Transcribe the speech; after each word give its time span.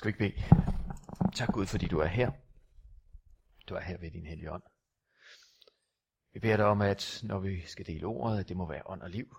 Skal 0.00 0.08
vi 0.08 0.24
ikke 0.24 0.34
bede? 0.34 0.46
Tak 1.34 1.48
Gud, 1.52 1.66
fordi 1.66 1.86
du 1.86 1.98
er 1.98 2.06
her. 2.06 2.30
Du 3.68 3.74
er 3.74 3.80
her 3.80 3.98
ved 3.98 4.10
din 4.10 4.26
hellige 4.26 4.52
ånd. 4.52 4.62
Vi 6.32 6.40
beder 6.40 6.56
dig 6.56 6.66
om, 6.66 6.80
at 6.80 7.20
når 7.22 7.38
vi 7.38 7.66
skal 7.66 7.86
dele 7.86 8.06
ordet, 8.06 8.40
at 8.40 8.48
det 8.48 8.56
må 8.56 8.66
være 8.68 8.82
ånd 8.86 9.02
og 9.02 9.10
liv, 9.10 9.36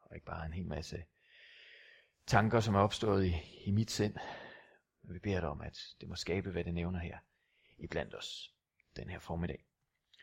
og 0.00 0.14
ikke 0.14 0.26
bare 0.26 0.46
en 0.46 0.52
hel 0.52 0.66
masse 0.66 1.04
tanker, 2.26 2.60
som 2.60 2.74
er 2.74 2.78
opstået 2.78 3.24
i, 3.24 3.34
i 3.64 3.70
mit 3.70 3.90
sind. 3.90 4.14
Men 5.02 5.14
vi 5.14 5.18
beder 5.18 5.40
dig 5.40 5.48
om, 5.48 5.60
at 5.60 5.78
det 6.00 6.08
må 6.08 6.14
skabe, 6.14 6.50
hvad 6.50 6.64
det 6.64 6.74
nævner 6.74 6.98
her 6.98 7.18
i 7.78 7.86
blandt 7.86 8.14
os 8.14 8.54
den 8.96 9.10
her 9.10 9.18
formiddag. 9.18 9.66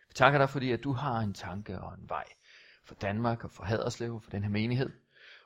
Vi 0.08 0.14
takker 0.16 0.40
dig, 0.40 0.50
fordi 0.50 0.72
at 0.72 0.84
du 0.84 0.92
har 0.92 1.20
en 1.20 1.34
tanke 1.34 1.82
og 1.82 1.94
en 1.94 2.10
vej 2.10 2.26
for 2.84 2.96
Danmark 2.96 3.44
og 3.44 3.52
for 3.52 3.64
Haderslev, 3.64 4.22
for 4.22 4.32
den 4.32 4.44
her 4.44 4.50
menighed. 4.50 4.90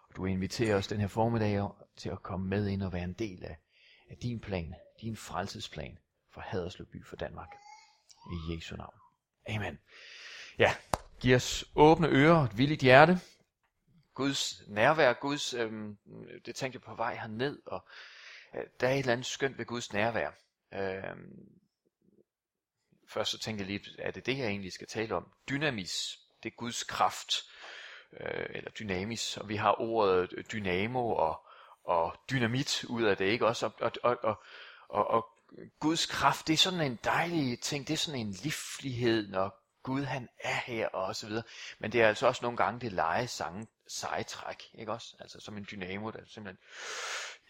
Og 0.09 0.15
du 0.15 0.25
inviterer 0.25 0.75
os 0.75 0.87
den 0.87 0.99
her 0.99 1.07
formiddag 1.07 1.69
til 1.95 2.09
at 2.09 2.23
komme 2.23 2.47
med 2.47 2.67
ind 2.67 2.83
og 2.83 2.93
være 2.93 3.03
en 3.03 3.13
del 3.13 3.43
af, 3.43 3.57
af 4.13 4.19
din 4.19 4.39
plan, 4.39 4.75
din 5.01 5.17
frelsesplan 5.17 5.97
for 6.33 6.41
Haderslev 6.41 6.87
by 6.87 7.05
for 7.05 7.15
Danmark. 7.15 7.49
I 8.31 8.53
Jesu 8.53 8.75
navn. 8.75 8.95
Amen. 9.49 9.79
Ja, 10.59 10.75
giv 11.19 11.35
os 11.35 11.65
åbne 11.75 12.07
ører 12.07 12.35
og 12.37 12.43
et 12.43 12.57
villigt 12.57 12.81
hjerte. 12.81 13.19
Guds 14.13 14.61
nærvær, 14.67 15.13
Guds, 15.13 15.53
øhm, 15.53 15.97
det 16.45 16.55
tænkte 16.55 16.75
jeg 16.77 16.81
på 16.81 16.95
vej 16.95 17.15
herned, 17.15 17.59
og 17.65 17.87
øh, 18.55 18.63
der 18.79 18.87
er 18.87 18.93
et 18.93 18.99
eller 18.99 19.13
andet 19.13 19.25
skønt 19.25 19.57
ved 19.57 19.65
Guds 19.65 19.93
nærvær. 19.93 20.31
Øhm, 20.73 21.59
først 23.09 23.31
så 23.31 23.39
tænkte 23.39 23.61
jeg 23.61 23.67
lige, 23.67 23.95
er 23.99 24.11
det 24.11 24.25
det, 24.25 24.37
jeg 24.37 24.47
egentlig 24.47 24.73
skal 24.73 24.87
tale 24.87 25.15
om? 25.15 25.31
Dynamis, 25.49 26.19
det 26.43 26.51
er 26.51 26.55
Guds 26.55 26.83
kraft, 26.83 27.33
øh, 28.19 28.45
eller 28.49 28.71
dynamis, 28.71 29.37
og 29.37 29.49
vi 29.49 29.55
har 29.55 29.81
ordet 29.81 30.51
dynamo 30.51 31.15
og, 31.15 31.42
og 31.83 32.15
dynamit 32.31 32.83
ud 32.83 33.03
af 33.03 33.17
det, 33.17 33.25
ikke 33.25 33.47
også? 33.47 33.65
Og, 33.65 33.91
og, 34.03 34.17
og, 34.23 34.43
og, 34.89 35.07
og 35.07 35.27
Guds 35.79 36.05
kraft, 36.05 36.47
det 36.47 36.53
er 36.53 36.57
sådan 36.57 36.81
en 36.81 36.99
dejlig 37.03 37.59
ting, 37.59 37.87
det 37.87 37.93
er 37.93 37.97
sådan 37.97 38.19
en 38.19 38.31
livlighed, 38.31 39.27
når 39.27 39.63
Gud 39.83 40.03
han 40.03 40.29
er 40.39 40.55
her 40.55 40.87
og 40.87 41.15
så 41.15 41.27
videre. 41.27 41.43
Men 41.79 41.91
det 41.91 42.01
er 42.01 42.07
altså 42.07 42.27
også 42.27 42.39
nogle 42.41 42.57
gange 42.57 42.79
det 42.79 42.91
leje 42.91 43.27
sange 43.27 43.67
sejtræk, 43.87 44.63
ikke 44.73 44.91
også? 44.91 45.15
Altså 45.19 45.39
som 45.39 45.57
en 45.57 45.67
dynamo, 45.71 46.09
der 46.09 46.19
simpelthen 46.27 46.57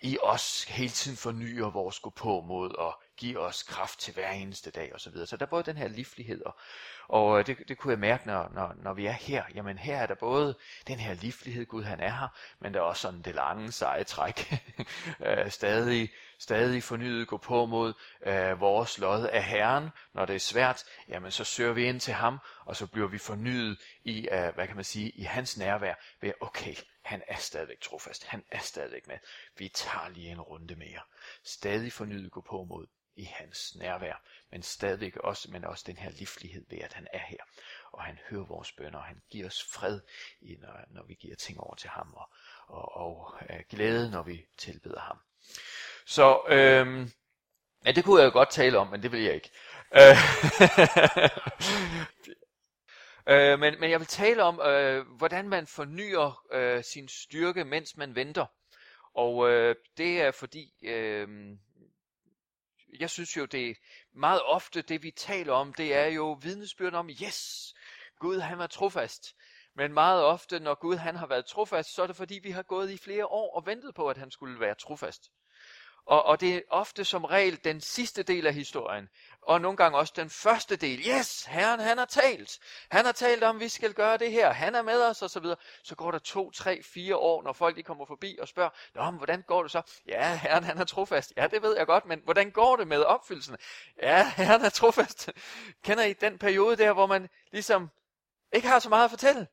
i 0.01 0.17
os 0.21 0.63
hele 0.63 0.89
tiden 0.89 1.17
fornyer 1.17 1.69
vores 1.69 1.99
gå 1.99 2.09
på 2.09 2.41
mod 2.41 2.75
og 2.75 3.02
giver 3.17 3.39
os 3.39 3.63
kraft 3.63 3.99
til 3.99 4.13
hver 4.13 4.31
eneste 4.31 4.71
dag 4.71 4.93
og 4.93 5.01
så 5.01 5.09
videre. 5.09 5.27
Så 5.27 5.37
der 5.37 5.45
er 5.45 5.49
både 5.49 5.63
den 5.63 5.77
her 5.77 5.87
livlighed, 5.87 6.41
og, 6.45 6.55
og 7.07 7.39
øh, 7.39 7.45
det, 7.47 7.57
det 7.67 7.77
kunne 7.77 7.91
jeg 7.91 7.99
mærke, 7.99 8.27
når, 8.27 8.49
når, 8.53 8.75
når 8.83 8.93
vi 8.93 9.05
er 9.05 9.11
her. 9.11 9.43
Jamen 9.55 9.77
her 9.77 9.97
er 9.97 10.05
der 10.05 10.15
både 10.15 10.55
den 10.87 10.99
her 10.99 11.13
livlighed, 11.13 11.65
Gud 11.65 11.83
han 11.83 11.99
er 11.99 12.11
her, 12.11 12.27
men 12.59 12.73
der 12.73 12.79
er 12.79 12.83
også 12.83 13.01
sådan 13.01 13.21
det 13.21 13.35
lange 13.35 13.71
seje 13.71 14.03
træk. 14.03 14.53
Øh, 15.25 15.51
stadig, 15.51 16.09
stadig 16.39 16.83
fornyet 16.83 17.27
gå 17.27 17.37
på 17.37 17.65
mod 17.65 17.93
øh, 18.25 18.59
vores 18.59 18.97
lod 18.97 19.27
af 19.27 19.43
Herren. 19.43 19.89
Når 20.13 20.25
det 20.25 20.35
er 20.35 20.39
svært, 20.39 20.83
jamen 21.07 21.31
så 21.31 21.43
søger 21.43 21.73
vi 21.73 21.85
ind 21.85 21.99
til 21.99 22.13
ham, 22.13 22.39
og 22.65 22.75
så 22.75 22.87
bliver 22.87 23.07
vi 23.07 23.17
fornyet 23.17 23.79
i, 24.03 24.27
øh, 24.31 24.55
hvad 24.55 24.67
kan 24.67 24.75
man 24.75 24.85
sige, 24.85 25.09
i 25.09 25.23
hans 25.23 25.57
nærvær 25.57 25.93
ved, 26.21 26.33
okay, 26.41 26.75
han 27.03 27.21
er 27.27 27.37
stadigvæk 27.37 27.81
trofast. 27.81 28.25
Han 28.25 28.43
er 28.51 28.59
stadigvæk 28.59 29.07
med. 29.07 29.17
Vi 29.57 29.69
tager 29.69 30.09
lige 30.09 30.31
en 30.31 30.41
runde 30.41 30.75
mere. 30.75 31.01
Stadig 31.43 31.93
fornyet 31.93 32.31
gå 32.31 32.41
på 32.41 32.63
mod 32.63 32.87
i 33.15 33.23
hans 33.23 33.75
nærvær, 33.75 34.23
men 34.51 34.63
stadigvæk 34.63 35.17
også, 35.17 35.51
men 35.51 35.65
også 35.65 35.83
den 35.87 35.97
her 35.97 36.09
livlighed 36.09 36.65
ved, 36.69 36.79
at 36.79 36.93
han 36.93 37.07
er 37.13 37.19
her. 37.19 37.37
Og 37.91 38.03
han 38.03 38.19
hører 38.29 38.45
vores 38.45 38.71
bønder, 38.71 38.99
og 38.99 39.05
han 39.05 39.21
giver 39.29 39.47
os 39.47 39.63
fred, 39.63 39.99
når, 40.41 40.79
når 40.89 41.03
vi 41.03 41.13
giver 41.13 41.35
ting 41.35 41.59
over 41.59 41.75
til 41.75 41.89
ham, 41.89 42.13
og, 42.13 42.29
og, 42.67 42.95
og 42.95 43.35
øh, 43.49 43.63
glæde, 43.69 44.11
når 44.11 44.23
vi 44.23 44.45
tilbeder 44.57 44.99
ham. 44.99 45.17
Så 46.05 46.41
øhm, 46.47 47.11
ja, 47.85 47.91
det 47.91 48.03
kunne 48.03 48.21
jeg 48.21 48.25
jo 48.25 48.31
godt 48.31 48.51
tale 48.51 48.77
om, 48.77 48.87
men 48.87 49.03
det 49.03 49.11
vil 49.11 49.23
jeg 49.23 49.33
ikke. 49.33 49.51
Øh, 49.95 50.17
øh, 53.33 53.59
men, 53.59 53.79
men 53.79 53.91
jeg 53.91 53.99
vil 53.99 54.07
tale 54.07 54.43
om, 54.43 54.61
øh, 54.61 55.07
hvordan 55.07 55.49
man 55.49 55.67
fornyer 55.67 56.45
øh, 56.51 56.83
sin 56.83 57.07
styrke, 57.07 57.65
mens 57.65 57.97
man 57.97 58.15
venter. 58.15 58.45
Og 59.13 59.49
øh, 59.49 59.75
det 59.97 60.21
er 60.21 60.31
fordi, 60.31 60.73
øh, 60.83 61.27
jeg 62.99 63.09
synes 63.09 63.37
jo, 63.37 63.45
det 63.45 63.69
er 63.69 63.73
meget 64.13 64.41
ofte 64.43 64.81
det, 64.81 65.03
vi 65.03 65.11
taler 65.11 65.53
om, 65.53 65.73
det 65.73 65.95
er 65.95 66.05
jo 66.05 66.31
vidnesbyrden 66.41 66.95
om, 66.95 67.09
yes, 67.09 67.73
Gud 68.19 68.39
han 68.39 68.57
var 68.57 68.67
trofast. 68.67 69.35
Men 69.75 69.93
meget 69.93 70.23
ofte, 70.23 70.59
når 70.59 70.75
Gud 70.75 70.95
han 70.95 71.15
har 71.15 71.27
været 71.27 71.45
trofast, 71.45 71.93
så 71.93 72.03
er 72.03 72.07
det 72.07 72.15
fordi, 72.15 72.39
vi 72.43 72.51
har 72.51 72.63
gået 72.63 72.91
i 72.91 72.97
flere 72.97 73.25
år 73.25 73.55
og 73.55 73.65
ventet 73.65 73.95
på, 73.95 74.09
at 74.09 74.17
han 74.17 74.31
skulle 74.31 74.59
være 74.59 74.75
trofast. 74.75 75.31
Og, 76.05 76.25
og 76.25 76.41
det 76.41 76.55
er 76.55 76.61
ofte 76.69 77.05
som 77.05 77.25
regel 77.25 77.63
den 77.63 77.81
sidste 77.81 78.23
del 78.23 78.47
af 78.47 78.53
historien, 78.53 79.09
og 79.47 79.61
nogle 79.61 79.77
gange 79.77 79.97
også 79.97 80.13
den 80.15 80.29
første 80.29 80.75
del. 80.75 80.99
Yes, 80.99 81.45
Herren 81.45 81.79
han 81.79 81.97
har 81.97 82.05
talt. 82.05 82.59
Han 82.91 83.05
har 83.05 83.11
talt 83.11 83.43
om, 83.43 83.55
at 83.55 83.59
vi 83.59 83.69
skal 83.69 83.93
gøre 83.93 84.17
det 84.17 84.31
her. 84.31 84.51
Han 84.51 84.75
er 84.75 84.81
med 84.81 85.01
os, 85.01 85.21
og 85.21 85.29
så 85.29 85.39
videre. 85.39 85.57
Så 85.83 85.95
går 85.95 86.11
der 86.11 86.19
to, 86.19 86.51
tre, 86.51 86.83
fire 86.83 87.15
år, 87.15 87.43
når 87.43 87.53
folk 87.53 87.75
de 87.75 87.83
kommer 87.83 88.05
forbi 88.05 88.37
og 88.41 88.47
spørger, 88.47 88.69
Nå, 88.95 89.11
men 89.11 89.17
hvordan 89.17 89.41
går 89.47 89.61
det 89.61 89.71
så? 89.71 89.81
Ja, 90.07 90.35
Herren 90.35 90.63
han 90.63 90.77
er 90.77 90.85
trofast. 90.85 91.33
Ja, 91.37 91.47
det 91.47 91.61
ved 91.61 91.77
jeg 91.77 91.85
godt, 91.85 92.05
men 92.05 92.21
hvordan 92.23 92.51
går 92.51 92.75
det 92.75 92.87
med 92.87 93.03
opfyldelsen? 93.03 93.57
Ja, 94.01 94.31
Herren 94.35 94.61
er 94.61 94.69
trofast. 94.69 95.29
Kender 95.83 96.03
I 96.03 96.13
den 96.13 96.37
periode 96.37 96.77
der, 96.77 96.93
hvor 96.93 97.05
man 97.05 97.29
ligesom 97.51 97.89
ikke 98.53 98.67
har 98.67 98.79
så 98.79 98.89
meget 98.89 99.03
at 99.03 99.09
fortælle? 99.09 99.47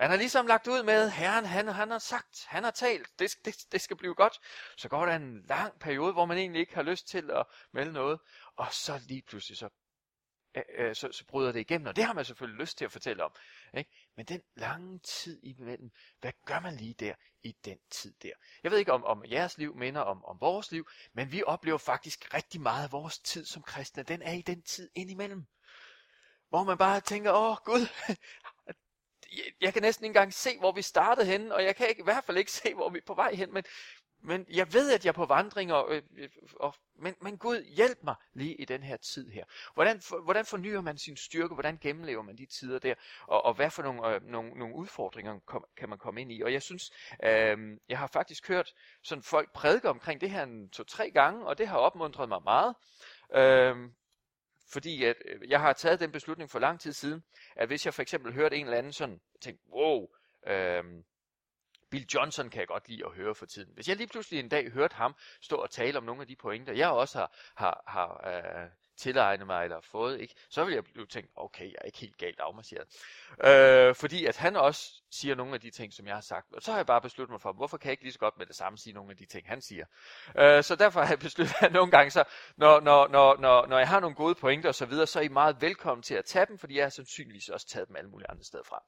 Man 0.00 0.10
har 0.10 0.16
ligesom 0.16 0.46
lagt 0.46 0.68
ud 0.68 0.82
med, 0.82 1.10
herren 1.10 1.44
han, 1.44 1.68
han 1.68 1.90
har 1.90 1.98
sagt, 1.98 2.44
han 2.46 2.64
har 2.64 2.70
talt, 2.70 3.08
det, 3.18 3.30
det, 3.44 3.54
det 3.72 3.80
skal 3.80 3.96
blive 3.96 4.14
godt. 4.14 4.40
Så 4.76 4.88
går 4.88 5.06
der 5.06 5.16
en 5.16 5.42
lang 5.48 5.80
periode, 5.80 6.12
hvor 6.12 6.24
man 6.24 6.38
egentlig 6.38 6.60
ikke 6.60 6.74
har 6.74 6.82
lyst 6.82 7.08
til 7.08 7.30
at 7.30 7.46
melde 7.72 7.92
noget. 7.92 8.18
Og 8.60 8.72
så 8.72 9.00
lige 9.08 9.22
pludselig, 9.22 9.58
så, 9.58 9.68
øh, 10.54 10.62
øh, 10.74 10.94
så, 10.94 11.12
så 11.12 11.24
bryder 11.26 11.52
det 11.52 11.60
igennem, 11.60 11.86
og 11.86 11.96
det 11.96 12.04
har 12.04 12.12
man 12.12 12.24
selvfølgelig 12.24 12.60
lyst 12.60 12.78
til 12.78 12.84
at 12.84 12.92
fortælle 12.92 13.24
om. 13.24 13.32
Ikke? 13.76 13.90
Men 14.16 14.26
den 14.26 14.42
lange 14.56 14.98
tid 14.98 15.40
imellem, 15.42 15.90
hvad 16.20 16.32
gør 16.44 16.60
man 16.60 16.76
lige 16.76 16.94
der 16.94 17.14
i 17.42 17.52
den 17.64 17.78
tid 17.90 18.14
der? 18.22 18.32
Jeg 18.62 18.70
ved 18.70 18.78
ikke, 18.78 18.92
om, 18.92 19.04
om 19.04 19.24
jeres 19.30 19.58
liv 19.58 19.76
minder 19.76 20.00
om, 20.00 20.24
om 20.24 20.40
vores 20.40 20.72
liv, 20.72 20.88
men 21.12 21.32
vi 21.32 21.42
oplever 21.42 21.78
faktisk 21.78 22.34
rigtig 22.34 22.60
meget 22.60 22.84
af 22.84 22.92
vores 22.92 23.18
tid 23.18 23.44
som 23.44 23.62
kristne. 23.62 24.02
Den 24.02 24.22
er 24.22 24.32
i 24.32 24.42
den 24.42 24.62
tid 24.62 24.90
indimellem. 24.94 25.46
Hvor 26.48 26.64
man 26.64 26.78
bare 26.78 27.00
tænker, 27.00 27.32
åh 27.32 27.56
Gud, 27.64 27.86
jeg 29.60 29.72
kan 29.72 29.82
næsten 29.82 30.04
ikke 30.04 30.10
engang 30.10 30.34
se, 30.34 30.58
hvor 30.58 30.72
vi 30.72 30.82
startede 30.82 31.26
henne, 31.26 31.54
og 31.54 31.64
jeg 31.64 31.76
kan 31.76 31.88
ikke, 31.88 32.00
i 32.00 32.04
hvert 32.04 32.24
fald 32.24 32.36
ikke 32.36 32.52
se, 32.52 32.74
hvor 32.74 32.90
vi 32.90 32.98
er 32.98 33.06
på 33.06 33.14
vej 33.14 33.34
hen, 33.34 33.52
men, 33.52 33.64
men 34.22 34.46
jeg 34.50 34.72
ved, 34.72 34.92
at 34.92 35.04
jeg 35.04 35.10
er 35.10 35.14
på 35.14 35.26
vandring, 35.26 35.72
og, 35.72 35.94
øh, 35.94 36.02
øh, 36.16 36.28
og, 36.56 36.74
men, 36.94 37.14
men 37.20 37.38
Gud, 37.38 37.64
hjælp 37.64 37.98
mig 38.02 38.14
lige 38.32 38.54
i 38.54 38.64
den 38.64 38.82
her 38.82 38.96
tid 38.96 39.30
her. 39.30 39.44
Hvordan, 39.74 40.00
for, 40.00 40.20
hvordan 40.20 40.44
fornyer 40.44 40.80
man 40.80 40.98
sin 40.98 41.16
styrke? 41.16 41.54
Hvordan 41.54 41.78
gennemlever 41.78 42.22
man 42.22 42.38
de 42.38 42.46
tider 42.46 42.78
der? 42.78 42.94
Og, 43.26 43.44
og 43.44 43.54
hvad 43.54 43.70
for 43.70 43.82
nogle, 43.82 44.14
øh, 44.14 44.22
nogle, 44.22 44.50
nogle 44.50 44.74
udfordringer 44.74 45.38
kom, 45.46 45.64
kan 45.76 45.88
man 45.88 45.98
komme 45.98 46.20
ind 46.20 46.32
i? 46.32 46.42
Og 46.42 46.52
jeg 46.52 46.62
synes, 46.62 46.90
øh, 47.24 47.58
jeg 47.88 47.98
har 47.98 48.06
faktisk 48.06 48.48
hørt 48.48 48.74
sådan 49.02 49.22
folk 49.22 49.52
prædike 49.52 49.88
omkring 49.88 50.20
det 50.20 50.30
her 50.30 50.42
en 50.42 50.70
to-tre 50.70 51.10
gange, 51.10 51.46
og 51.46 51.58
det 51.58 51.68
har 51.68 51.78
opmuntret 51.78 52.28
mig 52.28 52.42
meget. 52.42 52.74
Øh, 53.34 53.90
fordi 54.72 55.04
at 55.04 55.16
øh, 55.24 55.50
jeg 55.50 55.60
har 55.60 55.72
taget 55.72 56.00
den 56.00 56.12
beslutning 56.12 56.50
for 56.50 56.58
lang 56.58 56.80
tid 56.80 56.92
siden, 56.92 57.22
at 57.56 57.68
hvis 57.68 57.86
jeg 57.86 57.94
for 57.94 58.02
eksempel 58.02 58.32
hørte 58.32 58.56
en 58.56 58.64
eller 58.64 58.78
anden 58.78 58.92
sådan, 58.92 59.20
tænkte, 59.40 59.64
wow, 59.72 60.08
øh, 60.46 60.84
Bill 61.90 62.06
Johnson 62.14 62.50
kan 62.50 62.60
jeg 62.60 62.68
godt 62.68 62.88
lide 62.88 63.04
at 63.06 63.12
høre 63.12 63.34
for 63.34 63.46
tiden. 63.46 63.72
Hvis 63.74 63.88
jeg 63.88 63.96
lige 63.96 64.08
pludselig 64.08 64.40
en 64.40 64.48
dag 64.48 64.70
hørte 64.70 64.94
ham 64.94 65.14
stå 65.40 65.56
og 65.56 65.70
tale 65.70 65.98
om 65.98 66.04
nogle 66.04 66.20
af 66.20 66.26
de 66.26 66.36
pointer, 66.36 66.72
jeg 66.72 66.88
også 66.88 67.18
har, 67.18 67.32
har, 67.54 67.82
har 67.86 68.26
øh, 68.26 68.70
tilegnet 69.00 69.46
mig 69.46 69.64
eller 69.64 69.80
fået, 69.80 70.20
ikke? 70.20 70.34
så 70.48 70.64
vil 70.64 70.74
jeg 70.74 70.84
blive 70.84 71.06
tænkt, 71.06 71.30
okay, 71.36 71.64
jeg 71.64 71.76
er 71.80 71.84
ikke 71.84 71.98
helt 71.98 72.18
galt 72.18 72.40
afmarseret. 72.40 72.86
Øh, 73.44 73.94
fordi 73.94 74.26
at 74.26 74.36
han 74.36 74.56
også 74.56 75.02
siger 75.10 75.34
nogle 75.34 75.54
af 75.54 75.60
de 75.60 75.70
ting, 75.70 75.92
som 75.92 76.06
jeg 76.06 76.14
har 76.14 76.20
sagt. 76.20 76.52
Og 76.52 76.62
så 76.62 76.70
har 76.70 76.78
jeg 76.78 76.86
bare 76.86 77.00
besluttet 77.00 77.30
mig 77.30 77.40
for, 77.40 77.52
hvorfor 77.52 77.76
kan 77.76 77.88
jeg 77.88 77.92
ikke 77.92 78.02
lige 78.02 78.12
så 78.12 78.18
godt 78.18 78.38
med 78.38 78.46
det 78.46 78.56
samme 78.56 78.78
sige 78.78 78.94
nogle 78.94 79.10
af 79.10 79.16
de 79.16 79.26
ting, 79.26 79.48
han 79.48 79.60
siger. 79.60 79.84
Øh, 80.38 80.64
så 80.64 80.76
derfor 80.76 81.00
har 81.00 81.08
jeg 81.08 81.18
besluttet, 81.28 81.54
at 81.60 81.72
nogle 81.72 81.90
gange, 81.90 82.10
så, 82.10 82.24
når, 82.56 82.80
når, 82.80 83.08
når, 83.08 83.36
når, 83.36 83.66
når 83.66 83.78
jeg 83.78 83.88
har 83.88 84.00
nogle 84.00 84.16
gode 84.16 84.34
pointer 84.34 84.68
og 84.68 84.74
så 84.74 84.86
videre, 84.86 85.06
så 85.06 85.18
er 85.18 85.22
I 85.22 85.28
meget 85.28 85.60
velkommen 85.60 86.02
til 86.02 86.14
at 86.14 86.24
tage 86.24 86.46
dem, 86.46 86.58
fordi 86.58 86.76
jeg 86.76 86.84
har 86.84 86.90
sandsynligvis 86.90 87.48
også 87.48 87.66
taget 87.66 87.88
dem 87.88 87.96
alle 87.96 88.10
mulige 88.10 88.30
andre 88.30 88.44
steder 88.44 88.64
fra. 88.64 88.82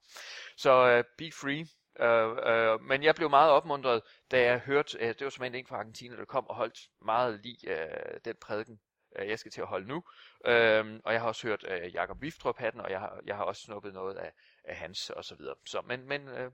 Så 0.56 0.86
øh, 0.88 1.04
be 1.18 1.30
free. 1.32 1.66
Øh, 2.00 2.36
øh, 2.46 2.80
men 2.80 3.02
jeg 3.02 3.14
blev 3.14 3.30
meget 3.30 3.50
opmuntret, 3.50 4.02
da 4.30 4.42
jeg 4.42 4.58
hørte, 4.58 4.98
øh, 4.98 5.08
det 5.08 5.24
var 5.24 5.30
som 5.30 5.44
en 5.44 5.66
fra 5.66 5.76
Argentina, 5.76 6.16
der 6.16 6.24
kom 6.24 6.48
og 6.48 6.54
holdt 6.54 6.78
meget 7.04 7.40
lige 7.42 7.70
øh, 7.70 8.20
den 8.24 8.36
prædiken, 8.40 8.80
øh, 9.16 9.28
jeg 9.28 9.38
skal 9.38 9.52
til 9.52 9.60
at 9.60 9.66
holde 9.66 9.88
nu. 9.88 10.04
Øh, 10.44 11.00
og 11.04 11.12
jeg 11.12 11.20
har 11.20 11.28
også 11.28 11.46
hørt 11.46 11.64
øh, 11.68 11.94
Jakob 11.94 12.22
Viftrup 12.22 12.58
have 12.58 12.72
den, 12.72 12.80
og 12.80 12.90
jeg 12.90 13.00
har, 13.00 13.20
jeg 13.26 13.36
har 13.36 13.44
også 13.44 13.62
snuppet 13.62 13.94
noget 13.94 14.16
af, 14.16 14.32
af 14.64 14.76
hans 14.76 15.10
og 15.10 15.24
så 15.24 15.34
videre. 15.34 15.54
Så, 15.66 15.80
men 15.80 16.08
men 16.08 16.28
øh, 16.28 16.50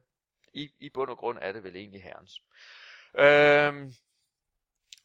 i, 0.54 0.70
i 0.78 0.90
bund 0.90 1.10
og 1.10 1.18
grund 1.18 1.38
er 1.40 1.52
det 1.52 1.64
vel 1.64 1.76
egentlig 1.76 2.02
herrens. 2.02 2.42
Øh, 3.18 3.92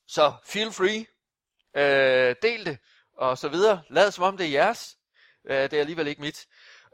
så 0.08 0.34
feel 0.46 0.72
free, 0.72 1.06
øh, 1.76 2.36
del 2.42 2.66
det, 2.66 2.78
og 3.14 3.38
så 3.38 3.50
videre. 3.50 3.82
Lad 3.90 4.12
som 4.12 4.24
om 4.24 4.38
det 4.38 4.46
er 4.46 4.52
jeres. 4.52 4.98
Øh, 5.46 5.58
det 5.58 5.74
er 5.74 5.80
alligevel 5.80 6.08
ikke 6.08 6.22
mit. 6.22 6.48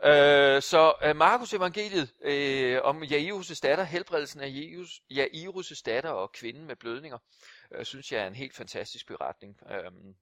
Øh, 0.04 0.62
så 0.62 0.94
uh, 1.10 1.16
Markus 1.16 1.54
evangeliet 1.54 2.14
øh, 2.22 2.82
om 2.84 3.04
Jairus' 3.04 3.60
datter, 3.64 3.84
helbredelsen 3.84 4.42
af 4.42 4.48
Jairus, 4.48 5.02
Jairus' 5.12 5.82
datter 5.86 6.10
og 6.10 6.32
kvinden 6.32 6.66
med 6.66 6.76
blødninger. 6.76 7.18
øh, 7.72 7.86
synes 7.86 8.12
jeg 8.12 8.22
er 8.22 8.28
en 8.28 8.36
helt 8.36 8.56
fantastisk 8.56 9.08
beretning. 9.08 9.58
Øhm, 9.72 10.16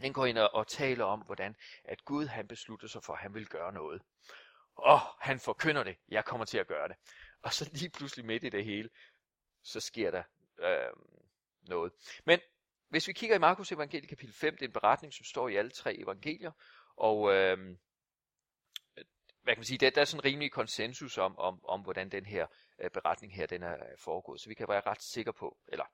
den 0.00 0.12
går 0.12 0.26
ind 0.26 0.38
og, 0.38 0.54
og 0.54 0.66
taler 0.66 1.04
om, 1.04 1.20
hvordan 1.20 1.56
at 1.84 2.04
Gud 2.04 2.26
han 2.26 2.48
beslutter 2.48 2.88
sig 2.88 3.02
for, 3.04 3.12
at 3.12 3.18
han 3.18 3.34
vil 3.34 3.46
gøre 3.46 3.72
noget. 3.72 4.02
Og 4.76 5.00
han 5.20 5.40
forkynder 5.40 5.82
det, 5.82 5.96
jeg 6.08 6.24
kommer 6.24 6.44
til 6.44 6.58
at 6.58 6.66
gøre 6.66 6.88
det. 6.88 6.96
Og 7.42 7.52
så 7.52 7.70
lige 7.72 7.90
pludselig 7.90 8.26
midt 8.26 8.44
i 8.44 8.48
det 8.48 8.64
hele, 8.64 8.88
så 9.62 9.80
sker 9.80 10.10
der 10.10 10.22
øh, 10.60 10.92
noget. 11.68 11.92
Men 12.26 12.40
hvis 12.88 13.08
vi 13.08 13.12
kigger 13.12 13.36
i 13.36 13.38
Markus 13.38 13.72
evangeliet 13.72 14.08
kapitel 14.08 14.34
5, 14.34 14.54
det 14.54 14.62
er 14.62 14.66
en 14.66 14.72
beretning, 14.72 15.14
som 15.14 15.24
står 15.24 15.48
i 15.48 15.56
alle 15.56 15.70
tre 15.70 15.94
evangelier, 15.94 16.52
og 16.96 17.34
øh, 17.34 17.76
hvad 19.42 19.54
kan 19.54 19.58
man 19.60 19.64
sige, 19.64 19.78
der, 19.78 19.90
der 19.90 20.00
er 20.00 20.04
sådan 20.04 20.20
en 20.20 20.24
rimelig 20.24 20.52
konsensus 20.52 21.18
om, 21.18 21.38
om, 21.38 21.64
om 21.64 21.80
hvordan 21.80 22.08
den 22.08 22.26
her 22.26 22.46
øh, 22.78 22.90
beretning 22.90 23.34
her, 23.34 23.46
den 23.46 23.62
er 23.62 23.76
foregået. 23.98 24.40
Så 24.40 24.48
vi 24.48 24.54
kan 24.54 24.68
være 24.68 24.82
ret 24.86 25.02
sikre 25.02 25.32
på, 25.32 25.58
eller 25.68 25.84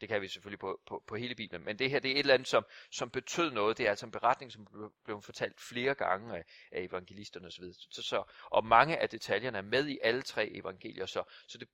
det 0.00 0.08
kan 0.08 0.22
vi 0.22 0.28
selvfølgelig 0.28 0.58
på, 0.58 0.80
på, 0.86 1.04
på 1.06 1.16
hele 1.16 1.34
Bibelen, 1.34 1.64
men 1.64 1.78
det 1.78 1.90
her 1.90 1.98
det 2.00 2.10
er 2.10 2.14
et 2.14 2.18
eller 2.18 2.34
andet, 2.34 2.48
som, 2.48 2.66
som 2.90 3.10
betød 3.10 3.50
noget. 3.50 3.78
Det 3.78 3.86
er 3.86 3.90
altså 3.90 4.06
en 4.06 4.12
beretning, 4.12 4.52
som 4.52 4.64
blev, 4.64 4.92
blev 5.04 5.22
fortalt 5.22 5.60
flere 5.60 5.94
gange 5.94 6.36
af, 6.36 6.44
af 6.72 6.82
evangelisterne 6.82 7.46
osv. 7.46 7.64
Så, 7.72 8.02
så, 8.02 8.32
og 8.44 8.64
mange 8.64 8.98
af 8.98 9.08
detaljerne 9.08 9.58
er 9.58 9.62
med 9.62 9.88
i 9.88 9.98
alle 10.02 10.22
tre 10.22 10.48
evangelier, 10.48 11.06
så, 11.06 11.22
så 11.48 11.58
det, 11.58 11.68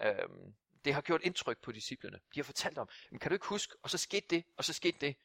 øh, 0.00 0.28
det 0.84 0.94
har 0.94 1.00
gjort 1.00 1.22
indtryk 1.22 1.58
på 1.62 1.72
disciplene. 1.72 2.20
De 2.34 2.40
har 2.40 2.44
fortalt 2.44 2.78
om, 2.78 2.88
men 3.10 3.18
kan 3.18 3.30
du 3.30 3.34
ikke 3.34 3.46
huske, 3.46 3.74
og 3.82 3.90
så 3.90 3.98
skete 3.98 4.26
det, 4.30 4.44
og 4.56 4.64
så 4.64 4.72
skete 4.72 4.98
det. 5.00 5.16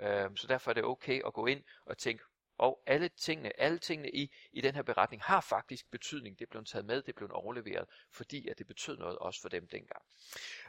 Øh, 0.00 0.36
så 0.36 0.46
derfor 0.46 0.70
er 0.70 0.74
det 0.74 0.84
okay 0.84 1.22
at 1.26 1.32
gå 1.32 1.46
ind 1.46 1.62
og 1.86 1.98
tænke, 1.98 2.24
og 2.58 2.82
alle 2.86 3.08
tingene, 3.08 3.60
alle 3.60 3.78
tingene 3.78 4.10
i, 4.10 4.34
i 4.52 4.60
den 4.60 4.74
her 4.74 4.82
beretning 4.82 5.22
har 5.22 5.40
faktisk 5.40 5.90
betydning. 5.90 6.38
Det 6.38 6.48
blev 6.48 6.64
taget 6.64 6.84
med, 6.84 7.02
det 7.02 7.14
blev 7.14 7.30
overleveret, 7.32 7.88
fordi 8.12 8.48
at 8.48 8.58
det 8.58 8.66
betød 8.66 8.96
noget 8.96 9.18
også 9.18 9.40
for 9.40 9.48
dem 9.48 9.68
dengang. 9.68 10.02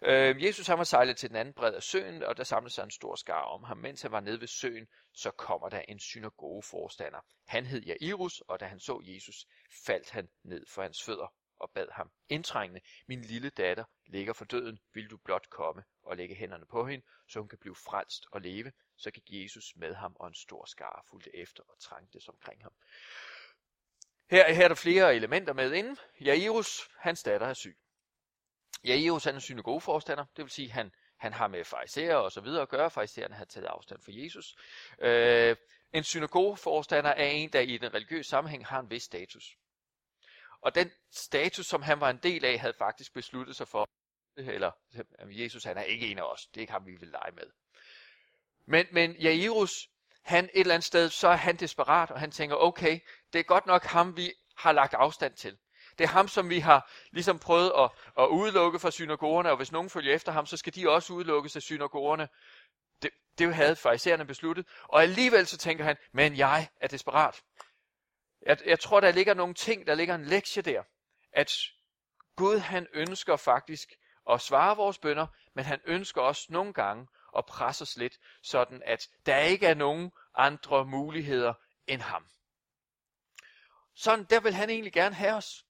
Øh, 0.02 0.44
Jesus 0.44 0.68
han 0.68 0.78
var 0.78 0.84
sejlet 0.84 1.18
til 1.18 1.30
den 1.30 1.38
anden 1.38 1.54
bred 1.54 1.74
af 1.74 1.84
søen, 1.84 2.24
og 2.24 2.38
der 2.38 2.44
samlede 2.44 2.74
sig 2.74 2.84
en 2.84 2.92
stor 2.92 3.16
skar 3.16 3.42
om 3.42 3.64
ham. 3.64 3.78
Mens 3.78 4.02
han 4.02 4.12
var 4.12 4.20
nede 4.20 4.42
ved 4.42 4.48
søen, 4.48 4.88
så 5.14 5.32
kommer 5.32 5.70
der 5.70 5.82
en 5.82 6.00
synagogeforstander. 6.00 7.20
Han 7.48 7.66
hed 7.66 7.82
Jairus, 7.82 8.42
og 8.42 8.60
da 8.60 8.66
han 8.66 8.80
så 8.80 9.02
Jesus, 9.04 9.46
faldt 9.86 10.10
han 10.10 10.30
ned 10.44 10.66
for 10.68 10.82
hans 10.82 11.04
fødder 11.04 11.34
og 11.60 11.72
bad 11.72 11.88
ham 11.92 12.12
indtrængende, 12.30 12.82
min 13.08 13.22
lille 13.22 13.50
datter 13.50 13.84
ligger 14.06 14.34
for 14.34 14.46
døden, 14.46 14.80
vil 14.94 15.10
du 15.10 15.18
blot 15.18 15.50
komme 15.50 15.84
og 16.04 16.18
lægge 16.18 16.36
hænderne 16.36 16.66
på 16.66 16.88
hende, 16.88 17.06
så 17.28 17.40
hun 17.40 17.50
kan 17.50 17.60
blive 17.60 17.76
frelst 17.76 18.26
og 18.32 18.42
leve. 18.42 18.72
Så 18.98 19.12
gik 19.12 19.24
Jesus 19.30 19.76
med 19.76 19.96
ham, 19.96 20.16
og 20.20 20.28
en 20.28 20.36
stor 20.36 20.66
skare 20.66 21.02
fulgte 21.10 21.36
efter 21.36 21.64
og 21.64 21.80
trængtes 21.80 22.28
omkring 22.28 22.64
ham. 22.64 22.74
Her, 24.30 24.54
her 24.54 24.64
er 24.64 24.68
der 24.68 24.76
flere 24.76 25.16
elementer 25.16 25.54
med 25.54 25.74
inden. 25.74 25.98
Jairus, 26.22 26.90
hans 26.98 27.24
datter 27.24 27.48
er 27.48 27.54
syg. 27.54 27.78
Jairus 28.84 29.24
han 29.24 29.36
er 29.36 29.40
synagogeforstander, 29.40 30.26
det 30.38 30.44
vil 30.44 30.52
sige, 30.52 30.72
han, 30.72 30.92
han 31.18 31.34
har 31.34 31.48
med 31.48 31.66
fariserer 31.66 32.16
og 32.16 32.32
så 32.32 32.42
videre 32.42 32.62
at 32.62 32.70
gøre. 32.70 32.92
Farisæerne 32.92 33.36
har 33.36 33.46
taget 33.46 33.66
afstand 33.66 34.02
for 34.02 34.12
Jesus. 34.12 34.56
Øh, 35.00 35.56
en 35.94 36.04
synagogeforstander 36.04 37.10
er 37.10 37.28
en, 37.28 37.54
der 37.54 37.60
i 37.60 37.78
den 37.78 37.94
religiøse 37.94 38.30
sammenhæng 38.30 38.66
har 38.66 38.80
en 38.80 38.90
vis 38.90 39.04
status. 39.04 39.58
Og 40.62 40.76
den 40.76 40.92
status, 41.12 41.66
som 41.66 41.82
han 41.82 42.00
var 42.00 42.10
en 42.10 42.20
del 42.24 42.46
af, 42.46 42.60
havde 42.60 42.74
faktisk 42.74 43.14
besluttet 43.14 43.56
sig 43.56 43.68
for, 43.68 43.90
eller 44.38 44.72
Jesus 45.18 45.64
han 45.64 45.78
er 45.78 45.84
ikke 45.84 46.08
en 46.12 46.18
af 46.18 46.24
os, 46.24 46.48
det 46.48 46.58
er 46.58 46.62
ikke 46.62 46.74
ham, 46.74 46.86
vi 46.86 46.96
vil 46.96 47.10
lege 47.10 47.32
med. 47.32 47.52
Men, 48.68 48.86
men 48.92 49.12
Jairus, 49.12 49.90
han 50.24 50.46
et 50.46 50.50
eller 50.54 50.74
andet 50.74 50.86
sted, 50.86 51.10
så 51.10 51.28
er 51.28 51.36
han 51.36 51.56
desperat, 51.56 52.12
og 52.12 52.20
han 52.20 52.32
tænker, 52.32 52.56
okay, 52.56 53.00
det 53.34 53.40
er 53.40 53.44
godt 53.44 53.66
nok 53.66 53.84
ham, 53.84 54.18
vi 54.18 54.34
har 54.58 54.72
lagt 54.72 54.94
afstand 54.94 55.34
til. 55.36 55.58
Det 55.98 56.04
er 56.04 56.08
ham, 56.08 56.28
som 56.28 56.50
vi 56.50 56.60
har 56.60 56.92
ligesom 57.12 57.40
prøvet 57.40 57.72
at, 57.78 57.90
at 58.20 58.28
udelukke 58.28 58.80
fra 58.80 58.92
synagogerne, 58.92 59.52
og 59.52 59.58
hvis 59.58 59.72
nogen 59.72 59.90
følger 59.90 60.16
efter 60.16 60.32
ham, 60.32 60.46
så 60.46 60.58
skal 60.58 60.76
de 60.76 60.90
også 60.90 61.14
udelukkes 61.14 61.56
af 61.56 61.62
synagogerne. 61.62 62.28
Det, 63.02 63.10
det 63.38 63.56
havde 63.56 63.76
farisæerne 63.76 64.26
besluttet, 64.26 64.68
og 64.84 65.02
alligevel 65.02 65.48
så 65.48 65.58
tænker 65.58 65.84
han, 65.84 65.98
men 66.14 66.38
jeg 66.38 66.70
er 66.82 66.88
desperat. 66.88 67.44
Jeg, 68.46 68.58
jeg 68.66 68.80
tror, 68.80 69.00
der 69.00 69.12
ligger 69.12 69.34
nogle 69.34 69.54
ting, 69.54 69.88
der 69.88 69.96
ligger 69.96 70.16
en 70.16 70.26
lektie 70.26 70.62
der. 70.62 70.84
At 71.34 71.52
Gud 72.36 72.58
han 72.58 72.88
ønsker 72.94 73.36
faktisk 73.36 73.90
at 74.30 74.42
svare 74.42 74.76
vores 74.76 74.98
bønder, 74.98 75.28
men 75.56 75.66
han 75.66 75.80
ønsker 75.86 76.22
også 76.22 76.46
nogle 76.50 76.74
gange 76.74 77.08
og 77.36 77.46
presse 77.46 77.82
os 77.82 77.98
lidt, 77.98 78.20
sådan 78.42 78.82
at 78.86 79.10
der 79.26 79.40
ikke 79.40 79.68
er 79.68 79.74
nogen 79.74 80.12
andre 80.36 80.86
muligheder 80.86 81.54
end 81.88 82.02
ham. 82.02 82.28
Sådan, 83.96 84.26
der 84.26 84.40
vil 84.40 84.54
han 84.54 84.70
egentlig 84.70 84.94
gerne 84.94 85.16
have 85.16 85.34
os. 85.34 85.66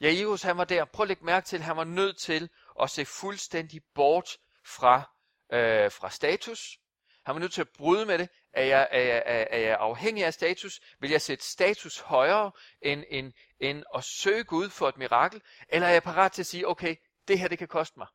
Ja, 0.00 0.14
Jesus 0.14 0.42
han 0.42 0.56
var 0.56 0.64
der. 0.64 0.84
Prøv 0.84 1.04
at 1.04 1.08
lægge 1.08 1.24
mærke 1.24 1.46
til, 1.46 1.56
at 1.56 1.62
han 1.62 1.76
var 1.76 1.84
nødt 1.84 2.18
til 2.18 2.50
at 2.82 2.90
se 2.90 3.04
fuldstændig 3.04 3.82
bort 3.94 4.36
fra, 4.64 4.96
øh, 5.52 5.92
fra 5.92 6.10
status. 6.10 6.78
Han 7.24 7.34
var 7.34 7.40
nødt 7.40 7.52
til 7.52 7.60
at 7.60 7.68
bryde 7.68 8.06
med 8.06 8.18
det. 8.18 8.28
Er 8.52 8.64
jeg, 8.64 8.88
er, 8.90 9.00
jeg, 9.00 9.22
er 9.50 9.58
jeg 9.58 9.76
afhængig 9.80 10.24
af 10.24 10.34
status? 10.34 10.80
Vil 11.00 11.10
jeg 11.10 11.22
sætte 11.22 11.44
status 11.44 11.98
højere 11.98 12.52
end, 12.82 13.04
end, 13.08 13.32
end 13.60 13.84
at 13.94 14.04
søge 14.04 14.44
Gud 14.44 14.70
for 14.70 14.88
et 14.88 14.96
mirakel? 14.96 15.42
Eller 15.68 15.88
er 15.88 15.92
jeg 15.92 16.02
parat 16.02 16.32
til 16.32 16.42
at 16.42 16.46
sige, 16.46 16.68
okay, 16.68 16.96
det 17.28 17.38
her 17.38 17.48
det 17.48 17.58
kan 17.58 17.68
koste 17.68 17.98
mig. 17.98 18.06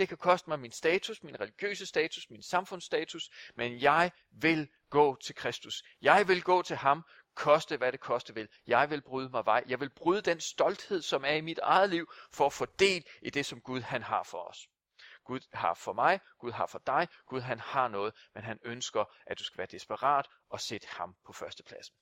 Det 0.00 0.08
kan 0.08 0.18
koste 0.18 0.50
mig 0.50 0.60
min 0.60 0.72
status, 0.72 1.22
min 1.22 1.40
religiøse 1.40 1.86
status, 1.86 2.30
min 2.30 2.42
samfundsstatus, 2.42 3.30
men 3.54 3.80
jeg 3.80 4.10
vil 4.30 4.68
gå 4.90 5.16
til 5.16 5.34
Kristus. 5.34 5.82
Jeg 6.02 6.28
vil 6.28 6.42
gå 6.42 6.62
til 6.62 6.76
ham, 6.76 7.04
koste 7.34 7.76
hvad 7.76 7.92
det 7.92 8.00
koste 8.00 8.34
vil. 8.34 8.48
Jeg 8.66 8.90
vil 8.90 9.02
bryde 9.02 9.28
mig 9.28 9.46
vej. 9.46 9.64
Jeg 9.68 9.80
vil 9.80 9.90
bryde 9.90 10.22
den 10.22 10.40
stolthed, 10.40 11.02
som 11.02 11.24
er 11.24 11.32
i 11.32 11.40
mit 11.40 11.58
eget 11.58 11.90
liv, 11.90 12.12
for 12.32 12.46
at 12.46 12.52
få 12.52 12.66
del 12.78 13.06
i 13.22 13.30
det, 13.30 13.46
som 13.46 13.60
Gud 13.60 13.80
han 13.80 14.02
har 14.02 14.22
for 14.22 14.38
os. 14.38 14.68
Gud 15.24 15.40
har 15.52 15.74
for 15.74 15.92
mig, 15.92 16.20
Gud 16.38 16.52
har 16.52 16.66
for 16.66 16.82
dig, 16.86 17.08
Gud 17.26 17.40
han 17.40 17.60
har 17.60 17.88
noget, 17.88 18.14
men 18.34 18.44
han 18.44 18.58
ønsker, 18.64 19.04
at 19.26 19.38
du 19.38 19.44
skal 19.44 19.58
være 19.58 19.68
desperat 19.70 20.26
og 20.50 20.60
sætte 20.60 20.86
ham 20.90 21.16
på 21.26 21.32
førstepladsen. 21.32 21.94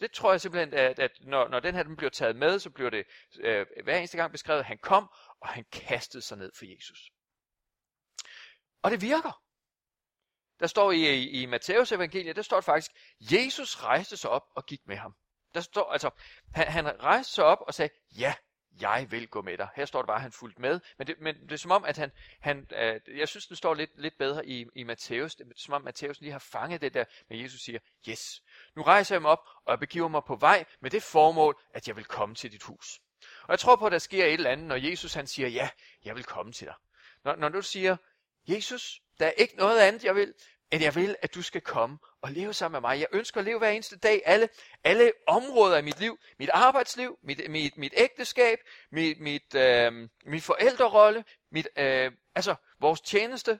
Det 0.00 0.12
tror 0.12 0.30
jeg 0.30 0.40
simpelthen, 0.40 0.74
at, 0.74 0.98
at 0.98 1.10
når, 1.20 1.48
når 1.48 1.60
den 1.60 1.74
her 1.74 1.82
den 1.82 1.96
bliver 1.96 2.10
taget 2.10 2.36
med, 2.36 2.58
så 2.58 2.70
bliver 2.70 2.90
det 2.90 3.06
øh, 3.40 3.66
hver 3.84 3.98
eneste 3.98 4.16
gang 4.16 4.32
beskrevet, 4.32 4.60
at 4.60 4.66
han 4.66 4.78
kom, 4.78 5.10
og 5.40 5.48
han 5.48 5.64
kastede 5.72 6.22
sig 6.22 6.38
ned 6.38 6.52
for 6.58 6.64
Jesus. 6.74 7.10
Og 8.86 8.92
det 8.92 9.02
virker. 9.02 9.42
Der 10.60 10.66
står 10.66 10.92
i, 10.92 11.14
i, 11.14 11.42
i 11.42 11.46
Matteus 11.46 11.92
evangeliet, 11.92 12.36
der 12.36 12.42
står 12.42 12.56
det 12.56 12.64
faktisk, 12.64 12.90
Jesus 13.20 13.82
rejste 13.82 14.16
sig 14.16 14.30
op 14.30 14.42
og 14.54 14.66
gik 14.66 14.80
med 14.86 14.96
ham. 14.96 15.14
Der 15.54 15.60
står 15.60 15.92
altså, 15.92 16.10
han, 16.54 16.66
han 16.66 17.02
rejste 17.02 17.32
sig 17.32 17.44
op 17.44 17.58
og 17.60 17.74
sagde, 17.74 17.94
ja, 18.16 18.34
jeg 18.80 19.06
vil 19.10 19.28
gå 19.28 19.42
med 19.42 19.58
dig. 19.58 19.68
Her 19.76 19.84
står 19.84 20.02
det 20.02 20.06
bare, 20.06 20.16
at 20.16 20.22
han 20.22 20.32
fulgte 20.32 20.60
med. 20.60 20.80
Men 20.98 21.06
det, 21.06 21.16
men 21.20 21.34
det 21.42 21.52
er 21.52 21.56
som 21.56 21.70
om, 21.70 21.84
at 21.84 21.96
han, 21.96 22.12
han 22.40 22.68
øh, 22.72 23.00
jeg 23.18 23.28
synes, 23.28 23.46
det 23.46 23.58
står 23.58 23.74
lidt, 23.74 23.90
lidt 23.94 24.18
bedre 24.18 24.46
i, 24.46 24.66
i 24.74 24.82
Matthæus. 24.82 25.34
Det 25.34 25.46
er 25.46 25.52
som 25.56 25.74
om, 25.74 25.82
Matthæus 25.82 26.20
lige 26.20 26.32
har 26.32 26.38
fanget 26.38 26.80
det 26.80 26.94
der, 26.94 27.04
men 27.28 27.42
Jesus 27.42 27.60
siger, 27.60 27.78
yes, 28.08 28.42
nu 28.76 28.82
rejser 28.82 29.14
jeg 29.14 29.22
mig 29.22 29.30
op, 29.30 29.46
og 29.64 29.70
jeg 29.70 29.78
begiver 29.78 30.08
mig 30.08 30.22
på 30.26 30.36
vej 30.36 30.64
med 30.80 30.90
det 30.90 31.02
formål, 31.02 31.60
at 31.74 31.88
jeg 31.88 31.96
vil 31.96 32.04
komme 32.04 32.34
til 32.34 32.52
dit 32.52 32.62
hus. 32.62 33.00
Og 33.42 33.50
jeg 33.50 33.58
tror 33.58 33.76
på, 33.76 33.86
at 33.86 33.92
der 33.92 33.98
sker 33.98 34.24
et 34.24 34.32
eller 34.32 34.50
andet, 34.50 34.66
når 34.66 34.76
Jesus 34.76 35.14
han 35.14 35.26
siger, 35.26 35.48
ja, 35.48 35.70
jeg 36.04 36.14
vil 36.14 36.24
komme 36.24 36.52
til 36.52 36.66
dig. 36.66 36.74
Når, 37.24 37.36
når 37.36 37.48
du 37.48 37.62
siger, 37.62 37.96
Jesus, 38.48 39.00
der 39.20 39.26
er 39.26 39.30
ikke 39.30 39.56
noget 39.56 39.80
andet, 39.80 40.04
jeg 40.04 40.14
vil, 40.14 40.34
end 40.70 40.82
jeg 40.82 40.94
vil, 40.94 41.16
at 41.22 41.34
du 41.34 41.42
skal 41.42 41.60
komme 41.60 41.98
og 42.22 42.30
leve 42.30 42.54
sammen 42.54 42.82
med 42.82 42.88
mig. 42.88 43.00
Jeg 43.00 43.06
ønsker 43.12 43.40
at 43.40 43.44
leve 43.44 43.58
hver 43.58 43.70
eneste 43.70 43.98
dag, 43.98 44.22
alle, 44.24 44.48
alle 44.84 45.12
områder 45.26 45.76
af 45.76 45.84
mit 45.84 46.00
liv, 46.00 46.18
mit 46.38 46.50
arbejdsliv, 46.50 47.18
mit, 47.22 47.50
mit, 47.50 47.76
mit 47.76 47.92
ægteskab, 47.96 48.58
mit, 48.90 49.20
mit, 49.20 49.54
øh, 49.54 50.08
mit 50.26 50.42
forældrerolle, 50.42 51.24
mit, 51.50 51.68
øh, 51.76 52.12
altså 52.34 52.54
vores 52.80 53.00
tjeneste, 53.00 53.58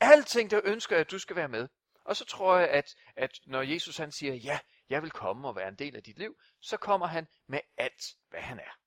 alting 0.00 0.50
der 0.50 0.60
ønsker 0.64 0.96
jeg, 0.96 1.00
at 1.00 1.10
du 1.10 1.18
skal 1.18 1.36
være 1.36 1.48
med. 1.48 1.68
Og 2.04 2.16
så 2.16 2.24
tror 2.24 2.56
jeg, 2.58 2.68
at, 2.68 2.94
at 3.16 3.40
når 3.46 3.62
Jesus 3.62 3.96
han 3.96 4.12
siger, 4.12 4.34
ja, 4.34 4.58
jeg 4.88 5.02
vil 5.02 5.10
komme 5.10 5.48
og 5.48 5.56
være 5.56 5.68
en 5.68 5.74
del 5.74 5.96
af 5.96 6.02
dit 6.02 6.18
liv, 6.18 6.36
så 6.60 6.76
kommer 6.76 7.06
han 7.06 7.26
med 7.46 7.60
alt, 7.76 8.02
hvad 8.30 8.40
han 8.40 8.58
er. 8.58 8.78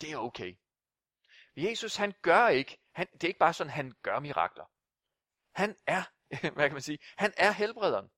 Det 0.00 0.12
er 0.12 0.16
okay. 0.16 0.56
Jesus 1.56 1.96
han 1.96 2.14
gør 2.22 2.48
ikke, 2.48 2.78
han, 2.92 3.06
det 3.12 3.24
er 3.24 3.28
ikke 3.28 3.38
bare 3.38 3.52
sådan, 3.52 3.70
han 3.70 3.92
gør 4.02 4.18
mirakler. 4.18 4.64
Han 5.54 5.76
er, 5.86 6.02
hvad 6.54 6.68
kan 6.68 6.72
man 6.72 6.82
sige, 6.82 6.98
han 7.16 7.32
er 7.36 7.50
helbrederen. 7.50 8.10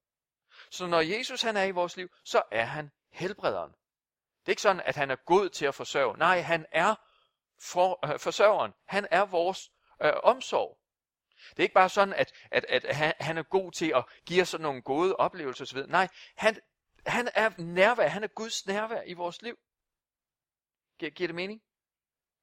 Så 0.71 0.87
når 0.87 1.01
Jesus 1.01 1.43
han 1.43 1.57
er 1.57 1.65
i 1.65 1.71
vores 1.71 1.97
liv, 1.97 2.09
så 2.25 2.43
er 2.51 2.65
han 2.65 2.91
helbrederen. 3.13 3.71
Det 4.41 4.49
er 4.49 4.53
ikke 4.53 4.63
sådan, 4.63 4.83
at 4.85 4.97
han 4.97 5.11
er 5.11 5.17
god 5.17 5.49
til 5.49 5.67
at 5.67 5.75
forsørge. 5.75 6.19
Nej, 6.19 6.41
han 6.41 6.67
er 6.73 6.95
for, 7.61 8.13
øh, 8.13 8.19
forsørgeren. 8.19 8.73
Han 8.87 9.07
er 9.11 9.25
vores 9.25 9.71
øh, 10.03 10.13
omsorg. 10.23 10.79
Det 11.51 11.59
er 11.59 11.63
ikke 11.63 11.75
bare 11.75 11.89
sådan, 11.89 12.15
at, 12.15 12.33
at, 12.51 12.65
at 12.65 12.97
han, 12.97 13.15
han 13.21 13.39
er 13.39 13.43
god 13.43 13.73
til 13.73 13.93
at 13.97 14.05
give 14.27 14.43
os 14.43 14.49
sådan 14.49 14.63
nogle 14.63 14.83
gode 14.83 15.17
oplevelser 15.17 15.65
osv. 15.65 15.79
Nej, 15.79 16.09
han, 16.37 16.61
han 17.07 17.29
er 17.35 17.63
nærvær. 17.63 18.09
Han 18.09 18.25
er 18.25 18.29
Guds 18.29 18.67
nærvær 18.67 19.03
i 19.03 19.13
vores 19.13 19.43
liv. 19.43 19.59
Giver, 20.99 21.11
giver 21.11 21.29
det 21.29 21.35
mening? 21.35 21.63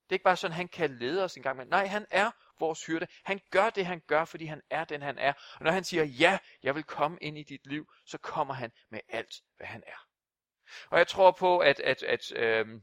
Det 0.04 0.12
er 0.12 0.16
ikke 0.16 0.24
bare 0.24 0.38
sådan, 0.38 0.56
han 0.56 0.68
kan 0.68 0.98
lede 0.98 1.24
os 1.24 1.36
en 1.36 1.44
gang, 1.44 1.58
men 1.58 1.68
nej, 1.68 1.86
han 1.86 2.06
er 2.12 2.32
vores 2.60 2.86
hyrde. 2.86 3.08
Han 3.24 3.42
gør 3.52 3.70
det, 3.70 3.86
han 3.86 4.02
gør, 4.08 4.26
fordi 4.26 4.46
han 4.46 4.62
er 4.70 4.84
den, 4.84 5.02
han 5.02 5.18
er. 5.18 5.34
Og 5.60 5.64
når 5.64 5.72
han 5.72 5.84
siger, 5.84 6.04
ja, 6.04 6.38
jeg 6.64 6.76
vil 6.76 6.84
komme 6.84 7.18
ind 7.22 7.38
i 7.38 7.44
dit 7.44 7.68
liv, 7.68 7.92
så 8.06 8.18
kommer 8.18 8.54
han 8.54 8.72
med 8.90 9.00
alt, 9.10 9.42
hvad 9.58 9.68
han 9.68 9.84
er. 9.88 10.08
Og 10.90 10.98
jeg 10.98 11.08
tror 11.08 11.32
på, 11.32 11.60
at, 11.60 11.80
at, 11.80 12.04
at 12.04 12.32
øh, 12.36 12.82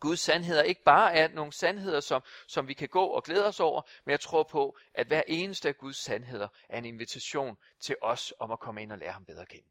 Guds 0.00 0.20
sandheder 0.20 0.62
ikke 0.62 0.82
bare 0.84 1.14
er 1.14 1.28
nogle 1.28 1.52
sandheder, 1.52 2.00
som, 2.00 2.22
som 2.48 2.68
vi 2.68 2.74
kan 2.74 2.88
gå 2.88 3.04
og 3.04 3.24
glæde 3.24 3.46
os 3.46 3.60
over, 3.60 3.82
men 4.04 4.10
jeg 4.10 4.20
tror 4.20 4.42
på, 4.42 4.78
at 4.94 5.06
hver 5.06 5.22
eneste 5.28 5.68
af 5.68 5.76
Guds 5.76 5.96
sandheder 5.96 6.48
er 6.68 6.78
en 6.78 6.84
invitation 6.84 7.56
til 7.80 7.96
os 8.02 8.34
om 8.38 8.50
at 8.50 8.60
komme 8.60 8.82
ind 8.82 8.92
og 8.92 8.98
lære 8.98 9.12
ham 9.12 9.24
bedre 9.24 9.42
at 9.42 9.48
kende. 9.48 9.68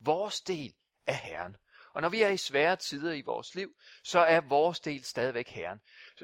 Vores 0.00 0.40
del 0.40 0.74
er 1.06 1.12
Herren. 1.12 1.56
Og 1.98 2.02
når 2.02 2.08
vi 2.08 2.22
er 2.22 2.28
i 2.28 2.36
svære 2.36 2.76
tider 2.76 3.12
i 3.12 3.20
vores 3.20 3.54
liv, 3.54 3.74
så 4.02 4.18
er 4.18 4.40
vores 4.40 4.80
del 4.80 5.04
stadigvæk 5.04 5.48
Herren. 5.48 5.80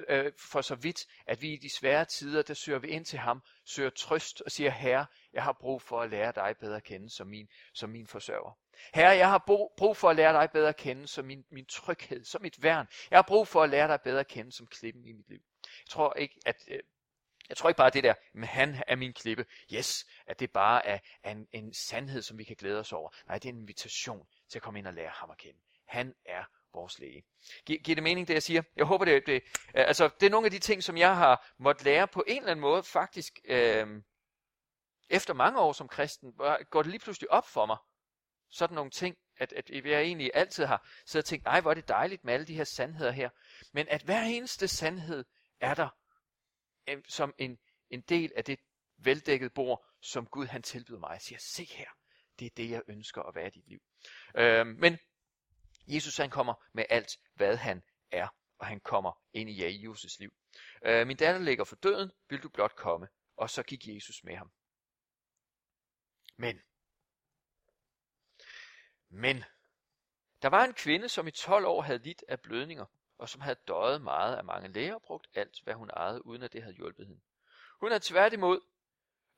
Øh, 0.08 0.32
for 0.38 0.60
så 0.60 0.74
vidt, 0.74 1.06
at 1.26 1.42
vi 1.42 1.52
i 1.52 1.56
de 1.56 1.76
svære 1.76 2.04
tider, 2.04 2.42
der 2.42 2.54
søger 2.54 2.78
vi 2.78 2.88
ind 2.88 3.04
til 3.04 3.18
ham, 3.18 3.42
søger 3.64 3.90
trøst 3.90 4.40
og 4.40 4.50
siger, 4.50 4.70
Herre, 4.70 5.06
jeg 5.32 5.42
har 5.42 5.52
brug 5.52 5.82
for 5.82 6.00
at 6.00 6.10
lære 6.10 6.32
dig 6.32 6.56
bedre 6.60 6.76
at 6.76 6.84
kende 6.84 7.10
som 7.10 7.26
min, 7.26 7.48
som 7.72 7.90
min 7.90 8.06
forsørger. 8.06 8.58
Herre, 8.94 9.16
jeg 9.16 9.28
har 9.28 9.44
brug 9.76 9.96
for 9.96 10.10
at 10.10 10.16
lære 10.16 10.32
dig 10.32 10.50
bedre 10.52 10.68
at 10.68 10.76
kende 10.76 11.08
som 11.08 11.24
min, 11.24 11.44
min 11.50 11.66
tryghed, 11.66 12.24
som 12.24 12.42
mit 12.42 12.62
værn. 12.62 12.86
Jeg 13.10 13.18
har 13.18 13.24
brug 13.28 13.48
for 13.48 13.62
at 13.62 13.70
lære 13.70 13.88
dig 13.88 14.00
bedre 14.00 14.20
at 14.20 14.28
kende 14.28 14.52
som 14.52 14.66
klippen 14.66 15.06
i 15.06 15.12
mit 15.12 15.28
liv. 15.28 15.40
Jeg 15.62 15.90
tror 15.90 16.14
ikke, 16.14 16.40
at 16.46 16.56
øh, 16.68 16.80
jeg 17.48 17.56
tror 17.56 17.68
ikke 17.68 17.78
bare 17.78 17.90
det 17.90 18.04
der, 18.04 18.14
men 18.34 18.44
han 18.44 18.82
er 18.86 18.96
min 18.96 19.12
klippe. 19.12 19.46
Yes, 19.72 20.06
at 20.26 20.40
det 20.40 20.50
bare 20.50 20.86
er 20.86 20.98
en, 21.24 21.48
en 21.52 21.74
sandhed, 21.74 22.22
som 22.22 22.38
vi 22.38 22.44
kan 22.44 22.56
glæde 22.56 22.80
os 22.80 22.92
over. 22.92 23.10
Nej, 23.26 23.38
det 23.38 23.48
er 23.48 23.52
en 23.52 23.58
invitation 23.58 24.26
til 24.48 24.58
at 24.58 24.62
komme 24.62 24.78
ind 24.78 24.86
og 24.86 24.94
lære 24.94 25.12
ham 25.14 25.30
at 25.30 25.38
kende. 25.38 25.58
Han 25.94 26.14
er 26.24 26.44
vores 26.74 26.98
læge. 26.98 27.24
Gi- 27.66 27.76
giver 27.84 27.94
det 27.94 28.02
mening, 28.02 28.28
det 28.28 28.34
jeg 28.34 28.42
siger? 28.42 28.62
Jeg 28.76 28.84
håber, 28.84 29.04
det, 29.04 29.26
det, 29.26 29.34
øh, 29.34 29.40
altså, 29.74 30.10
det 30.20 30.26
er 30.26 30.30
nogle 30.30 30.44
af 30.44 30.50
de 30.50 30.58
ting, 30.58 30.82
som 30.82 30.96
jeg 30.96 31.16
har 31.16 31.46
måttet 31.58 31.84
lære 31.84 32.08
på 32.08 32.24
en 32.26 32.36
eller 32.36 32.50
anden 32.50 32.60
måde, 32.60 32.82
faktisk 32.82 33.38
øh, 33.44 33.86
efter 35.08 35.34
mange 35.34 35.60
år 35.60 35.72
som 35.72 35.88
kristen, 35.88 36.32
går 36.70 36.82
det 36.82 36.90
lige 36.90 37.00
pludselig 37.00 37.30
op 37.30 37.48
for 37.48 37.66
mig, 37.66 37.76
sådan 38.50 38.74
nogle 38.74 38.90
ting, 38.90 39.16
at, 39.36 39.52
at 39.52 39.70
jeg 39.70 40.00
egentlig 40.00 40.30
altid 40.34 40.64
har 40.64 40.88
siddet 41.06 41.24
og 41.24 41.28
tænkt, 41.28 41.44
nej, 41.44 41.60
hvor 41.60 41.70
er 41.70 41.74
det 41.74 41.88
dejligt 41.88 42.24
med 42.24 42.34
alle 42.34 42.46
de 42.46 42.54
her 42.54 42.64
sandheder 42.64 43.10
her. 43.10 43.30
Men 43.72 43.88
at 43.88 44.02
hver 44.02 44.22
eneste 44.22 44.68
sandhed 44.68 45.24
er 45.60 45.74
der 45.74 45.88
øh, 46.88 47.02
som 47.08 47.34
en, 47.38 47.58
en 47.90 48.00
del 48.00 48.32
af 48.36 48.44
det 48.44 48.58
veldækkede 48.98 49.50
bord, 49.50 49.86
som 50.00 50.26
Gud 50.26 50.46
han 50.46 50.62
tilbyder 50.62 50.98
mig. 50.98 51.10
Jeg 51.10 51.20
siger, 51.20 51.38
se 51.40 51.64
her, 51.64 51.88
det 52.38 52.46
er 52.46 52.50
det, 52.56 52.70
jeg 52.70 52.82
ønsker 52.88 53.22
at 53.22 53.34
være 53.34 53.46
i 53.46 53.50
dit 53.50 53.68
liv. 53.68 53.80
Øh, 54.36 54.66
men 54.66 54.98
Jesus 55.86 56.16
han 56.16 56.30
kommer 56.30 56.54
med 56.72 56.84
alt, 56.90 57.18
hvad 57.34 57.56
han 57.56 57.82
er, 58.10 58.28
og 58.58 58.66
han 58.66 58.80
kommer 58.80 59.22
ind 59.32 59.50
i 59.50 59.66
Jairus' 59.66 60.16
liv. 60.20 60.32
Øh, 60.84 61.06
min 61.06 61.16
datter 61.16 61.40
ligger 61.40 61.64
for 61.64 61.76
døden, 61.76 62.10
vil 62.28 62.42
du 62.42 62.48
blot 62.48 62.76
komme? 62.76 63.08
Og 63.36 63.50
så 63.50 63.62
gik 63.62 63.86
Jesus 63.86 64.24
med 64.24 64.36
ham. 64.36 64.52
Men, 66.36 66.62
men, 69.08 69.44
der 70.42 70.48
var 70.48 70.64
en 70.64 70.74
kvinde, 70.74 71.08
som 71.08 71.26
i 71.26 71.30
12 71.30 71.66
år 71.66 71.82
havde 71.82 71.98
lidt 71.98 72.24
af 72.28 72.40
blødninger, 72.40 72.86
og 73.18 73.28
som 73.28 73.40
havde 73.40 73.58
døjet 73.68 74.02
meget 74.02 74.36
af 74.36 74.44
mange 74.44 74.68
læger 74.68 74.94
og 74.94 75.02
brugt 75.02 75.28
alt, 75.34 75.60
hvad 75.62 75.74
hun 75.74 75.90
ejede, 75.90 76.26
uden 76.26 76.42
at 76.42 76.52
det 76.52 76.62
havde 76.62 76.76
hjulpet 76.76 77.06
hende. 77.06 77.22
Hun 77.80 77.90
havde 77.90 78.04
tværtimod 78.04 78.60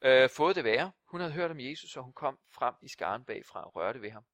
øh, 0.02 0.30
fået 0.30 0.56
det 0.56 0.64
værre. 0.64 0.92
Hun 1.04 1.20
havde 1.20 1.32
hørt 1.32 1.50
om 1.50 1.60
Jesus, 1.60 1.96
og 1.96 2.04
hun 2.04 2.12
kom 2.12 2.38
frem 2.50 2.74
i 2.82 2.88
skaren 2.88 3.24
bagfra 3.24 3.64
og 3.64 3.76
rørte 3.76 4.02
ved 4.02 4.10
ham. 4.10 4.24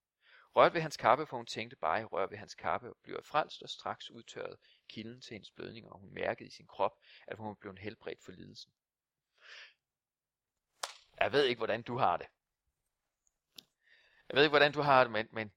Rørte 0.56 0.75
ved 0.75 0.80
hans 0.80 0.97
kappe, 0.97 1.26
for 1.26 1.37
hun 1.37 1.47
tænkte 1.47 1.76
bare, 1.76 2.00
at 2.00 2.12
rør 2.12 2.26
ved 2.26 2.38
hans 2.38 2.54
kappe 2.54 2.90
og 2.90 2.97
bliver 3.02 3.23
frelst, 3.23 3.62
og 3.62 3.68
straks 3.68 4.11
udtørret 4.11 4.59
kilden 4.88 5.21
til 5.21 5.35
hendes 5.35 5.50
blødning, 5.50 5.92
og 5.92 5.99
hun 5.99 6.14
mærkede 6.14 6.49
i 6.49 6.50
sin 6.50 6.66
krop, 6.66 6.99
at 7.26 7.37
hun 7.37 7.49
var 7.49 7.54
blevet 7.54 7.78
helbredt 7.78 8.23
for 8.23 8.32
lidelsen. 8.32 8.73
Jeg 11.21 11.32
ved 11.32 11.44
ikke, 11.44 11.59
hvordan 11.59 11.82
du 11.82 11.97
har 11.97 12.16
det. 12.16 12.26
Jeg 14.28 14.37
ved 14.37 14.42
ikke, 14.42 14.52
hvordan 14.52 14.73
du 14.73 14.80
har 14.80 15.04
det, 15.04 15.12
men, 15.12 15.28
men 15.32 15.52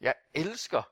jeg 0.00 0.14
elsker 0.34 0.82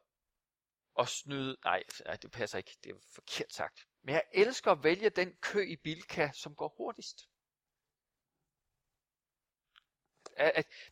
at 0.99 1.09
snyde. 1.09 1.57
Nej, 1.65 1.85
nej, 2.05 2.17
det 2.17 2.31
passer 2.31 2.59
ikke. 2.59 2.77
Det 2.85 2.93
er 2.93 2.97
forkert 3.15 3.53
sagt. 3.53 3.87
Men 4.03 4.15
jeg 4.15 4.25
elsker 4.33 4.73
at 4.73 4.85
vælge 4.85 5.11
den 5.11 5.37
kø 5.37 5.61
i 5.61 5.77
Bilka, 5.77 6.31
som 6.35 6.55
går 6.55 6.75
hurtigst. 6.77 7.29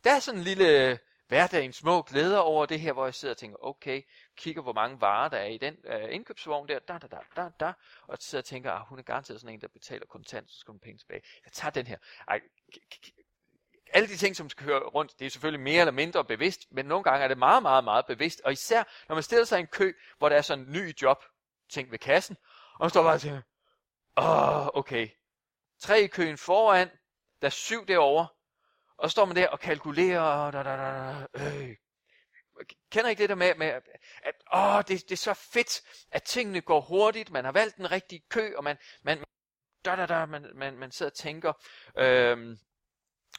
Der 0.04 0.10
er 0.16 0.20
sådan 0.20 0.40
en 0.40 0.44
lille 0.44 0.98
hverdagen 1.28 1.72
små 1.72 2.02
glæder 2.02 2.38
over 2.38 2.66
det 2.66 2.80
her, 2.80 2.92
hvor 2.92 3.04
jeg 3.04 3.14
sidder 3.14 3.34
og 3.34 3.38
tænker, 3.38 3.56
okay, 3.60 4.02
kigger 4.36 4.62
hvor 4.62 4.72
mange 4.72 5.00
varer 5.00 5.28
der 5.28 5.36
er 5.36 5.46
i 5.46 5.58
den 5.58 5.76
øh, 5.84 6.14
indkøbsvogn 6.14 6.68
der, 6.68 6.78
da, 6.78 6.98
da, 6.98 7.06
da, 7.06 7.18
da, 7.36 7.50
da, 7.60 7.72
og 8.06 8.16
sidder 8.20 8.42
og 8.42 8.44
tænker, 8.44 8.72
ah, 8.72 8.86
hun 8.88 8.98
er 8.98 9.02
garanteret 9.02 9.40
sådan 9.40 9.54
en, 9.54 9.60
der 9.60 9.68
betaler 9.68 10.06
kontant, 10.06 10.50
så 10.50 10.58
skal 10.58 10.72
hun 10.72 10.80
penge 10.80 10.98
tilbage. 10.98 11.22
Jeg 11.44 11.52
tager 11.52 11.70
den 11.70 11.86
her. 11.86 11.98
Ej, 12.28 12.40
alle 13.92 14.08
de 14.08 14.16
ting, 14.16 14.36
som 14.36 14.50
skal 14.50 14.64
høre 14.64 14.80
rundt, 14.80 15.18
det 15.18 15.26
er 15.26 15.30
selvfølgelig 15.30 15.60
mere 15.60 15.80
eller 15.80 15.92
mindre 15.92 16.24
bevidst, 16.24 16.66
men 16.70 16.86
nogle 16.86 17.04
gange 17.04 17.24
er 17.24 17.28
det 17.28 17.38
meget, 17.38 17.62
meget, 17.62 17.84
meget 17.84 18.06
bevidst. 18.06 18.40
Og 18.44 18.52
især, 18.52 18.84
når 19.08 19.14
man 19.14 19.22
stiller 19.22 19.44
sig 19.44 19.58
i 19.58 19.60
en 19.60 19.66
kø, 19.66 19.92
hvor 20.18 20.28
der 20.28 20.36
er 20.36 20.42
sådan 20.42 20.64
en 20.64 20.72
ny 20.72 21.02
job, 21.02 21.24
ting 21.70 21.90
ved 21.90 21.98
kassen, 21.98 22.36
og 22.74 22.80
man 22.80 22.90
står 22.90 23.02
bare 23.02 23.14
og 23.14 23.20
tænker, 23.20 23.42
åh, 24.16 24.66
okay. 24.66 25.08
Tre 25.80 26.00
i 26.00 26.06
køen 26.06 26.38
foran, 26.38 26.90
der 27.40 27.46
er 27.46 27.50
syv 27.50 27.86
derovre, 27.86 28.26
og 28.98 29.10
så 29.10 29.12
står 29.12 29.24
man 29.24 29.36
der 29.36 29.48
og 29.48 29.60
kalkulerer, 29.60 30.50
da, 30.50 30.62
da, 30.62 30.76
da, 30.76 31.26
øh. 31.34 31.76
Kender 32.90 33.10
ikke 33.10 33.20
det 33.20 33.28
der 33.28 33.34
med, 33.34 33.54
med 33.54 33.66
at, 33.66 33.82
åh, 34.54 34.78
det, 34.78 34.88
det 34.88 35.12
er 35.12 35.16
så 35.16 35.34
fedt, 35.34 35.80
at 36.10 36.22
tingene 36.22 36.60
går 36.60 36.80
hurtigt, 36.80 37.30
man 37.30 37.44
har 37.44 37.52
valgt 37.52 37.76
den 37.76 37.90
rigtige 37.90 38.22
kø, 38.28 38.54
og 38.56 38.64
man, 38.64 38.76
man, 39.02 39.24
da, 39.84 39.96
da, 39.96 40.06
da, 40.06 40.26
man, 40.26 40.50
man, 40.54 40.76
man 40.78 40.90
sidder 40.90 41.10
og 41.10 41.16
tænker, 41.16 41.52
øh, 41.96 42.56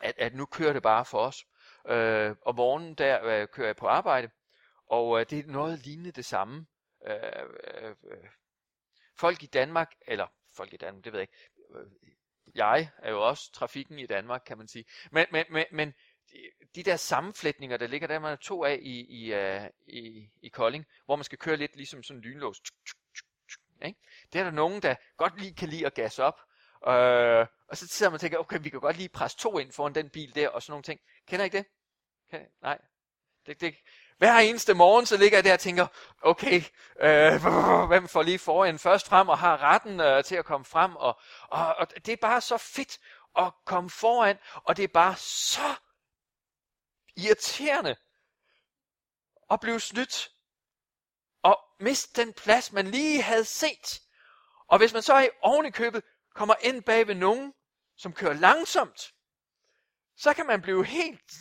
at, 0.01 0.13
at 0.17 0.35
nu 0.35 0.45
kører 0.45 0.73
det 0.73 0.83
bare 0.83 1.05
for 1.05 1.19
os. 1.19 1.45
Øh, 1.87 2.35
og 2.41 2.55
morgenen 2.55 2.95
der 2.95 3.25
øh, 3.25 3.47
kører 3.47 3.67
jeg 3.67 3.75
på 3.75 3.87
arbejde, 3.87 4.29
og 4.87 5.19
øh, 5.19 5.25
det 5.29 5.39
er 5.39 5.51
noget 5.51 5.79
lignende 5.79 6.11
det 6.11 6.25
samme. 6.25 6.65
Øh, 7.07 7.15
øh, 7.81 7.95
øh, 8.11 8.29
folk 9.19 9.43
i 9.43 9.45
Danmark, 9.45 9.91
eller 10.07 10.27
folk 10.55 10.73
i 10.73 10.77
Danmark, 10.77 11.03
det 11.03 11.13
ved 11.13 11.19
jeg 11.19 11.27
ikke, 11.31 11.37
jeg 12.57 12.89
er 12.97 13.11
jo 13.11 13.27
også 13.27 13.51
trafikken 13.51 13.99
i 13.99 14.05
Danmark, 14.05 14.41
kan 14.45 14.57
man 14.57 14.67
sige. 14.67 14.85
Men, 15.11 15.25
men, 15.31 15.45
men, 15.49 15.65
men 15.71 15.93
de 16.75 16.83
der 16.83 16.95
sammenflætninger, 16.95 17.77
der 17.77 17.87
ligger 17.87 18.07
der, 18.07 18.19
man 18.19 18.31
er 18.31 18.35
to 18.35 18.63
af 18.63 18.79
i, 18.81 18.99
i, 18.99 19.33
øh, 19.33 19.61
i, 19.87 20.29
i 20.41 20.49
Kolding, 20.49 20.85
hvor 21.05 21.15
man 21.15 21.23
skal 21.23 21.37
køre 21.37 21.57
lidt 21.57 21.75
ligesom 21.75 22.03
sådan 22.03 22.17
en 22.17 22.23
lynlås. 22.23 22.61
Ikke? 23.85 23.99
Det 24.33 24.39
er 24.39 24.43
der 24.43 24.51
nogen, 24.51 24.81
der 24.81 24.95
godt 25.17 25.39
lige 25.41 25.55
kan 25.55 25.69
lide 25.69 25.85
at 25.85 25.93
gasse 25.93 26.23
op, 26.23 26.39
Øh, 26.85 27.47
og 27.67 27.77
så 27.77 27.87
sidder 27.87 28.09
man 28.09 28.13
og 28.13 28.21
tænker, 28.21 28.37
okay, 28.37 28.59
vi 28.61 28.69
kan 28.69 28.79
godt 28.79 28.97
lige 28.97 29.09
presse 29.09 29.37
to 29.37 29.59
ind 29.59 29.71
foran 29.71 29.95
den 29.95 30.09
bil 30.09 30.35
der, 30.35 30.49
og 30.49 30.63
sådan 30.63 30.71
nogle 30.71 30.83
ting. 30.83 30.99
Kender 31.27 31.43
I 31.43 31.45
ikke 31.45 31.57
det? 31.57 31.65
Okay, 32.27 32.45
nej. 32.61 32.77
Det, 33.45 33.61
det, 33.61 33.75
hver 34.17 34.33
eneste 34.37 34.73
morgen, 34.73 35.05
så 35.05 35.17
ligger 35.17 35.37
jeg 35.37 35.43
der 35.43 35.53
og 35.53 35.59
tænker, 35.59 35.87
okay, 36.21 36.63
øh, 36.99 37.45
hvem 37.91 38.07
får 38.07 38.23
lige 38.23 38.39
foran 38.39 38.79
først 38.79 39.07
frem 39.07 39.29
og 39.29 39.37
har 39.37 39.57
retten 39.57 39.99
øh, 39.99 40.23
til 40.23 40.35
at 40.35 40.45
komme 40.45 40.65
frem. 40.65 40.95
Og, 40.95 41.19
og, 41.43 41.75
og 41.75 42.05
det 42.05 42.09
er 42.09 42.17
bare 42.21 42.41
så 42.41 42.57
fedt 42.57 42.99
at 43.37 43.53
komme 43.65 43.89
foran, 43.89 44.37
og 44.53 44.77
det 44.77 44.83
er 44.83 44.87
bare 44.87 45.15
så 45.17 45.75
irriterende 47.17 47.95
at 49.51 49.59
blive 49.59 49.79
snydt 49.79 50.29
og 51.43 51.59
miste 51.79 52.21
den 52.21 52.33
plads, 52.33 52.71
man 52.71 52.87
lige 52.87 53.21
havde 53.21 53.45
set. 53.45 54.01
Og 54.67 54.77
hvis 54.77 54.93
man 54.93 55.01
så 55.01 55.19
i 55.19 55.29
ovenikøbet 55.41 56.03
købet 56.03 56.09
kommer 56.35 56.55
ind 56.61 56.83
bag 56.83 57.07
ved 57.07 57.15
nogen, 57.15 57.53
som 57.97 58.13
kører 58.13 58.33
langsomt, 58.33 59.13
så 60.17 60.33
kan 60.33 60.45
man 60.45 60.61
blive 60.61 60.85
helt... 60.85 61.31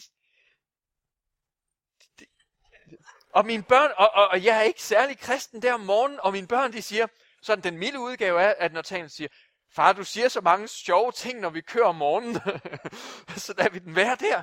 Og 3.37 3.47
mine 3.47 3.63
børn, 3.63 3.93
og, 3.97 4.11
og, 4.15 4.29
og 4.29 4.45
jeg 4.45 4.57
er 4.59 4.63
ikke 4.63 4.83
særlig 4.83 5.19
kristen 5.19 5.63
der 5.63 5.75
om 5.75 5.81
morgenen, 5.81 6.21
og 6.21 6.33
mine 6.33 6.49
børn 6.49 6.73
de 6.73 6.83
siger, 6.83 7.07
sådan 7.43 7.65
den 7.65 7.79
milde 7.79 8.01
udgave 8.01 8.43
er, 8.43 8.55
at 8.59 8.73
når 8.73 8.83
talen 8.83 9.09
siger, 9.09 9.29
far 9.69 9.93
du 9.93 10.05
siger 10.05 10.29
så 10.29 10.41
mange 10.41 10.69
sjove 10.69 11.13
ting, 11.13 11.41
når 11.41 11.51
vi 11.51 11.61
kører 11.61 11.87
om 11.87 11.97
morgenen, 11.97 12.35
så 13.47 13.55
lader 13.57 13.71
vi 13.71 13.79
den 13.79 13.97
være 13.97 14.17
der. 14.17 14.43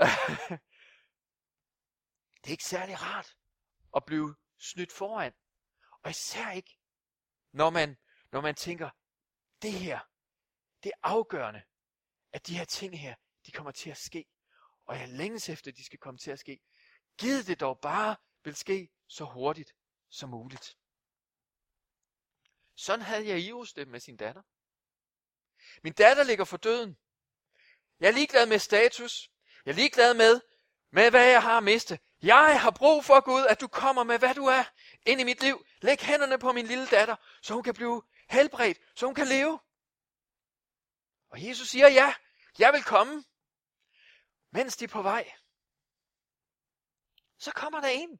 det 2.40 2.46
er 2.46 2.50
ikke 2.50 2.64
særlig 2.64 3.02
rart 3.02 3.36
at 3.96 4.04
blive 4.04 4.34
snydt 4.58 4.92
foran. 4.92 5.32
Og 6.02 6.10
især 6.10 6.50
ikke, 6.50 6.78
når 7.52 7.70
man, 7.70 7.96
når 8.32 8.40
man 8.40 8.54
tænker, 8.54 8.90
det 9.62 9.72
her, 9.72 10.00
det 10.82 10.92
er 10.94 11.08
afgørende, 11.08 11.62
at 12.32 12.46
de 12.46 12.58
her 12.58 12.64
ting 12.64 13.00
her, 13.00 13.14
de 13.46 13.52
kommer 13.52 13.72
til 13.72 13.90
at 13.90 13.98
ske. 13.98 14.24
Og 14.86 14.98
jeg 14.98 15.08
længes 15.08 15.48
efter, 15.48 15.70
at 15.70 15.76
de 15.76 15.84
skal 15.84 15.98
komme 15.98 16.18
til 16.18 16.30
at 16.30 16.38
ske. 16.38 16.60
Giv 17.18 17.44
det 17.46 17.60
dog 17.60 17.78
bare 17.80 18.16
vil 18.44 18.56
ske 18.56 18.88
så 19.08 19.24
hurtigt 19.24 19.72
som 20.10 20.30
muligt. 20.30 20.76
Sådan 22.74 23.02
havde 23.02 23.28
jeg 23.28 23.38
Ios 23.38 23.72
det 23.72 23.88
med 23.88 24.00
sin 24.00 24.16
datter. 24.16 24.42
Min 25.82 25.92
datter 25.92 26.22
ligger 26.22 26.44
for 26.44 26.56
døden. 26.56 26.98
Jeg 28.00 28.08
er 28.08 28.12
ligeglad 28.12 28.46
med 28.46 28.58
status. 28.58 29.30
Jeg 29.64 29.70
er 29.70 29.76
ligeglad 29.76 30.14
med, 30.14 30.40
med 30.90 31.10
hvad 31.10 31.26
jeg 31.26 31.42
har 31.42 31.60
miste. 31.60 31.98
Jeg 32.22 32.60
har 32.60 32.70
brug 32.70 33.04
for 33.04 33.20
Gud, 33.20 33.46
at 33.46 33.60
du 33.60 33.68
kommer 33.68 34.04
med, 34.04 34.18
hvad 34.18 34.34
du 34.34 34.46
er, 34.46 34.64
ind 35.06 35.20
i 35.20 35.24
mit 35.24 35.42
liv. 35.42 35.66
Læg 35.80 36.00
hænderne 36.00 36.38
på 36.38 36.52
min 36.52 36.66
lille 36.66 36.86
datter, 36.86 37.16
så 37.42 37.54
hun 37.54 37.62
kan 37.62 37.74
blive 37.74 38.02
helbredt, 38.28 38.78
så 38.96 39.06
hun 39.06 39.14
kan 39.14 39.26
leve. 39.26 39.60
Og 41.30 41.46
Jesus 41.46 41.68
siger, 41.68 41.88
ja, 41.88 42.14
jeg 42.58 42.72
vil 42.72 42.84
komme, 42.84 43.24
mens 44.52 44.76
de 44.76 44.84
er 44.84 44.88
på 44.88 45.02
vej. 45.02 45.32
Så 47.38 47.50
kommer 47.50 47.80
der 47.80 47.88
en. 47.88 48.18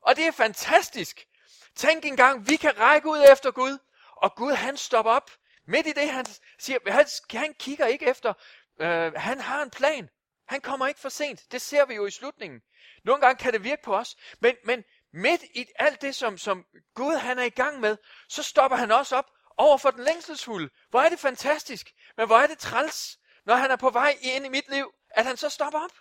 Og 0.00 0.16
det 0.16 0.26
er 0.26 0.30
fantastisk. 0.30 1.26
Tænk 1.74 2.04
engang, 2.04 2.48
vi 2.48 2.56
kan 2.56 2.78
række 2.78 3.08
ud 3.08 3.24
efter 3.32 3.50
Gud, 3.50 3.78
og 4.16 4.34
Gud 4.34 4.52
han 4.52 4.76
stopper 4.76 5.12
op. 5.12 5.30
Midt 5.66 5.86
i 5.86 5.92
det, 5.92 6.10
han 6.10 6.26
siger, 6.58 6.78
han, 6.86 7.06
han 7.30 7.54
kigger 7.54 7.86
ikke 7.86 8.06
efter, 8.06 8.34
øh, 8.80 9.12
han 9.12 9.40
har 9.40 9.62
en 9.62 9.70
plan. 9.70 10.08
Han 10.48 10.60
kommer 10.60 10.86
ikke 10.86 11.00
for 11.00 11.08
sent. 11.08 11.52
Det 11.52 11.62
ser 11.62 11.84
vi 11.84 11.94
jo 11.94 12.06
i 12.06 12.10
slutningen. 12.10 12.60
Nogle 13.04 13.20
gange 13.20 13.38
kan 13.42 13.52
det 13.52 13.64
virke 13.64 13.82
på 13.82 13.96
os, 13.96 14.16
men, 14.40 14.56
men 14.64 14.84
midt 15.12 15.42
i 15.42 15.66
alt 15.78 16.02
det, 16.02 16.14
som, 16.14 16.38
som 16.38 16.66
Gud 16.94 17.14
han 17.14 17.38
er 17.38 17.42
i 17.42 17.50
gang 17.50 17.80
med, 17.80 17.96
så 18.28 18.42
stopper 18.42 18.76
han 18.76 18.90
også 18.90 19.16
op 19.16 19.30
over 19.56 19.78
for 19.78 19.90
den 19.90 20.04
længselsfulde. 20.04 20.70
Hvor 20.90 21.00
er 21.00 21.08
det 21.08 21.18
fantastisk, 21.18 21.94
men 22.16 22.26
hvor 22.26 22.36
er 22.36 22.46
det 22.46 22.58
træls, 22.58 23.18
når 23.44 23.54
han 23.54 23.70
er 23.70 23.76
på 23.76 23.90
vej 23.90 24.18
ind 24.20 24.46
i 24.46 24.48
mit 24.48 24.68
liv, 24.68 24.94
at 25.10 25.24
han 25.24 25.36
så 25.36 25.48
stopper 25.48 25.80
op. 25.80 25.92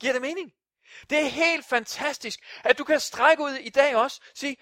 Giver 0.00 0.12
det 0.12 0.22
mening? 0.22 0.52
Det 1.10 1.18
er 1.18 1.28
helt 1.28 1.66
fantastisk, 1.66 2.40
at 2.64 2.78
du 2.78 2.84
kan 2.84 3.00
strække 3.00 3.42
ud 3.42 3.52
i 3.52 3.70
dag 3.70 3.96
også, 3.96 4.20
sige, 4.34 4.56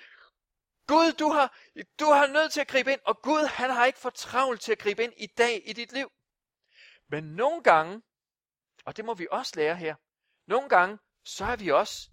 Gud, 0.86 1.12
du 1.12 1.28
har, 1.28 1.56
du 2.00 2.04
har 2.04 2.26
nødt 2.26 2.52
til 2.52 2.60
at 2.60 2.68
gribe 2.68 2.92
ind, 2.92 3.00
og 3.06 3.22
Gud, 3.22 3.46
han 3.46 3.70
har 3.70 3.86
ikke 3.86 3.98
for 3.98 4.10
travlt 4.10 4.60
til 4.60 4.72
at 4.72 4.78
gribe 4.78 5.04
ind 5.04 5.12
i 5.16 5.26
dag 5.26 5.62
i 5.64 5.72
dit 5.72 5.92
liv. 5.92 6.12
Men 7.08 7.24
nogle 7.24 7.62
gange, 7.62 8.02
og 8.84 8.96
det 8.96 9.04
må 9.04 9.14
vi 9.14 9.26
også 9.30 9.52
lære 9.56 9.76
her, 9.76 9.94
nogle 10.46 10.68
gange, 10.68 10.98
så 11.24 11.44
er 11.44 11.56
vi 11.56 11.70
også, 11.70 12.10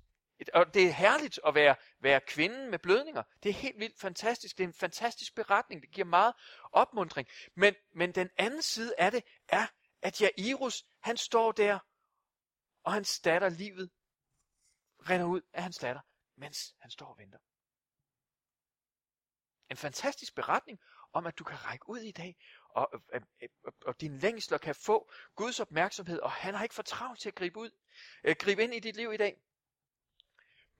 og 0.54 0.74
det 0.74 0.88
er 0.88 0.92
herligt 0.92 1.40
at 1.48 1.56
være, 1.56 1.76
være 2.00 2.22
kvinden 2.22 2.72
med 2.72 2.80
blødninger. 2.80 3.24
Det 3.44 3.50
er 3.50 3.54
helt 3.54 3.80
vildt 3.80 4.00
fantastisk. 4.00 4.58
Det 4.58 4.64
er 4.64 4.68
en 4.68 4.74
fantastisk 4.74 5.36
beretning. 5.36 5.82
Det 5.82 5.92
giver 5.92 6.08
meget 6.08 6.34
opmundring. 6.72 7.28
Men, 7.56 7.76
men 7.96 8.12
den 8.12 8.30
anden 8.38 8.62
side 8.62 8.94
af 8.98 9.12
det 9.12 9.24
er, 9.48 9.68
at 10.02 10.22
Jairus, 10.22 10.86
han 11.02 11.18
står 11.18 11.52
der, 11.52 11.80
og 12.84 12.94
han 12.94 13.06
statter 13.06 13.50
livet 13.50 13.90
render 15.02 15.26
ud 15.26 15.42
af 15.54 15.64
hans 15.64 15.78
datter, 15.78 16.02
mens 16.36 16.76
han 16.80 16.92
står 16.92 17.06
og 17.06 17.18
venter. 17.18 17.40
En 19.70 19.78
fantastisk 19.78 20.36
beretning 20.36 20.80
om, 21.14 21.28
at 21.28 21.40
du 21.40 21.44
kan 21.44 21.66
række 21.66 21.90
ud 21.90 22.00
i 22.00 22.12
dag, 22.12 22.36
og, 22.70 22.90
øh, 22.94 23.02
øh, 23.14 23.22
øh, 23.42 23.50
og, 23.64 23.74
og, 23.82 23.88
og 23.88 24.02
din 24.02 24.20
længsler 24.20 24.58
kan 24.58 24.76
få 24.76 25.12
Guds 25.36 25.60
opmærksomhed, 25.60 26.20
og 26.20 26.32
han 26.32 26.54
har 26.54 26.64
ikke 26.64 26.76
for 26.76 26.84
travlt 26.84 27.20
til 27.20 27.30
at 27.30 27.36
gribe 27.36 27.60
ud, 27.60 27.72
øh, 28.24 28.36
gribe 28.40 28.64
ind 28.64 28.74
i 28.74 28.80
dit 28.80 28.96
liv 28.96 29.14
i 29.14 29.18
dag. 29.18 29.42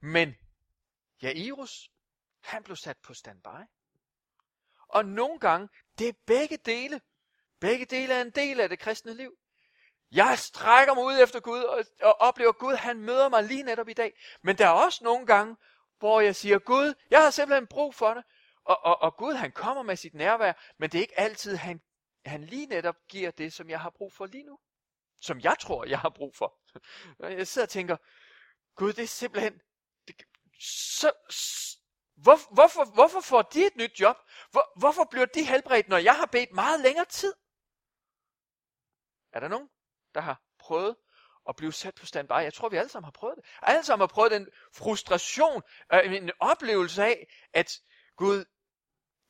Men 0.00 0.34
Jairus, 1.22 1.90
han 2.40 2.62
blev 2.62 2.76
sat 2.76 2.98
på 2.98 3.14
standby. 3.14 3.68
Og 4.88 5.04
nogle 5.04 5.40
gange, 5.40 5.68
det 5.98 6.08
er 6.08 6.12
begge 6.26 6.56
dele. 6.56 7.00
Begge 7.60 7.84
dele 7.84 8.14
er 8.14 8.22
en 8.22 8.30
del 8.30 8.60
af 8.60 8.68
det 8.68 8.78
kristne 8.78 9.14
liv. 9.14 9.38
Jeg 10.12 10.38
strækker 10.38 10.94
mig 10.94 11.04
ud 11.04 11.18
efter 11.22 11.40
Gud 11.40 11.62
og, 11.62 11.84
og 12.02 12.20
oplever, 12.20 12.50
at 12.50 12.58
Gud 12.58 12.74
han 12.74 13.00
møder 13.00 13.28
mig 13.28 13.44
lige 13.44 13.62
netop 13.62 13.88
i 13.88 13.92
dag. 13.92 14.20
Men 14.42 14.58
der 14.58 14.66
er 14.66 14.70
også 14.70 15.04
nogle 15.04 15.26
gange, 15.26 15.56
hvor 15.98 16.20
jeg 16.20 16.36
siger, 16.36 16.58
Gud, 16.58 16.94
jeg 17.10 17.22
har 17.22 17.30
simpelthen 17.30 17.66
brug 17.66 17.94
for 17.94 18.14
det. 18.14 18.24
Og, 18.64 18.84
og, 18.84 19.02
og 19.02 19.16
Gud 19.16 19.34
han 19.34 19.52
kommer 19.52 19.82
med 19.82 19.96
sit 19.96 20.14
nærvær, 20.14 20.52
men 20.78 20.90
det 20.90 20.98
er 20.98 21.02
ikke 21.02 21.20
altid, 21.20 21.56
han, 21.56 21.80
han 22.24 22.44
lige 22.44 22.66
netop 22.66 22.96
giver 23.08 23.30
det, 23.30 23.52
som 23.52 23.70
jeg 23.70 23.80
har 23.80 23.90
brug 23.90 24.12
for 24.12 24.26
lige 24.26 24.44
nu. 24.44 24.58
Som 25.20 25.40
jeg 25.40 25.56
tror, 25.60 25.84
jeg 25.84 25.98
har 25.98 26.08
brug 26.08 26.36
for. 26.36 26.58
Jeg 27.38 27.46
sidder 27.46 27.66
og 27.66 27.70
tænker, 27.70 27.96
Gud, 28.76 28.92
det 28.92 29.02
er 29.02 29.08
simpelthen... 29.08 29.60
Det, 30.08 30.16
så, 31.00 31.12
hvor, 32.14 32.54
hvorfor, 32.54 32.84
hvorfor 32.94 33.20
får 33.20 33.42
de 33.42 33.66
et 33.66 33.76
nyt 33.76 34.00
job? 34.00 34.16
Hvor, 34.50 34.78
hvorfor 34.78 35.04
bliver 35.04 35.26
de 35.26 35.44
helbredt, 35.44 35.88
når 35.88 35.98
jeg 35.98 36.16
har 36.16 36.26
bedt 36.26 36.52
meget 36.52 36.80
længere 36.80 37.04
tid? 37.04 37.34
Er 39.32 39.40
der 39.40 39.48
nogen, 39.48 39.68
der 40.14 40.20
har 40.20 40.42
prøvet 40.58 40.96
at 41.48 41.56
blive 41.56 41.72
sat 41.72 41.94
på 41.94 42.06
standby? 42.06 42.32
Jeg 42.32 42.54
tror, 42.54 42.68
vi 42.68 42.76
alle 42.76 42.88
sammen 42.88 43.04
har 43.04 43.12
prøvet 43.12 43.36
det. 43.36 43.44
Alle 43.62 43.82
sammen 43.82 44.02
har 44.02 44.14
prøvet 44.14 44.32
den 44.32 44.48
frustration, 44.74 45.62
øh, 45.92 46.14
en 46.14 46.30
oplevelse 46.40 47.04
af, 47.04 47.26
at 47.52 47.80
Gud, 48.16 48.44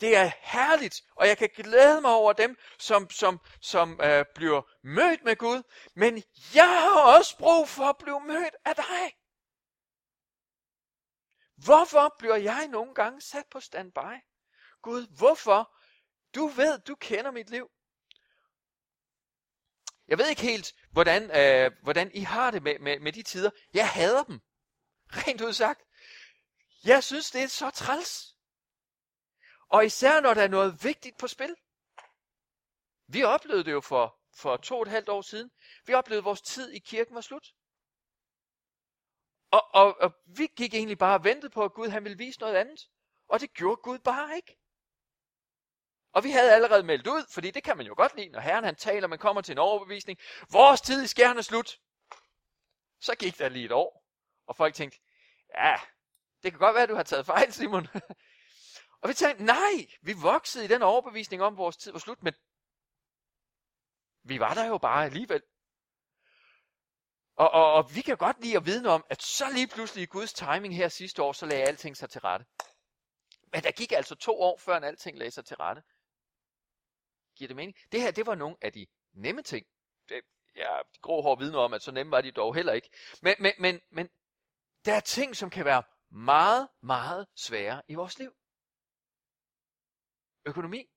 det 0.00 0.16
er 0.16 0.30
herligt, 0.40 1.02
og 1.16 1.28
jeg 1.28 1.38
kan 1.38 1.50
glæde 1.56 2.00
mig 2.00 2.10
over 2.10 2.32
dem, 2.32 2.56
som, 2.78 3.10
som, 3.10 3.40
som 3.60 4.00
øh, 4.02 4.24
bliver 4.34 4.62
mødt 4.82 5.24
med 5.24 5.36
Gud. 5.36 5.62
Men 5.94 6.22
jeg 6.54 6.68
har 6.82 7.16
også 7.16 7.38
brug 7.38 7.68
for 7.68 7.84
at 7.84 7.98
blive 7.98 8.20
mødt 8.20 8.56
af 8.64 8.74
dig. 8.76 9.16
Hvorfor 11.64 12.14
bliver 12.18 12.36
jeg 12.36 12.68
nogle 12.68 12.94
gange 12.94 13.20
sat 13.20 13.44
på 13.50 13.60
standby? 13.60 14.14
Gud, 14.82 15.16
hvorfor? 15.18 15.76
Du 16.34 16.46
ved, 16.46 16.78
du 16.78 16.94
kender 16.94 17.30
mit 17.30 17.50
liv. 17.50 17.70
Jeg 20.10 20.18
ved 20.18 20.28
ikke 20.28 20.42
helt, 20.42 20.74
hvordan, 20.90 21.22
øh, 21.40 21.72
hvordan 21.82 22.10
I 22.14 22.20
har 22.20 22.50
det 22.50 22.62
med, 22.62 22.78
med, 22.78 23.00
med 23.00 23.12
de 23.12 23.22
tider. 23.22 23.50
Jeg 23.74 23.88
hader 23.88 24.24
dem. 24.24 24.40
Rent 25.08 25.40
udsagt. 25.40 25.80
Jeg 26.84 27.04
synes, 27.04 27.30
det 27.30 27.42
er 27.42 27.46
så 27.46 27.70
træls. 27.70 28.36
Og 29.68 29.86
især 29.86 30.20
når 30.20 30.34
der 30.34 30.42
er 30.42 30.48
noget 30.48 30.84
vigtigt 30.84 31.18
på 31.18 31.28
spil. 31.28 31.56
Vi 33.06 33.22
oplevede 33.22 33.64
det 33.64 33.72
jo 33.72 33.80
for, 33.80 34.20
for 34.36 34.56
to 34.56 34.76
og 34.76 34.82
et 34.82 34.88
halvt 34.88 35.08
år 35.08 35.22
siden. 35.22 35.50
Vi 35.86 35.94
oplevede, 35.94 36.18
at 36.18 36.24
vores 36.24 36.40
tid 36.42 36.72
i 36.72 36.78
kirken 36.78 37.14
var 37.14 37.20
slut. 37.20 37.54
Og, 39.50 39.74
og, 39.74 39.96
og 40.00 40.12
vi 40.26 40.46
gik 40.56 40.74
egentlig 40.74 40.98
bare 40.98 41.18
og 41.18 41.24
ventede 41.24 41.50
på, 41.50 41.64
at 41.64 41.72
Gud 41.72 41.88
han 41.88 42.04
ville 42.04 42.18
vise 42.18 42.40
noget 42.40 42.54
andet. 42.54 42.90
Og 43.28 43.40
det 43.40 43.52
gjorde 43.52 43.80
Gud 43.82 43.98
bare 43.98 44.36
ikke. 44.36 44.59
Og 46.12 46.24
vi 46.24 46.30
havde 46.30 46.54
allerede 46.54 46.82
meldt 46.82 47.06
ud, 47.06 47.24
fordi 47.32 47.50
det 47.50 47.64
kan 47.64 47.76
man 47.76 47.86
jo 47.86 47.94
godt 47.96 48.16
lide, 48.16 48.28
når 48.28 48.40
Herren 48.40 48.64
han 48.64 48.76
taler, 48.76 49.08
man 49.08 49.18
kommer 49.18 49.42
til 49.42 49.52
en 49.52 49.58
overbevisning. 49.58 50.18
Vores 50.52 50.80
tid 50.80 51.02
i 51.04 51.06
skærne 51.06 51.38
er 51.38 51.42
slut. 51.42 51.80
Så 53.00 53.14
gik 53.14 53.38
der 53.38 53.48
lige 53.48 53.64
et 53.64 53.72
år, 53.72 54.04
og 54.46 54.56
folk 54.56 54.74
tænkte, 54.74 55.00
ja, 55.54 55.76
det 56.42 56.52
kan 56.52 56.58
godt 56.58 56.74
være, 56.74 56.82
at 56.82 56.88
du 56.88 56.94
har 56.94 57.02
taget 57.02 57.26
fejl, 57.26 57.52
Simon. 57.52 57.86
og 59.02 59.08
vi 59.08 59.14
tænkte, 59.14 59.44
nej, 59.44 59.86
vi 60.02 60.12
voksede 60.12 60.64
i 60.64 60.68
den 60.68 60.82
overbevisning 60.82 61.42
om, 61.42 61.54
at 61.54 61.58
vores 61.58 61.76
tid 61.76 61.92
var 61.92 61.98
slut, 61.98 62.22
men 62.22 62.34
vi 64.22 64.40
var 64.40 64.54
der 64.54 64.64
jo 64.64 64.78
bare 64.78 65.04
alligevel. 65.04 65.42
Og, 67.36 67.50
og, 67.50 67.72
og 67.72 67.94
vi 67.94 68.00
kan 68.00 68.16
godt 68.16 68.40
lide 68.40 68.56
at 68.56 68.66
vidne 68.66 68.88
om, 68.88 69.04
at 69.10 69.22
så 69.22 69.50
lige 69.50 69.68
pludselig 69.68 70.02
i 70.02 70.06
Guds 70.06 70.32
timing 70.32 70.76
her 70.76 70.88
sidste 70.88 71.22
år, 71.22 71.32
så 71.32 71.46
lagde 71.46 71.64
alting 71.64 71.96
sig 71.96 72.10
til 72.10 72.20
rette. 72.20 72.46
Men 73.52 73.62
der 73.62 73.70
gik 73.70 73.92
altså 73.92 74.14
to 74.14 74.40
år, 74.40 74.56
før 74.58 74.80
alting 74.80 75.18
lagde 75.18 75.30
sig 75.30 75.44
til 75.44 75.56
rette. 75.56 75.82
Giver 77.40 77.48
det 77.48 77.56
mening? 77.56 77.76
Det 77.92 78.00
her, 78.00 78.10
det 78.10 78.26
var 78.26 78.34
nogle 78.34 78.56
af 78.60 78.72
de 78.72 78.86
nemme 79.12 79.42
ting. 79.42 79.66
Det, 80.08 80.22
ja, 80.56 80.78
de 80.94 80.98
grå 80.98 81.22
hår 81.22 81.36
vidner 81.36 81.58
om, 81.58 81.74
at 81.74 81.82
så 81.82 81.92
nemme 81.92 82.10
var 82.10 82.20
de 82.20 82.32
dog 82.32 82.54
heller 82.54 82.72
ikke. 82.72 82.90
Men, 83.22 83.34
men, 83.40 83.52
men, 83.58 83.80
men 83.90 84.08
der 84.84 84.94
er 84.94 85.00
ting, 85.00 85.36
som 85.36 85.50
kan 85.50 85.64
være 85.64 85.82
meget, 86.10 86.68
meget 86.82 87.26
svære 87.34 87.82
i 87.88 87.94
vores 87.94 88.18
liv. 88.18 88.32
Økonomi. 90.44 90.90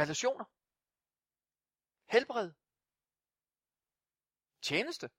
Relationer. 0.00 0.44
Helbred. 2.12 2.52
Tjeneste. 4.62 5.10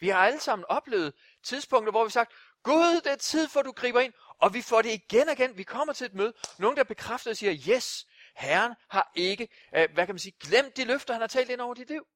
Vi 0.00 0.08
har 0.08 0.26
alle 0.26 0.40
sammen 0.40 0.66
oplevet 0.68 1.14
tidspunkter, 1.42 1.90
hvor 1.90 2.04
vi 2.04 2.08
har 2.08 2.20
sagt, 2.20 2.32
Gud, 2.62 3.00
det 3.04 3.12
er 3.12 3.16
tid 3.16 3.48
for, 3.48 3.60
at 3.60 3.66
du 3.66 3.72
griber 3.72 4.00
ind. 4.00 4.14
Og 4.38 4.54
vi 4.54 4.62
får 4.62 4.82
det 4.82 4.92
igen 4.92 5.28
og 5.28 5.32
igen. 5.32 5.56
Vi 5.56 5.62
kommer 5.62 5.92
til 5.92 6.04
et 6.06 6.14
møde. 6.14 6.34
Nogen, 6.58 6.76
der 6.76 6.84
bekræfter 6.84 7.30
og 7.30 7.36
siger, 7.36 7.76
yes, 7.76 8.06
Herren 8.36 8.74
har 8.90 9.12
ikke, 9.14 9.48
øh, 9.74 9.92
hvad 9.94 10.06
kan 10.06 10.14
man 10.14 10.18
sige, 10.18 10.36
glemt 10.40 10.76
de 10.76 10.84
løfter, 10.84 11.14
han 11.14 11.20
har 11.20 11.28
talt 11.28 11.50
ind 11.50 11.60
over 11.60 11.74
dit 11.74 11.88
liv. 11.88 12.06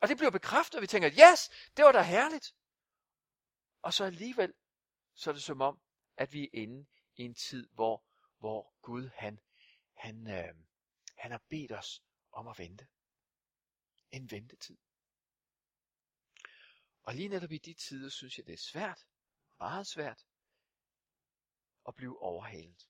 Og 0.00 0.08
det 0.08 0.16
bliver 0.16 0.30
bekræftet, 0.30 0.74
og 0.74 0.82
vi 0.82 0.86
tænker, 0.86 1.10
yes, 1.10 1.50
det 1.76 1.84
var 1.84 1.92
da 1.92 2.02
herligt. 2.02 2.54
Og 3.82 3.94
så 3.94 4.04
alligevel, 4.04 4.54
så 5.14 5.30
er 5.30 5.34
det 5.34 5.42
som 5.42 5.60
om, 5.60 5.80
at 6.16 6.32
vi 6.32 6.44
er 6.44 6.48
inde 6.52 6.86
i 7.16 7.22
en 7.22 7.34
tid, 7.34 7.68
hvor, 7.72 8.04
hvor 8.38 8.74
Gud, 8.82 9.10
han, 9.14 9.40
han, 9.96 10.30
øh, 10.30 10.54
han 11.16 11.30
har 11.30 11.42
bedt 11.48 11.72
os 11.72 12.02
om 12.32 12.48
at 12.48 12.58
vente. 12.58 12.86
En 14.10 14.30
ventetid. 14.30 14.76
Og 17.02 17.14
lige 17.14 17.28
netop 17.28 17.52
i 17.52 17.58
de 17.58 17.74
tider, 17.74 18.08
synes 18.08 18.38
jeg, 18.38 18.46
det 18.46 18.52
er 18.52 18.58
svært, 18.58 19.06
meget 19.58 19.86
svært, 19.86 20.26
at 21.88 21.94
blive 21.94 22.22
overhalet. 22.22 22.88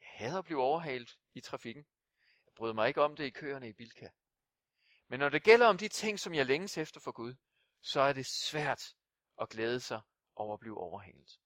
Jeg 0.00 0.08
hader 0.08 0.38
at 0.38 0.44
blive 0.44 0.62
overhalet 0.62 1.18
i 1.34 1.40
trafikken. 1.40 1.86
Jeg 2.46 2.52
bryder 2.54 2.74
mig 2.74 2.88
ikke 2.88 3.02
om 3.02 3.16
det 3.16 3.24
i 3.24 3.30
køerne 3.30 3.68
i 3.68 3.72
Bilka. 3.72 4.08
Men 5.08 5.20
når 5.20 5.28
det 5.28 5.42
gælder 5.42 5.66
om 5.66 5.78
de 5.78 5.88
ting, 5.88 6.20
som 6.20 6.34
jeg 6.34 6.46
længes 6.46 6.78
efter 6.78 7.00
for 7.00 7.12
Gud, 7.12 7.34
så 7.80 8.00
er 8.00 8.12
det 8.12 8.26
svært 8.26 8.96
at 9.40 9.48
glæde 9.48 9.80
sig 9.80 10.00
over 10.34 10.54
at 10.54 10.60
blive 10.60 10.78
overhalet. 10.78 11.40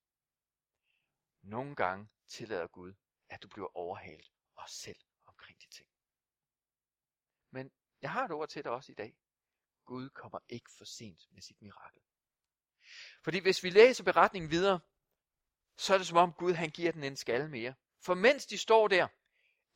Nogle 1.42 1.76
gange 1.76 2.08
tillader 2.28 2.66
Gud, 2.66 2.94
at 3.28 3.42
du 3.42 3.48
bliver 3.48 3.76
overhalet 3.76 4.32
og 4.54 4.68
selv 4.68 5.00
omkring 5.26 5.60
de 5.60 5.68
ting. 5.68 5.88
Men 7.50 7.72
jeg 8.02 8.12
har 8.12 8.24
et 8.24 8.30
ord 8.30 8.48
til 8.48 8.64
dig 8.64 8.72
også 8.72 8.92
i 8.92 8.94
dag. 8.94 9.16
Gud 9.84 10.10
kommer 10.10 10.38
ikke 10.48 10.70
for 10.78 10.84
sent 10.84 11.20
med 11.30 11.42
sit 11.42 11.62
mirakel. 11.62 12.02
Fordi 13.24 13.38
hvis 13.38 13.62
vi 13.62 13.70
læser 13.70 14.04
beretningen 14.04 14.50
videre, 14.50 14.80
så 15.76 15.94
er 15.94 15.98
det 15.98 16.06
som 16.06 16.16
om 16.16 16.32
Gud 16.32 16.52
han 16.52 16.70
giver 16.70 16.92
den 16.92 17.04
en 17.04 17.16
skal 17.16 17.50
mere. 17.50 17.74
For 18.04 18.14
mens 18.14 18.46
de 18.46 18.58
står 18.58 18.88
der, 18.88 19.08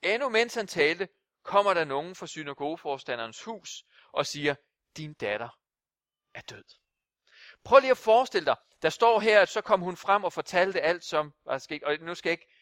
endnu 0.03 0.29
mens 0.29 0.55
han 0.55 0.67
talte, 0.67 1.09
kommer 1.43 1.75
der 1.75 1.85
nogen 1.85 2.15
fra 2.15 2.27
synagogeforstanderens 2.27 3.43
hus 3.43 3.85
og 4.13 4.27
siger, 4.27 4.55
din 4.97 5.15
datter 5.15 5.49
er 6.35 6.41
død. 6.41 6.65
Prøv 7.65 7.81
lige 7.81 7.91
at 7.91 7.99
forestille 7.99 8.47
dig, 8.47 8.57
der 8.83 8.89
står 8.91 9.21
her, 9.21 9.41
at 9.41 9.49
så 9.49 9.61
kom 9.61 9.81
hun 9.81 9.97
frem 9.97 10.25
og 10.25 10.33
fortalte 10.33 10.81
alt, 10.81 11.05
som 11.05 11.33
var 11.45 11.59
sket. 11.59 11.83
Og 11.83 11.97
nu 12.01 12.15
skal 12.15 12.31
jeg 12.31 12.33
ikke 12.33 12.53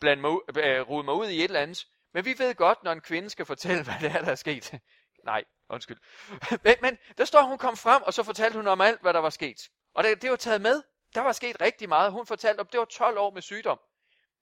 blande 0.00 0.20
mig, 0.20 0.30
øh, 0.56 0.80
rode 0.80 1.04
mig 1.04 1.14
ud 1.14 1.26
i 1.26 1.38
et 1.38 1.44
eller 1.44 1.60
andet. 1.60 1.86
Men 2.14 2.24
vi 2.24 2.34
ved 2.38 2.54
godt, 2.54 2.82
når 2.84 2.92
en 2.92 3.00
kvinde 3.00 3.30
skal 3.30 3.46
fortælle, 3.46 3.84
hvad 3.84 3.94
det 4.00 4.10
er, 4.10 4.24
der 4.24 4.30
er 4.30 4.34
sket. 4.34 4.80
Nej, 5.24 5.44
undskyld. 5.68 5.98
Men, 6.64 6.74
men 6.82 6.98
der 7.18 7.24
står, 7.24 7.42
hun 7.42 7.58
kom 7.58 7.76
frem, 7.76 8.02
og 8.02 8.14
så 8.14 8.22
fortalte 8.22 8.56
hun 8.56 8.66
om 8.66 8.80
alt, 8.80 9.00
hvad 9.00 9.12
der 9.12 9.20
var 9.20 9.30
sket. 9.30 9.70
Og 9.94 10.04
det, 10.04 10.22
det 10.22 10.30
var 10.30 10.36
taget 10.36 10.60
med. 10.60 10.82
Der 11.14 11.20
var 11.20 11.32
sket 11.32 11.60
rigtig 11.60 11.88
meget. 11.88 12.12
Hun 12.12 12.26
fortalte 12.26 12.60
om, 12.60 12.66
det 12.66 12.80
var 12.80 12.84
12 12.84 13.18
år 13.18 13.30
med 13.30 13.42
sygdom. 13.42 13.80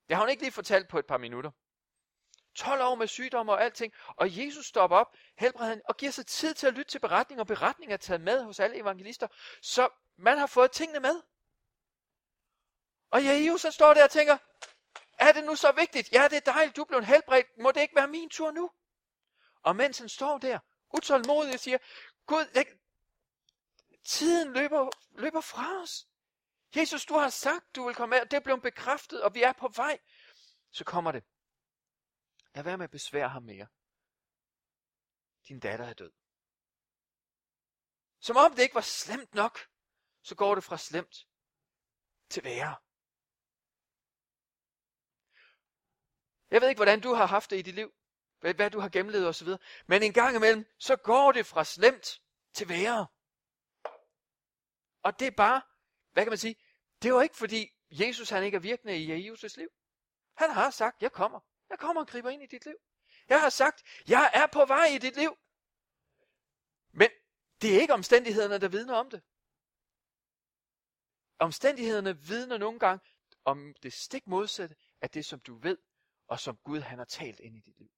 Det 0.09 0.17
har 0.17 0.23
hun 0.23 0.31
ikke 0.31 0.43
lige 0.43 0.53
fortalt 0.53 0.89
på 0.89 0.99
et 0.99 1.07
par 1.07 1.19
minutter. 1.19 1.51
12 2.55 2.83
år 2.83 2.95
med 2.95 3.07
sygdom 3.07 3.49
og 3.49 3.63
alting. 3.63 3.93
Og 4.17 4.39
Jesus 4.39 4.67
stopper 4.67 4.97
op, 4.97 5.15
helbreder 5.39 5.69
hende, 5.69 5.83
og 5.89 5.97
giver 5.97 6.13
sig 6.13 6.27
tid 6.27 6.55
til 6.55 6.67
at 6.67 6.75
lytte 6.75 6.91
til 6.91 6.99
beretninger, 6.99 7.43
og 7.43 7.47
beretninger 7.47 7.95
er 7.95 7.99
taget 7.99 8.21
med 8.21 8.43
hos 8.43 8.61
alle 8.61 8.77
evangelister. 8.77 9.29
Så 9.63 9.89
man 10.17 10.39
har 10.39 10.47
fået 10.47 10.73
tingene 10.73 11.01
med. 11.01 11.23
Og 13.11 13.25
Jesus 13.25 13.63
han 13.63 13.73
står 13.73 13.95
der 13.95 14.05
og 14.05 14.11
tænker, 14.11 14.39
er 15.19 15.33
det 15.33 15.45
nu 15.45 15.57
så 15.57 15.73
vigtigt? 15.73 16.13
Ja, 16.13 16.29
det 16.31 16.37
er 16.37 16.53
dejligt, 16.53 16.77
du 16.77 16.85
blev 16.85 17.05
helbredt. 17.05 17.59
Må 17.59 17.73
det 17.73 17.81
ikke 17.81 17.97
være 17.97 18.09
min 18.09 18.29
tur 18.29 18.51
nu? 18.51 18.71
Og 19.63 19.77
mens 19.77 19.99
han 19.99 20.09
står 20.09 20.39
der, 20.39 20.59
utålmodig 20.93 21.61
siger, 21.61 21.79
Gud, 22.27 22.47
jeg... 22.55 22.67
tiden 24.05 24.53
løber, 24.53 24.91
løber 25.11 25.41
fra 25.41 25.83
os. 25.83 26.07
Jesus, 26.77 27.07
du 27.07 27.15
har 27.15 27.29
sagt, 27.29 27.77
du 27.77 27.87
vil 27.87 27.95
komme 27.95 28.17
med, 28.17 28.21
og 28.21 28.31
det 28.31 28.43
blev 28.43 28.61
bekræftet, 28.61 29.23
og 29.23 29.35
vi 29.35 29.43
er 29.43 29.53
på 29.53 29.69
vej. 29.69 29.99
Så 30.71 30.85
kommer 30.85 31.13
det. 31.13 31.25
Lad 32.55 32.65
være 32.65 32.77
med 32.77 32.85
at 32.85 32.91
besvære 32.91 33.29
ham 33.29 33.43
mere. 33.43 33.67
Din 35.49 35.61
datter 35.61 35.87
er 35.87 35.93
død. 35.93 36.13
Som 38.21 38.37
om 38.37 38.55
det 38.55 38.63
ikke 38.63 38.75
var 38.75 38.81
slemt 38.81 39.35
nok, 39.35 39.59
så 40.23 40.35
går 40.35 40.55
det 40.55 40.65
fra 40.65 40.79
slemt 40.79 41.27
til 42.29 42.45
værre. 42.45 42.77
Jeg 46.51 46.61
ved 46.61 46.69
ikke, 46.69 46.79
hvordan 46.79 47.01
du 47.01 47.15
har 47.15 47.27
haft 47.27 47.51
det 47.51 47.59
i 47.59 47.63
dit 47.63 47.75
liv, 47.75 47.95
hvad, 48.41 48.55
hvad 48.55 48.71
du 48.71 48.81
har 48.81 48.89
gennemlevet 48.89 49.29
osv., 49.29 49.49
men 49.87 50.03
en 50.03 50.13
gang 50.13 50.37
imellem, 50.37 50.65
så 50.79 50.97
går 50.97 51.33
det 51.33 51.47
fra 51.47 51.65
slemt 51.65 52.23
til 52.53 52.69
værre. 52.69 53.07
Og 55.03 55.19
det 55.19 55.27
er 55.27 55.37
bare, 55.37 55.63
hvad 56.13 56.25
kan 56.25 56.31
man 56.31 56.39
sige, 56.39 56.57
det 57.07 57.13
er 57.13 57.23
ikke 57.23 57.37
fordi 57.37 57.73
Jesus 57.91 58.31
han 58.31 58.45
ikke 58.45 58.57
er 58.57 58.61
virkende 58.61 58.99
i 58.99 59.31
Jesus' 59.31 59.57
liv. 59.57 59.69
Han 60.35 60.51
har 60.51 60.71
sagt, 60.71 61.03
jeg 61.03 61.13
kommer. 61.13 61.41
Jeg 61.71 61.79
kommer 61.79 62.03
og 62.03 62.09
griber 62.09 62.31
ind 62.31 62.43
i 62.43 62.47
dit 62.47 62.67
liv. 62.67 62.77
Jeg 63.29 63.41
har 63.41 63.49
sagt, 63.49 63.83
jeg 64.09 64.31
er 64.35 64.47
på 64.47 64.65
vej 64.65 64.85
i 64.85 64.99
dit 64.99 65.17
liv. 65.17 65.39
Men 66.93 67.09
det 67.63 67.77
er 67.77 67.81
ikke 67.81 67.95
omstændighederne, 67.95 68.59
der 68.59 68.69
vidner 68.69 68.95
om 68.95 69.11
det. 69.11 69.23
Omstændighederne 71.39 72.19
vidner 72.19 72.59
nogle 72.59 72.79
gange 72.79 73.05
om 73.45 73.75
det 73.83 73.93
stik 73.93 74.27
modsatte 74.27 74.77
af 75.01 75.11
det, 75.11 75.25
som 75.25 75.41
du 75.41 75.55
ved, 75.55 75.79
og 76.27 76.41
som 76.41 76.57
Gud 76.57 76.81
han 76.81 76.99
har 76.99 77.05
talt 77.05 77.41
ind 77.41 77.57
i 77.57 77.61
dit 77.61 77.79
liv. 77.79 77.91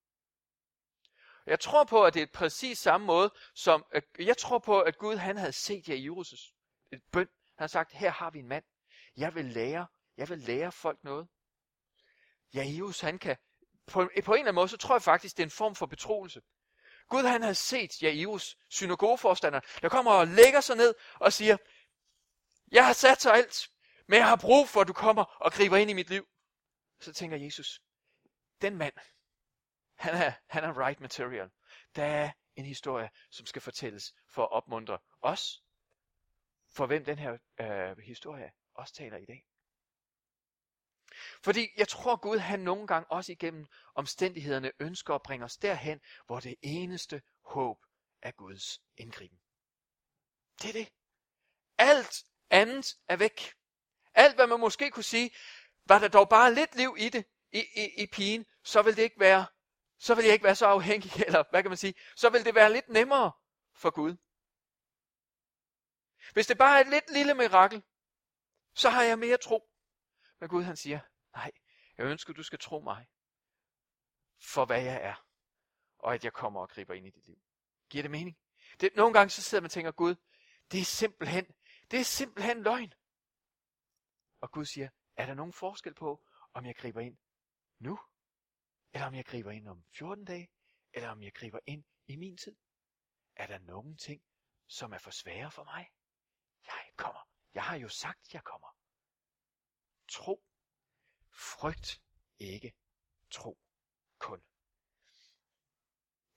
Jeg 1.46 1.60
tror 1.60 1.84
på, 1.84 2.04
at 2.04 2.14
det 2.14 2.22
er 2.22 2.26
præcis 2.26 2.78
samme 2.78 3.06
måde, 3.06 3.34
som 3.54 3.84
jeg 4.18 4.36
tror 4.36 4.58
på, 4.58 4.80
at 4.80 4.98
Gud 4.98 5.16
han 5.16 5.36
havde 5.36 5.52
set 5.52 5.88
jer 5.88 5.94
i 5.94 6.06
et 6.92 7.02
bøn. 7.12 7.28
Han 7.44 7.62
har 7.62 7.66
sagt, 7.66 7.92
her 7.92 8.10
har 8.10 8.30
vi 8.30 8.38
en 8.38 8.48
mand. 8.48 8.64
Jeg 9.18 9.34
vil 9.34 9.44
lære, 9.44 9.86
jeg 10.16 10.28
vil 10.28 10.38
lære 10.38 10.72
folk 10.72 11.04
noget. 11.04 11.28
Jairus 12.54 13.00
han 13.00 13.18
kan 13.18 13.36
på, 13.86 13.92
på 13.92 14.32
en 14.32 14.38
eller 14.38 14.38
anden 14.38 14.54
måde, 14.54 14.68
så 14.68 14.76
tror 14.76 14.94
jeg 14.94 15.02
faktisk, 15.02 15.36
det 15.36 15.42
er 15.42 15.46
en 15.46 15.50
form 15.50 15.74
for 15.74 15.86
betroelse. 15.86 16.42
Gud 17.08 17.22
han 17.22 17.42
har 17.42 17.52
set 17.52 18.02
Jairus, 18.02 18.56
synagogeforstander, 18.68 19.60
der 19.82 19.88
kommer 19.88 20.12
og 20.12 20.26
lægger 20.26 20.60
sig 20.60 20.76
ned 20.76 20.94
og 21.14 21.32
siger, 21.32 21.56
jeg 22.72 22.86
har 22.86 22.92
sat 22.92 23.22
sig 23.22 23.34
alt, 23.34 23.68
men 24.06 24.18
jeg 24.18 24.28
har 24.28 24.36
brug 24.36 24.68
for, 24.68 24.80
at 24.80 24.88
du 24.88 24.92
kommer 24.92 25.24
og 25.24 25.52
griber 25.52 25.76
ind 25.76 25.90
i 25.90 25.94
mit 25.94 26.10
liv. 26.10 26.26
Så 27.00 27.12
tænker 27.12 27.36
Jesus, 27.36 27.82
den 28.62 28.76
mand, 28.76 28.94
han 29.94 30.14
er, 30.14 30.32
han 30.46 30.64
er 30.64 30.78
right 30.78 31.00
material. 31.00 31.50
Der 31.96 32.04
er 32.04 32.30
en 32.56 32.64
historie, 32.64 33.10
som 33.30 33.46
skal 33.46 33.62
fortælles 33.62 34.14
for 34.28 34.42
at 34.42 34.52
opmuntre 34.52 34.98
os, 35.20 35.62
for 36.70 36.86
hvem 36.86 37.04
den 37.04 37.18
her 37.18 37.38
øh, 37.60 37.98
historie 37.98 38.52
også 38.78 38.94
taler 38.94 39.16
i 39.16 39.24
dag. 39.24 39.44
Fordi 41.42 41.68
jeg 41.76 41.88
tror 41.88 42.16
Gud, 42.16 42.38
han 42.38 42.60
nogle 42.60 42.86
gange 42.86 43.10
også 43.10 43.32
igennem 43.32 43.66
omstændighederne 43.94 44.72
ønsker 44.80 45.14
at 45.14 45.22
bringe 45.22 45.44
os 45.44 45.56
derhen, 45.56 46.00
hvor 46.26 46.40
det 46.40 46.54
eneste 46.62 47.22
håb 47.42 47.78
er 48.22 48.30
Guds 48.30 48.82
indgriben. 48.96 49.38
Det 50.62 50.68
er 50.68 50.72
det. 50.72 50.92
Alt 51.78 52.24
andet 52.50 52.98
er 53.08 53.16
væk. 53.16 53.54
Alt 54.14 54.34
hvad 54.34 54.46
man 54.46 54.60
måske 54.60 54.90
kunne 54.90 55.02
sige, 55.04 55.30
var 55.86 55.98
der 55.98 56.08
dog 56.08 56.28
bare 56.28 56.54
lidt 56.54 56.74
liv 56.74 56.96
i 56.98 57.08
det, 57.08 57.24
i, 57.52 57.58
i, 57.58 58.02
i 58.02 58.06
pigen, 58.06 58.46
så 58.64 58.82
vil 58.82 58.96
det 58.96 59.02
ikke 59.02 59.20
være, 59.20 59.46
så 59.98 60.14
vil 60.14 60.24
jeg 60.24 60.32
ikke 60.32 60.44
være 60.44 60.54
så 60.54 60.66
afhængig, 60.66 61.12
eller 61.26 61.44
hvad 61.50 61.62
kan 61.62 61.70
man 61.70 61.76
sige, 61.76 61.94
så 62.16 62.30
vil 62.30 62.44
det 62.44 62.54
være 62.54 62.72
lidt 62.72 62.88
nemmere 62.88 63.32
for 63.74 63.90
Gud. 63.90 64.16
Hvis 66.32 66.46
det 66.46 66.58
bare 66.58 66.76
er 66.76 66.80
et 66.80 66.90
lidt 66.90 67.10
lille 67.10 67.34
mirakel, 67.34 67.82
så 68.78 68.90
har 68.90 69.02
jeg 69.02 69.18
mere 69.18 69.36
tro. 69.36 69.70
Men 70.40 70.48
Gud 70.48 70.62
han 70.62 70.76
siger, 70.76 71.00
nej, 71.34 71.50
jeg 71.98 72.06
ønsker, 72.06 72.32
du 72.32 72.42
skal 72.42 72.58
tro 72.58 72.80
mig, 72.80 73.08
for 74.40 74.64
hvad 74.64 74.82
jeg 74.82 75.02
er, 75.02 75.26
og 75.98 76.14
at 76.14 76.24
jeg 76.24 76.32
kommer 76.32 76.60
og 76.60 76.68
griber 76.68 76.94
ind 76.94 77.06
i 77.06 77.10
dit 77.10 77.26
liv. 77.26 77.42
Giver 77.88 78.02
det 78.02 78.10
mening? 78.10 78.38
Det, 78.80 78.96
nogle 78.96 79.12
gange 79.12 79.30
så 79.30 79.42
sidder 79.42 79.62
man 79.62 79.66
og 79.66 79.70
tænker, 79.70 79.92
Gud, 79.92 80.14
det 80.72 80.80
er 80.80 80.84
simpelthen, 80.84 81.46
det 81.90 82.00
er 82.00 82.04
simpelthen 82.04 82.62
løgn. 82.62 82.92
Og 84.40 84.50
Gud 84.50 84.64
siger, 84.64 84.88
er 85.16 85.26
der 85.26 85.34
nogen 85.34 85.52
forskel 85.52 85.94
på, 85.94 86.24
om 86.52 86.66
jeg 86.66 86.76
griber 86.76 87.00
ind 87.00 87.18
nu, 87.78 87.98
eller 88.92 89.06
om 89.06 89.14
jeg 89.14 89.24
griber 89.24 89.50
ind 89.50 89.68
om 89.68 89.84
14 89.98 90.24
dage, 90.24 90.50
eller 90.92 91.10
om 91.10 91.22
jeg 91.22 91.34
griber 91.34 91.58
ind 91.66 91.84
i 92.06 92.16
min 92.16 92.36
tid? 92.36 92.56
Er 93.36 93.46
der 93.46 93.58
nogen 93.58 93.96
ting, 93.96 94.22
som 94.66 94.92
er 94.92 94.98
for 94.98 95.10
svære 95.10 95.50
for 95.50 95.64
mig? 95.64 95.90
Jeg 96.66 96.92
kommer. 96.96 97.27
Jeg 97.58 97.64
har 97.64 97.76
jo 97.76 97.88
sagt, 97.88 98.34
jeg 98.34 98.44
kommer. 98.44 98.76
Tro. 100.08 100.42
Frygt 101.30 102.02
ikke. 102.38 102.74
Tro 103.30 103.58
kun. 104.18 104.42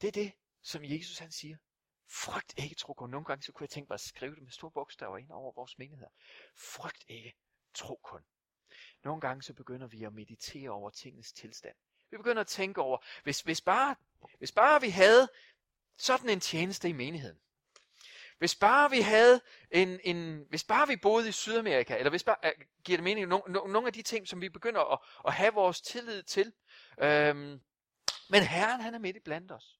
Det 0.02 0.08
er 0.08 0.12
det, 0.12 0.34
som 0.62 0.84
Jesus 0.84 1.18
han 1.18 1.32
siger. 1.32 1.58
Frygt 2.08 2.54
ikke, 2.58 2.76
tro 2.76 2.94
kun. 2.94 3.10
Nogle 3.10 3.26
gange 3.26 3.44
så 3.44 3.52
kunne 3.52 3.64
jeg 3.64 3.70
tænke 3.70 3.90
mig 3.90 3.94
at 3.94 4.00
skrive 4.02 4.36
det 4.36 4.44
med 4.44 4.52
store 4.52 4.72
bogstaver 4.72 5.18
ind 5.18 5.32
over 5.32 5.52
vores 5.52 5.78
menigheder. 5.78 6.10
Frygt 6.56 7.06
ikke, 7.08 7.34
tro 7.74 8.00
kun. 8.04 8.26
Nogle 9.04 9.22
gange 9.22 9.44
så 9.44 9.54
begynder 9.54 9.88
vi 9.88 10.04
at 10.04 10.14
meditere 10.14 10.70
over 10.70 10.90
tingens 10.90 11.34
tilstand. 11.34 11.76
Vi 12.10 12.18
begynder 12.18 12.42
at 12.42 12.48
tænke 12.48 12.82
over, 12.82 12.98
hvis, 13.24 13.42
hvis, 13.42 13.62
bare, 13.62 13.96
hvis 14.38 14.52
bare 14.52 14.82
vi 14.82 14.90
havde 14.90 15.30
sådan 15.98 16.30
en 16.30 16.40
tjeneste 16.40 16.90
i 16.90 16.94
menigheden. 16.94 17.42
Hvis 18.42 18.56
bare 18.56 18.90
vi 18.90 19.02
havde 19.02 19.42
en, 19.72 20.00
en 20.04 20.46
hvis 20.50 20.64
bare 20.64 20.88
vi 20.88 20.96
boede 20.96 21.30
i 21.30 21.32
Sydamerika, 21.32 21.98
eller 21.98 22.10
hvis 22.10 22.24
bare, 22.24 22.36
øh, 22.46 22.52
giver 22.84 22.98
det 22.98 23.04
mening, 23.04 23.28
no, 23.28 23.40
no, 23.48 23.86
af 23.86 23.94
de 23.94 24.02
ting, 24.02 24.28
som 24.28 24.42
vi 24.42 24.50
begynder 24.50 24.94
at, 24.94 25.00
at 25.28 25.34
have 25.34 25.54
vores 25.54 25.82
tillid 25.82 26.24
til. 26.24 26.54
Øhm, 27.00 27.62
men 28.30 28.44
Herren, 28.44 28.82
han 28.82 28.94
er 28.94 29.00
midt 29.00 29.16
i 29.16 29.20
blandt 29.20 29.52
os. 29.52 29.80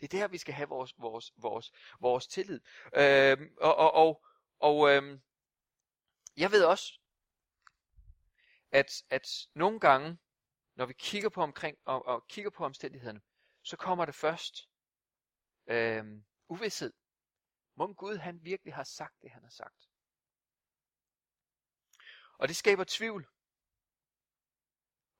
Det 0.00 0.14
er 0.14 0.18
der, 0.18 0.28
vi 0.28 0.38
skal 0.38 0.54
have 0.54 0.68
vores, 0.68 0.94
vores, 0.98 1.32
vores, 1.36 1.72
vores 2.00 2.26
tillid. 2.26 2.60
Øhm, 2.96 3.56
og 3.60 3.76
og, 3.76 3.94
og, 3.94 4.24
og 4.58 4.90
øhm, 4.90 5.22
jeg 6.36 6.50
ved 6.50 6.64
også, 6.64 7.00
at, 8.72 9.02
at 9.10 9.28
nogle 9.54 9.80
gange, 9.80 10.18
når 10.76 10.86
vi 10.86 10.92
kigger 10.92 11.28
på 11.28 11.42
omkring 11.42 11.78
og, 11.84 12.06
og 12.06 12.26
kigger 12.28 12.50
på 12.50 12.64
omstændighederne, 12.64 13.20
så 13.62 13.76
kommer 13.76 14.04
det 14.04 14.14
først 14.14 14.68
øhm, 15.66 16.24
uvidshed. 16.48 16.92
Må 17.76 17.92
Gud 17.92 18.16
han 18.16 18.44
virkelig 18.44 18.74
har 18.74 18.84
sagt 18.84 19.22
det, 19.22 19.30
han 19.30 19.42
har 19.42 19.50
sagt. 19.50 19.90
Og 22.38 22.48
det 22.48 22.56
skaber 22.56 22.84
tvivl. 22.88 23.28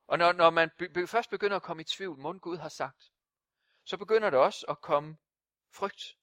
Og 0.07 0.17
når, 0.17 0.31
når 0.31 0.49
man 0.49 0.69
be, 0.77 1.07
først 1.07 1.29
begynder 1.29 1.55
at 1.55 1.63
komme 1.63 1.81
i 1.81 1.85
tvivl, 1.85 2.19
må 2.19 2.33
Gud 2.33 2.57
har 2.57 2.69
sagt, 2.69 3.11
så 3.83 3.97
begynder 3.97 4.29
det 4.29 4.39
også 4.39 4.65
at 4.69 4.81
komme 4.81 5.17
frygt. 5.71 6.17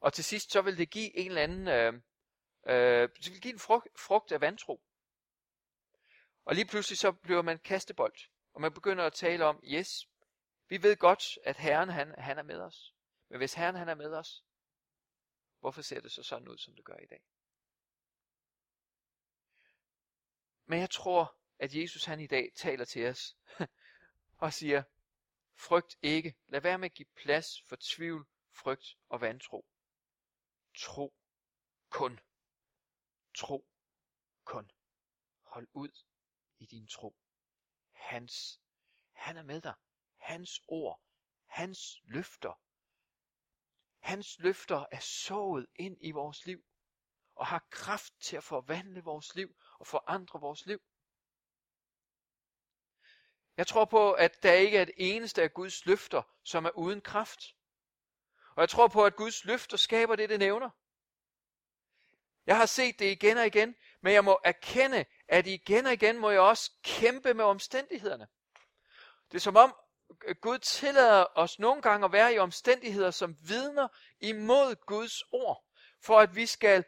Og 0.00 0.12
til 0.12 0.24
sidst 0.24 0.52
så 0.52 0.62
vil 0.62 0.78
det 0.78 0.90
give 0.90 1.16
en 1.16 1.26
eller 1.26 1.42
anden, 1.42 1.68
øh, 1.68 1.94
øh, 2.66 3.08
det 3.08 3.32
vil 3.32 3.40
give 3.40 3.52
en 3.52 3.58
frugt, 3.58 4.00
frugt 4.00 4.32
af 4.32 4.40
vantro. 4.40 4.82
Og 6.44 6.54
lige 6.54 6.66
pludselig 6.66 6.98
så 6.98 7.12
bliver 7.12 7.42
man 7.42 7.58
kastebold, 7.58 8.14
og 8.52 8.60
man 8.60 8.74
begynder 8.74 9.04
at 9.04 9.12
tale 9.12 9.44
om, 9.44 9.60
yes, 9.64 10.08
vi 10.68 10.82
ved 10.82 10.96
godt, 10.96 11.38
at 11.44 11.56
Herren 11.56 11.88
han, 11.88 12.14
han 12.18 12.38
er 12.38 12.42
med 12.42 12.60
os. 12.60 12.94
Men 13.30 13.38
hvis 13.38 13.54
Herren 13.54 13.76
han 13.76 13.88
er 13.88 13.94
med 13.94 14.14
os, 14.14 14.44
hvorfor 15.60 15.82
ser 15.82 16.00
det 16.00 16.12
så 16.12 16.22
sådan 16.22 16.48
ud, 16.48 16.58
som 16.58 16.74
det 16.74 16.84
gør 16.84 16.96
i 16.96 17.06
dag? 17.06 17.24
Men 20.64 20.80
jeg 20.80 20.90
tror, 20.90 21.36
at 21.58 21.74
Jesus 21.74 22.04
han 22.04 22.20
i 22.20 22.26
dag 22.26 22.52
taler 22.56 22.84
til 22.84 23.06
os 23.06 23.36
og 24.44 24.52
siger, 24.52 24.82
frygt 25.54 25.96
ikke. 26.02 26.36
Lad 26.46 26.60
være 26.60 26.78
med 26.78 26.90
at 26.90 26.94
give 26.94 27.08
plads 27.16 27.62
for 27.62 27.76
tvivl, 27.80 28.28
frygt 28.50 28.98
og 29.08 29.20
vantro. 29.20 29.66
Tro 30.78 31.14
kun. 31.88 32.20
Tro 33.34 33.68
kun. 34.44 34.70
Hold 35.42 35.68
ud 35.72 36.04
i 36.58 36.66
din 36.66 36.86
tro. 36.86 37.16
Hans, 37.90 38.60
han 39.12 39.36
er 39.36 39.42
med 39.42 39.60
dig. 39.60 39.74
Hans 40.16 40.60
ord, 40.68 41.02
hans 41.46 42.00
løfter. 42.04 42.60
Hans 44.00 44.38
løfter 44.38 44.84
er 44.90 45.00
sået 45.00 45.66
ind 45.74 45.96
i 46.00 46.10
vores 46.10 46.46
liv 46.46 46.64
og 47.34 47.46
har 47.46 47.66
kraft 47.70 48.12
til 48.20 48.36
at 48.36 48.44
forvandle 48.44 49.02
vores 49.02 49.34
liv 49.34 49.56
og 49.78 49.86
forandre 49.86 50.40
vores 50.40 50.66
liv. 50.66 50.80
Jeg 53.56 53.66
tror 53.66 53.84
på, 53.84 54.12
at 54.12 54.42
der 54.42 54.52
ikke 54.52 54.78
er 54.78 54.82
et 54.82 54.90
eneste 54.96 55.42
af 55.42 55.54
Guds 55.54 55.86
løfter, 55.86 56.22
som 56.44 56.64
er 56.64 56.70
uden 56.70 57.00
kraft. 57.00 57.40
Og 58.54 58.60
jeg 58.60 58.68
tror 58.68 58.88
på, 58.88 59.04
at 59.04 59.16
Guds 59.16 59.44
løfter 59.44 59.76
skaber 59.76 60.16
det, 60.16 60.28
det 60.28 60.38
nævner. 60.38 60.70
Jeg 62.46 62.56
har 62.56 62.66
set 62.66 62.98
det 62.98 63.04
igen 63.04 63.36
og 63.36 63.46
igen, 63.46 63.76
men 64.00 64.12
jeg 64.12 64.24
må 64.24 64.40
erkende, 64.44 65.04
at 65.28 65.46
igen 65.46 65.86
og 65.86 65.92
igen 65.92 66.18
må 66.18 66.30
jeg 66.30 66.40
også 66.40 66.72
kæmpe 66.82 67.34
med 67.34 67.44
omstændighederne. 67.44 68.28
Det 69.28 69.34
er 69.34 69.40
som 69.40 69.56
om 69.56 69.74
Gud 70.40 70.58
tillader 70.58 71.24
os 71.34 71.58
nogle 71.58 71.82
gange 71.82 72.04
at 72.04 72.12
være 72.12 72.34
i 72.34 72.38
omstændigheder, 72.38 73.10
som 73.10 73.36
vidner 73.48 73.88
imod 74.20 74.74
Guds 74.86 75.22
ord, 75.32 75.64
for 76.02 76.20
at 76.20 76.36
vi 76.36 76.46
skal 76.46 76.84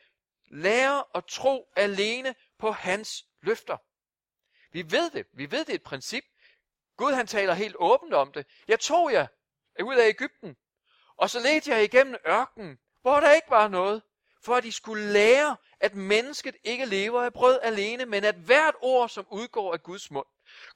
lære 0.51 1.05
at 1.15 1.25
tro 1.27 1.69
alene 1.77 2.35
på 2.59 2.71
hans 2.71 3.25
løfter. 3.43 3.77
Vi 4.73 4.91
ved 4.91 5.11
det. 5.11 5.27
Vi 5.33 5.51
ved 5.51 5.65
det 5.65 5.71
er 5.71 5.75
et 5.75 5.83
princip. 5.83 6.25
Gud 6.97 7.13
han 7.13 7.27
taler 7.27 7.55
helt 7.55 7.77
åbent 7.79 8.15
om 8.15 8.33
det. 8.33 8.47
Jeg 8.69 8.81
tog 8.81 9.13
jer 9.13 9.27
ud 9.83 9.97
af 9.97 10.09
Ægypten, 10.09 10.57
og 11.17 11.31
så 11.31 11.41
ledte 11.41 11.71
jeg 11.71 11.85
igennem 11.85 12.17
ørkenen, 12.27 12.79
hvor 13.03 13.21
der 13.21 13.33
ikke 13.33 13.51
var 13.51 13.69
noget, 13.69 14.03
for 14.45 14.55
at 14.55 14.65
I 14.65 14.71
skulle 14.71 15.13
lære, 15.13 15.57
at 15.81 15.95
mennesket 15.95 16.57
ikke 16.65 16.85
lever 16.85 17.23
af 17.23 17.33
brød 17.33 17.59
alene, 17.63 18.07
men 18.07 18.25
at 18.25 18.35
hvert 18.35 18.75
ord, 18.81 19.09
som 19.09 19.27
udgår 19.31 19.73
af 19.73 19.83
Guds 19.83 20.11
mund. 20.11 20.27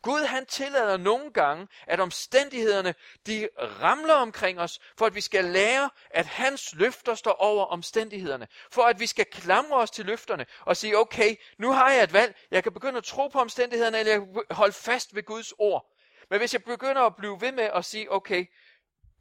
Gud 0.02 0.20
han 0.20 0.46
tillader 0.46 0.96
nogle 0.96 1.32
gange, 1.32 1.68
at 1.86 2.00
omstændighederne 2.00 2.94
de 3.26 3.48
ramler 3.58 4.14
omkring 4.14 4.60
os, 4.60 4.80
for 4.98 5.06
at 5.06 5.14
vi 5.14 5.20
skal 5.20 5.44
lære, 5.44 5.90
at 6.10 6.26
hans 6.26 6.74
løfter 6.74 7.14
står 7.14 7.32
over 7.32 7.64
omstændighederne. 7.64 8.48
For 8.70 8.82
at 8.82 9.00
vi 9.00 9.06
skal 9.06 9.24
klamre 9.24 9.76
os 9.76 9.90
til 9.90 10.06
løfterne 10.06 10.46
og 10.60 10.76
sige, 10.76 10.98
okay, 10.98 11.36
nu 11.58 11.72
har 11.72 11.90
jeg 11.90 12.02
et 12.02 12.12
valg. 12.12 12.36
Jeg 12.50 12.62
kan 12.62 12.72
begynde 12.72 12.98
at 12.98 13.04
tro 13.04 13.28
på 13.28 13.40
omstændighederne, 13.40 13.98
eller 13.98 14.12
jeg 14.12 14.20
kan 14.20 14.42
holde 14.50 14.72
fast 14.72 15.14
ved 15.14 15.22
Guds 15.22 15.52
ord. 15.58 15.92
Men 16.30 16.38
hvis 16.38 16.52
jeg 16.52 16.64
begynder 16.64 17.02
at 17.02 17.16
blive 17.16 17.40
ved 17.40 17.52
med 17.52 17.70
at 17.74 17.84
sige, 17.84 18.12
okay, 18.12 18.46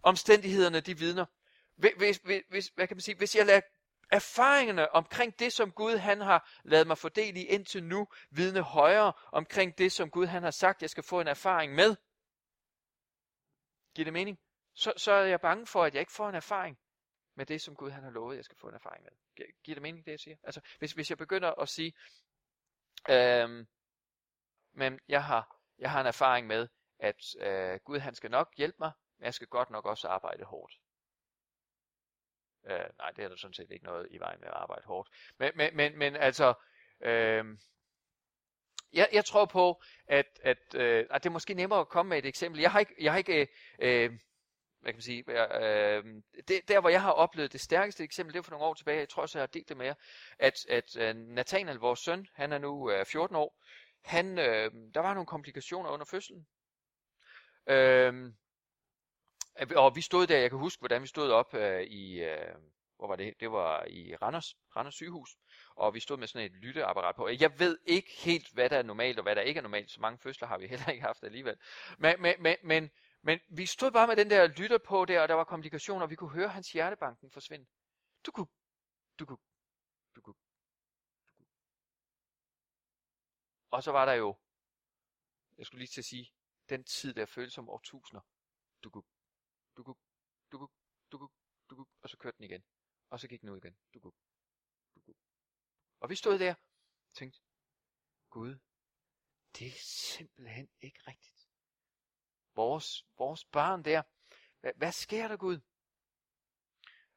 omstændighederne 0.04 0.80
de 0.80 0.98
vidner. 0.98 1.26
Hvis, 1.76 2.20
hvis, 2.50 2.72
hvad 2.76 2.88
kan 2.88 2.98
man 2.98 3.02
sige, 3.02 3.18
hvis 3.18 3.36
jeg 3.36 3.46
lader 3.46 3.62
erfaringerne 4.12 4.92
omkring 4.92 5.40
det, 5.40 5.54
som 5.54 5.72
Gud 5.72 5.98
han 5.98 6.22
har 6.22 6.50
lavet 6.64 6.88
mig 6.88 6.98
fordele 6.98 7.40
i 7.40 7.46
indtil 7.46 7.84
nu, 7.84 8.08
vidne 8.30 8.62
højere 8.62 9.14
omkring 9.32 9.78
det, 9.78 9.92
som 9.92 10.10
Gud 10.10 10.26
han 10.26 10.44
har 10.44 10.52
sagt, 10.52 10.82
jeg 10.82 10.90
skal 10.90 11.04
få 11.04 11.22
en 11.22 11.28
erfaring 11.28 11.74
med. 11.74 11.96
Giver 13.96 14.04
det 14.04 14.14
mening? 14.14 14.40
Så, 14.74 14.94
så 14.98 15.12
er 15.12 15.26
jeg 15.26 15.42
bange 15.42 15.68
for, 15.68 15.84
at 15.84 15.94
jeg 15.94 16.00
ikke 16.00 16.12
får 16.12 16.30
en 16.30 16.36
erfaring 16.36 16.80
med 17.36 17.46
det, 17.46 17.62
som 17.62 17.76
Gud 17.76 17.90
han 17.92 18.04
har 18.04 18.12
lovet, 18.12 18.36
jeg 18.38 18.46
skal 18.46 18.58
få 18.58 18.68
en 18.68 18.76
erfaring 18.76 19.04
med. 19.04 19.12
Giver 19.64 19.76
det 19.76 19.82
mening, 19.82 20.06
det 20.06 20.12
jeg 20.12 20.20
siger? 20.20 20.38
Altså, 20.44 20.62
hvis, 20.80 20.92
hvis 20.92 21.10
jeg 21.10 21.18
begynder 21.18 21.52
at 21.62 21.70
sige, 21.70 21.94
øhm, 23.10 23.68
men 24.74 25.00
jeg 25.08 25.24
har, 25.24 25.58
jeg 25.78 25.92
har 25.92 26.02
en 26.02 26.08
erfaring 26.08 26.48
med, 26.48 26.68
at 27.00 27.36
øh, 27.40 27.80
Gud 27.84 28.00
han 28.00 28.16
skal 28.16 28.32
nok 28.32 28.54
hjælpe 28.58 28.78
mig, 28.80 28.92
men 29.18 29.26
jeg 29.26 29.34
skal 29.34 29.48
godt 29.48 29.70
nok 29.70 29.86
også 29.86 30.08
arbejde 30.08 30.44
hårdt. 30.44 30.80
Øh, 32.70 32.86
nej, 32.98 33.12
det 33.12 33.24
er 33.24 33.30
der 33.30 33.36
sådan 33.36 33.54
set 33.54 33.72
ikke 33.72 33.86
noget 33.86 34.08
i 34.12 34.18
vejen 34.20 34.40
med 34.40 34.48
at 34.48 34.54
arbejde 34.54 34.86
hårdt. 34.86 35.10
Men, 35.40 35.52
men, 35.56 35.76
men, 35.76 35.98
men 35.98 36.16
altså, 36.16 36.54
øh, 37.02 37.46
jeg, 38.94 39.10
jeg 39.14 39.26
tror 39.26 39.46
på, 39.46 39.82
at, 40.08 40.40
at, 40.44 40.76
øh, 40.76 41.06
at 41.10 41.24
det 41.24 41.30
er 41.30 41.34
måske 41.34 41.54
nemmere 41.54 41.80
at 41.80 41.90
komme 41.90 42.10
med 42.10 42.18
et 42.18 42.26
eksempel. 42.26 42.62
Jeg 42.62 42.72
har 42.72 42.80
ikke, 42.80 42.96
jeg 43.00 43.12
har 43.12 43.18
ikke 43.18 43.48
øh, 43.80 44.12
hvad 44.86 44.94
kan 44.94 44.98
man 44.98 45.02
sige, 45.02 45.24
øh, 45.32 46.04
det, 46.48 46.68
der 46.68 46.80
hvor 46.80 46.90
jeg 46.90 47.02
har 47.02 47.12
oplevet 47.12 47.54
det 47.54 47.62
stærkeste 47.62 48.04
eksempel, 48.04 48.34
det 48.34 48.40
var 48.40 48.44
for 48.44 48.52
nogle 48.52 48.66
år 48.66 48.74
tilbage, 48.74 49.00
jeg 49.00 49.10
tror 49.10 49.22
også, 49.22 49.38
jeg 49.38 49.42
har 49.42 49.48
delt 49.48 49.70
det 49.70 49.78
med 49.78 49.86
jer, 49.86 49.94
at, 50.40 50.66
at 50.70 50.98
øh, 50.98 51.16
Nathaniel, 51.16 51.78
vores 51.78 52.00
søn, 52.00 52.28
han 52.34 52.54
er 52.54 52.58
nu 52.58 52.92
øh, 52.92 53.06
14 53.06 53.36
år, 53.36 53.62
han, 54.04 54.40
øh, 54.40 54.72
der 54.94 55.00
var 55.00 55.14
nogle 55.14 55.28
komplikationer 55.28 55.90
under 55.90 56.06
fødslen. 56.06 56.48
Øh, 57.68 58.14
og 59.76 59.96
vi 59.96 60.02
stod 60.02 60.28
der, 60.28 60.38
jeg 60.38 60.50
kan 60.50 60.60
huske, 60.60 60.80
hvordan 60.80 61.02
vi 61.02 61.08
stod 61.08 61.32
op 61.32 61.54
øh, 61.54 61.82
i, 61.82 62.24
øh, 62.24 62.56
hvor 62.98 63.08
var 63.08 63.16
det? 63.16 63.34
Det 63.40 63.52
var 63.52 63.86
i 63.86 64.16
Randers, 64.16 64.58
Randers 64.76 64.96
sygehus. 64.96 65.38
Og 65.76 65.94
vi 65.94 66.00
stod 66.00 66.18
med 66.18 66.28
sådan 66.28 66.46
et 66.46 66.52
lytteapparat 66.52 67.16
på. 67.16 67.28
Jeg 67.28 67.60
ved 67.60 67.78
ikke 67.86 68.12
helt, 68.12 68.54
hvad 68.54 68.70
der 68.70 68.78
er 68.78 68.84
normalt, 68.84 69.20
og 69.20 69.24
hvad 69.24 69.36
der 69.36 69.42
ikke 69.42 69.58
er 69.58 69.62
normalt. 69.62 69.92
Så 69.92 70.02
mange 70.02 70.18
fødsler 70.18 70.48
har 70.48 70.58
vi 70.58 70.68
heller 70.74 70.90
ikke 70.90 71.04
haft 71.04 71.24
alligevel. 71.24 71.58
Men, 71.98 72.22
men, 72.22 72.36
men, 72.40 72.56
men, 72.64 72.92
men 73.22 73.40
vi 73.50 73.66
stod 73.66 73.92
bare 73.92 74.08
med 74.08 74.16
den 74.16 74.30
der 74.30 74.48
lytter 74.48 74.78
på 74.78 75.06
der, 75.06 75.22
og 75.22 75.28
der 75.28 75.34
var 75.34 75.44
komplikationer, 75.44 76.04
og 76.04 76.10
vi 76.10 76.16
kunne 76.16 76.30
høre 76.30 76.50
hans 76.50 76.72
hjertebanken 76.72 77.32
forsvinde. 77.32 77.66
Du 78.26 78.32
kunne, 78.32 78.48
du 79.20 79.26
kunne, 79.26 79.38
du 80.16 80.22
kunne, 80.22 80.36
du 81.36 81.38
kunne. 81.38 81.56
Og 83.72 83.84
så 83.84 83.92
var 83.92 84.06
der 84.06 84.14
jo, 84.14 84.38
jeg 85.58 85.66
skulle 85.66 85.80
lige 85.80 85.88
til 85.88 86.02
at 86.02 86.06
sige, 86.06 86.32
den 86.70 86.84
tid, 86.84 87.14
der 87.14 87.26
føles 87.26 87.54
som 87.54 87.70
årtusinder. 87.70 88.22
Du 88.84 88.90
kunne, 88.90 89.04
dukuk, 89.78 90.00
dukuk, 90.52 90.72
dukuk, 91.12 91.32
dukuk, 91.70 91.90
og 92.02 92.10
så 92.10 92.18
kørte 92.18 92.38
den 92.38 92.46
igen. 92.46 92.64
Og 93.10 93.20
så 93.20 93.28
gik 93.28 93.42
den 93.42 93.50
ud 93.50 93.58
igen. 93.58 93.78
Dukuk, 93.94 94.16
dukuk. 94.96 95.16
Og 96.00 96.10
vi 96.10 96.16
stod 96.16 96.40
der 96.40 96.54
og 96.54 97.14
tænkte, 97.14 97.42
Gud, 98.30 98.58
det 99.60 99.68
er 99.68 99.80
simpelthen 99.82 100.70
ikke 100.82 101.00
rigtigt. 101.08 101.50
Vores, 102.56 103.06
vores 103.18 103.46
barn 103.46 103.84
der, 103.86 104.04
hvad, 104.60 104.74
hvad 104.76 104.92
sker 104.92 105.28
der 105.28 105.38
Gud? 105.38 105.60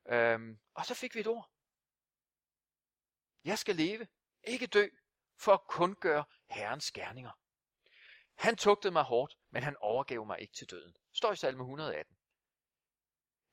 Øhm, 0.08 0.60
og 0.74 0.86
så 0.86 0.94
fik 0.94 1.14
vi 1.14 1.20
et 1.20 1.26
ord. 1.26 1.50
Jeg 3.44 3.58
skal 3.58 3.76
leve, 3.76 4.08
ikke 4.42 4.66
dø, 4.66 4.88
for 5.36 5.52
at 5.52 5.66
kun 5.68 5.94
gøre 5.94 6.24
Herrens 6.50 6.92
gerninger. 6.92 7.32
Han 8.34 8.56
tugtede 8.56 8.92
mig 8.92 9.02
hårdt, 9.02 9.38
men 9.50 9.62
han 9.62 9.76
overgav 9.76 10.26
mig 10.26 10.40
ikke 10.40 10.54
til 10.54 10.70
døden. 10.70 10.96
Står 11.12 11.32
i 11.32 11.36
salme 11.36 11.62
118. 11.62 12.17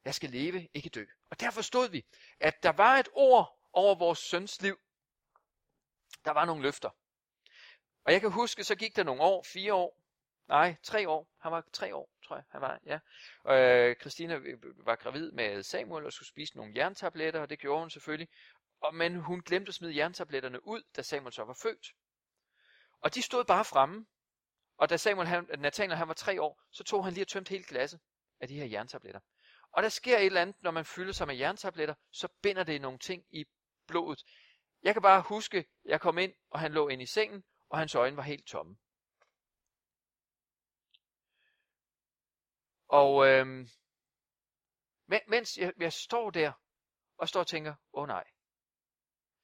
Jeg 0.05 0.15
skal 0.15 0.29
leve, 0.29 0.67
ikke 0.73 0.89
dø. 0.89 1.05
Og 1.29 1.39
derfor 1.39 1.61
stod 1.61 1.89
vi, 1.89 2.05
at 2.39 2.63
der 2.63 2.71
var 2.71 2.97
et 2.97 3.09
ord 3.13 3.59
over 3.73 3.95
vores 3.95 4.19
søns 4.19 4.61
liv. 4.61 4.79
Der 6.25 6.31
var 6.31 6.45
nogle 6.45 6.61
løfter. 6.61 6.89
Og 8.05 8.13
jeg 8.13 8.21
kan 8.21 8.31
huske, 8.31 8.63
så 8.63 8.75
gik 8.75 8.95
der 8.95 9.03
nogle 9.03 9.21
år, 9.21 9.43
fire 9.43 9.73
år, 9.73 10.01
nej, 10.47 10.75
tre 10.83 11.09
år. 11.09 11.27
Han 11.39 11.51
var 11.51 11.63
tre 11.73 11.95
år, 11.95 12.09
tror 12.23 12.35
jeg, 12.35 12.43
han 12.49 12.61
var, 12.61 12.79
ja. 12.85 12.99
Og 13.43 13.57
øh, 13.57 13.95
Christina 13.95 14.35
øh, 14.35 14.85
var 14.85 14.95
gravid 14.95 15.31
med 15.31 15.63
Samuel 15.63 16.05
og 16.05 16.13
skulle 16.13 16.29
spise 16.29 16.57
nogle 16.57 16.73
jerntabletter, 16.75 17.41
og 17.41 17.49
det 17.49 17.59
gjorde 17.59 17.79
hun 17.79 17.89
selvfølgelig. 17.89 18.29
Og, 18.81 18.95
men 18.95 19.15
hun 19.15 19.41
glemte 19.41 19.69
at 19.69 19.75
smide 19.75 19.97
jerntabletterne 19.97 20.67
ud, 20.67 20.83
da 20.95 21.01
Samuel 21.01 21.33
så 21.33 21.43
var 21.43 21.53
født. 21.53 21.93
Og 23.01 23.15
de 23.15 23.21
stod 23.21 23.45
bare 23.45 23.65
fremme. 23.65 24.05
Og 24.77 24.89
da 24.89 24.97
Samuel, 24.97 25.27
han, 25.27 25.49
Nathaniel 25.57 25.97
han 25.97 26.07
var 26.07 26.13
tre 26.13 26.41
år, 26.41 26.61
så 26.71 26.83
tog 26.83 27.03
han 27.03 27.13
lige 27.13 27.23
og 27.23 27.27
tømte 27.27 27.49
hele 27.49 27.63
glasset 27.63 27.99
af 28.39 28.47
de 28.47 28.55
her 28.55 28.65
jerntabletter. 28.65 29.19
Og 29.75 29.83
der 29.83 29.89
sker 29.89 30.17
et 30.17 30.25
eller 30.25 30.41
andet, 30.41 30.63
når 30.63 30.71
man 30.71 30.85
fylder 30.85 31.13
sig 31.13 31.27
med 31.27 31.35
jerntabletter, 31.35 31.95
så 32.11 32.27
binder 32.41 32.63
det 32.63 32.81
nogle 32.81 32.99
ting 32.99 33.25
i 33.29 33.45
blodet. 33.88 34.23
Jeg 34.81 34.93
kan 34.93 35.01
bare 35.01 35.21
huske, 35.21 35.65
jeg 35.85 36.01
kom 36.01 36.17
ind, 36.17 36.33
og 36.49 36.59
han 36.59 36.71
lå 36.71 36.88
inde 36.88 37.03
i 37.03 37.07
sengen, 37.07 37.43
og 37.69 37.77
hans 37.77 37.95
øjne 37.95 38.17
var 38.17 38.23
helt 38.23 38.47
tomme. 38.47 38.77
Og 42.88 43.27
øhm, 43.27 43.67
mens 45.27 45.57
jeg, 45.57 45.73
jeg 45.77 45.93
står 45.93 46.29
der, 46.29 46.51
og 47.17 47.29
står 47.29 47.39
og 47.39 47.47
tænker, 47.47 47.75
åh 47.93 48.01
oh, 48.01 48.07
nej, 48.07 48.23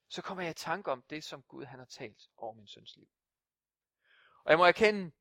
så 0.10 0.22
kommer 0.22 0.44
jeg 0.44 0.52
i 0.52 0.54
tanke 0.54 0.92
om 0.92 1.04
det, 1.10 1.24
som 1.24 1.44
Gud 1.44 1.66
han 1.66 1.80
har 1.80 1.86
talt 1.86 2.22
over 2.38 2.54
min 2.54 2.68
søns 2.68 2.96
liv. 2.96 3.08
Og 4.44 4.52
jeg 4.52 4.58
må 4.58 4.66
erkende, 4.66 5.12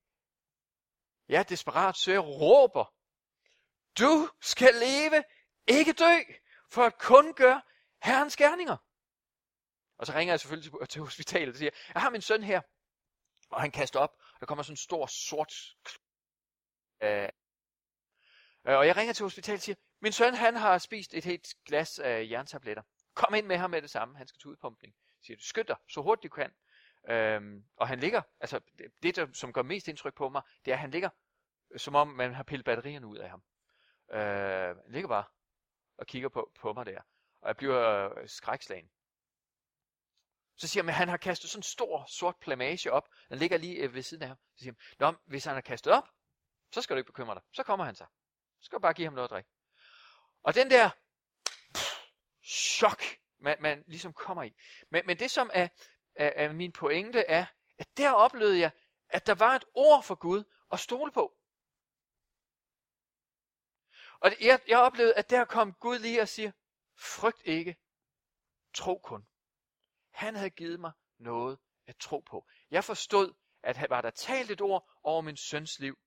jeg 1.29 1.39
er 1.39 1.43
desperat, 1.43 1.97
så 1.97 2.11
jeg 2.11 2.21
råber 2.21 3.00
du 3.99 4.29
skal 4.41 4.75
leve, 4.75 5.25
ikke 5.67 5.93
dø, 5.93 6.33
for 6.71 6.83
at 6.83 6.99
kun 6.99 7.35
gøre 7.35 7.63
Herrens 8.03 8.37
gerninger. 8.37 8.77
Og 9.99 10.07
så 10.07 10.13
ringer 10.13 10.33
jeg 10.33 10.41
selvfølgelig 10.41 10.73
til, 10.73 10.89
til 10.89 11.03
hospitalet 11.03 11.49
og 11.49 11.57
siger, 11.57 11.71
jeg 11.95 12.03
har 12.03 12.11
min 12.11 12.23
søn 12.23 12.43
her. 12.43 12.61
Og 13.51 13.61
han 13.61 13.71
kaster 13.71 14.01
op, 14.01 14.17
og 14.35 14.41
der 14.41 14.47
kommer 14.47 14.63
sådan 14.63 14.73
en 14.73 14.77
stor 14.77 15.07
sort... 15.07 15.55
Øh, 17.03 17.29
og 18.65 18.87
jeg 18.87 18.97
ringer 18.97 19.13
til 19.13 19.25
hospitalet 19.25 19.59
og 19.59 19.63
siger, 19.63 19.77
min 20.01 20.13
søn 20.13 20.35
han 20.35 20.57
har 20.57 20.79
spist 20.79 21.15
et 21.15 21.25
helt 21.25 21.55
glas 21.65 21.99
af 21.99 22.27
jerntabletter. 22.31 22.83
Kom 23.15 23.35
ind 23.35 23.47
med 23.47 23.57
ham 23.57 23.71
med 23.71 23.83
det 23.83 23.91
samme, 23.91 24.17
han 24.17 24.27
skal 24.27 24.39
til 24.39 24.49
udpumpning. 24.49 24.95
Siger 25.23 25.37
du, 25.37 25.43
skynd 25.43 25.67
dig, 25.67 25.77
så 25.89 26.03
hurtigt 26.03 26.33
du 26.33 26.35
kan. 26.35 26.53
Øhm, 27.09 27.65
og 27.77 27.89
han 27.89 28.01
ligger, 28.01 28.23
altså 28.41 28.61
det, 29.03 29.17
der, 29.17 29.27
som 29.33 29.53
gør 29.53 29.63
mest 29.63 29.89
indtryk 29.89 30.15
på 30.15 30.29
mig, 30.29 30.43
det 30.65 30.71
er, 30.71 30.75
at 30.75 30.81
han 30.81 30.91
ligger, 30.91 31.11
øh, 31.71 31.81
som 31.81 31.95
om 31.95 32.09
man 32.09 32.35
har 32.35 32.43
pillet 32.43 32.65
batterierne 32.65 33.07
ud 33.07 33.17
af 33.17 33.31
ham. 33.31 33.43
Øh, 34.11 34.77
ligger 34.89 35.09
bare 35.09 35.25
og 35.99 36.07
kigger 36.07 36.29
på, 36.29 36.53
på 36.61 36.73
mig 36.73 36.87
der. 36.87 37.01
Og 37.41 37.49
jeg 37.49 37.57
bliver 37.57 38.19
øh, 38.19 38.29
skrækslagen. 38.29 38.91
Så 40.57 40.69
siger 40.69 40.83
han, 40.83 40.89
at 40.89 40.95
han 40.95 41.09
har 41.09 41.17
kastet 41.17 41.51
sådan 41.51 41.59
en 41.59 41.63
stor 41.63 42.05
sort 42.09 42.37
plamage 42.37 42.93
op. 42.93 43.09
Den 43.29 43.39
ligger 43.39 43.57
lige 43.59 43.77
øh, 43.77 43.95
ved 43.95 44.03
siden 44.03 44.23
af 44.23 44.29
ham. 44.29 44.39
Så 44.55 44.59
siger 44.59 44.73
han, 44.99 45.13
Nå, 45.13 45.19
hvis 45.27 45.45
han 45.45 45.55
har 45.55 45.61
kastet 45.61 45.93
op, 45.93 46.09
så 46.73 46.83
skal 46.83 46.97
du 46.97 46.99
ikke 46.99 47.13
bekymre 47.13 47.35
dig. 47.35 47.43
Så 47.53 47.63
kommer 47.63 47.85
han 47.85 47.95
sig. 47.95 48.07
Så 48.61 48.65
skal 48.65 48.77
du 48.77 48.81
bare 48.81 48.95
give 48.95 49.07
ham 49.07 49.15
noget 49.15 49.29
at 49.29 49.31
drikke. 49.31 49.51
Og 50.43 50.55
den 50.55 50.71
der 50.71 50.91
pff, 51.75 52.01
chok, 52.45 53.03
man, 53.39 53.57
man 53.61 53.85
ligesom 53.87 54.13
kommer 54.13 54.43
i. 54.43 54.55
Men, 54.91 55.07
men 55.07 55.19
det 55.19 55.31
som 55.31 55.51
er, 55.55 55.69
er, 56.15 56.33
er 56.37 56.53
min 56.53 56.73
pointe 56.73 57.21
er, 57.21 57.47
at 57.79 57.97
der 57.97 58.13
oplevede 58.13 58.59
jeg, 58.59 58.71
at 59.09 59.27
der 59.27 59.35
var 59.35 59.55
et 59.55 59.65
ord 59.75 60.03
for 60.05 60.15
Gud 60.15 60.45
at 60.73 60.81
stole 60.81 61.13
på. 61.13 61.40
Og 64.21 64.31
jeg, 64.41 64.61
jeg 64.69 64.79
oplevede, 64.79 65.15
at 65.15 65.31
der 65.31 65.45
kom 65.45 65.73
Gud 65.73 65.99
lige 65.99 66.23
og 66.23 66.29
siger, 66.29 66.53
frygt 66.97 67.43
ikke, 67.45 67.77
tro 68.75 68.99
kun. 68.99 69.29
Han 70.11 70.35
havde 70.35 70.51
givet 70.51 70.81
mig 70.81 70.93
noget 71.19 71.59
at 71.87 71.97
tro 71.97 72.21
på. 72.21 72.47
Jeg 72.71 72.85
forstod, 72.85 73.35
at 73.63 73.91
var 73.91 74.01
der 74.01 74.11
talt 74.11 74.51
et 74.51 74.61
ord 74.61 74.91
over 75.03 75.21
min 75.21 75.37
søns 75.37 75.79
liv, 75.79 75.99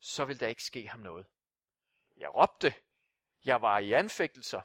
så 0.00 0.24
ville 0.24 0.40
der 0.40 0.46
ikke 0.46 0.62
ske 0.62 0.88
ham 0.88 1.00
noget. 1.00 1.26
Jeg 2.16 2.34
råbte, 2.34 2.74
jeg 3.44 3.62
var 3.62 3.78
i 3.78 3.92
anfægtelser, 3.92 4.62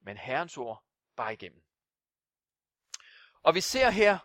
men 0.00 0.16
Herrens 0.16 0.56
ord 0.56 0.84
bare 1.16 1.32
igennem. 1.32 1.64
Og 3.42 3.54
vi 3.54 3.60
ser 3.60 3.90
her, 3.90 4.18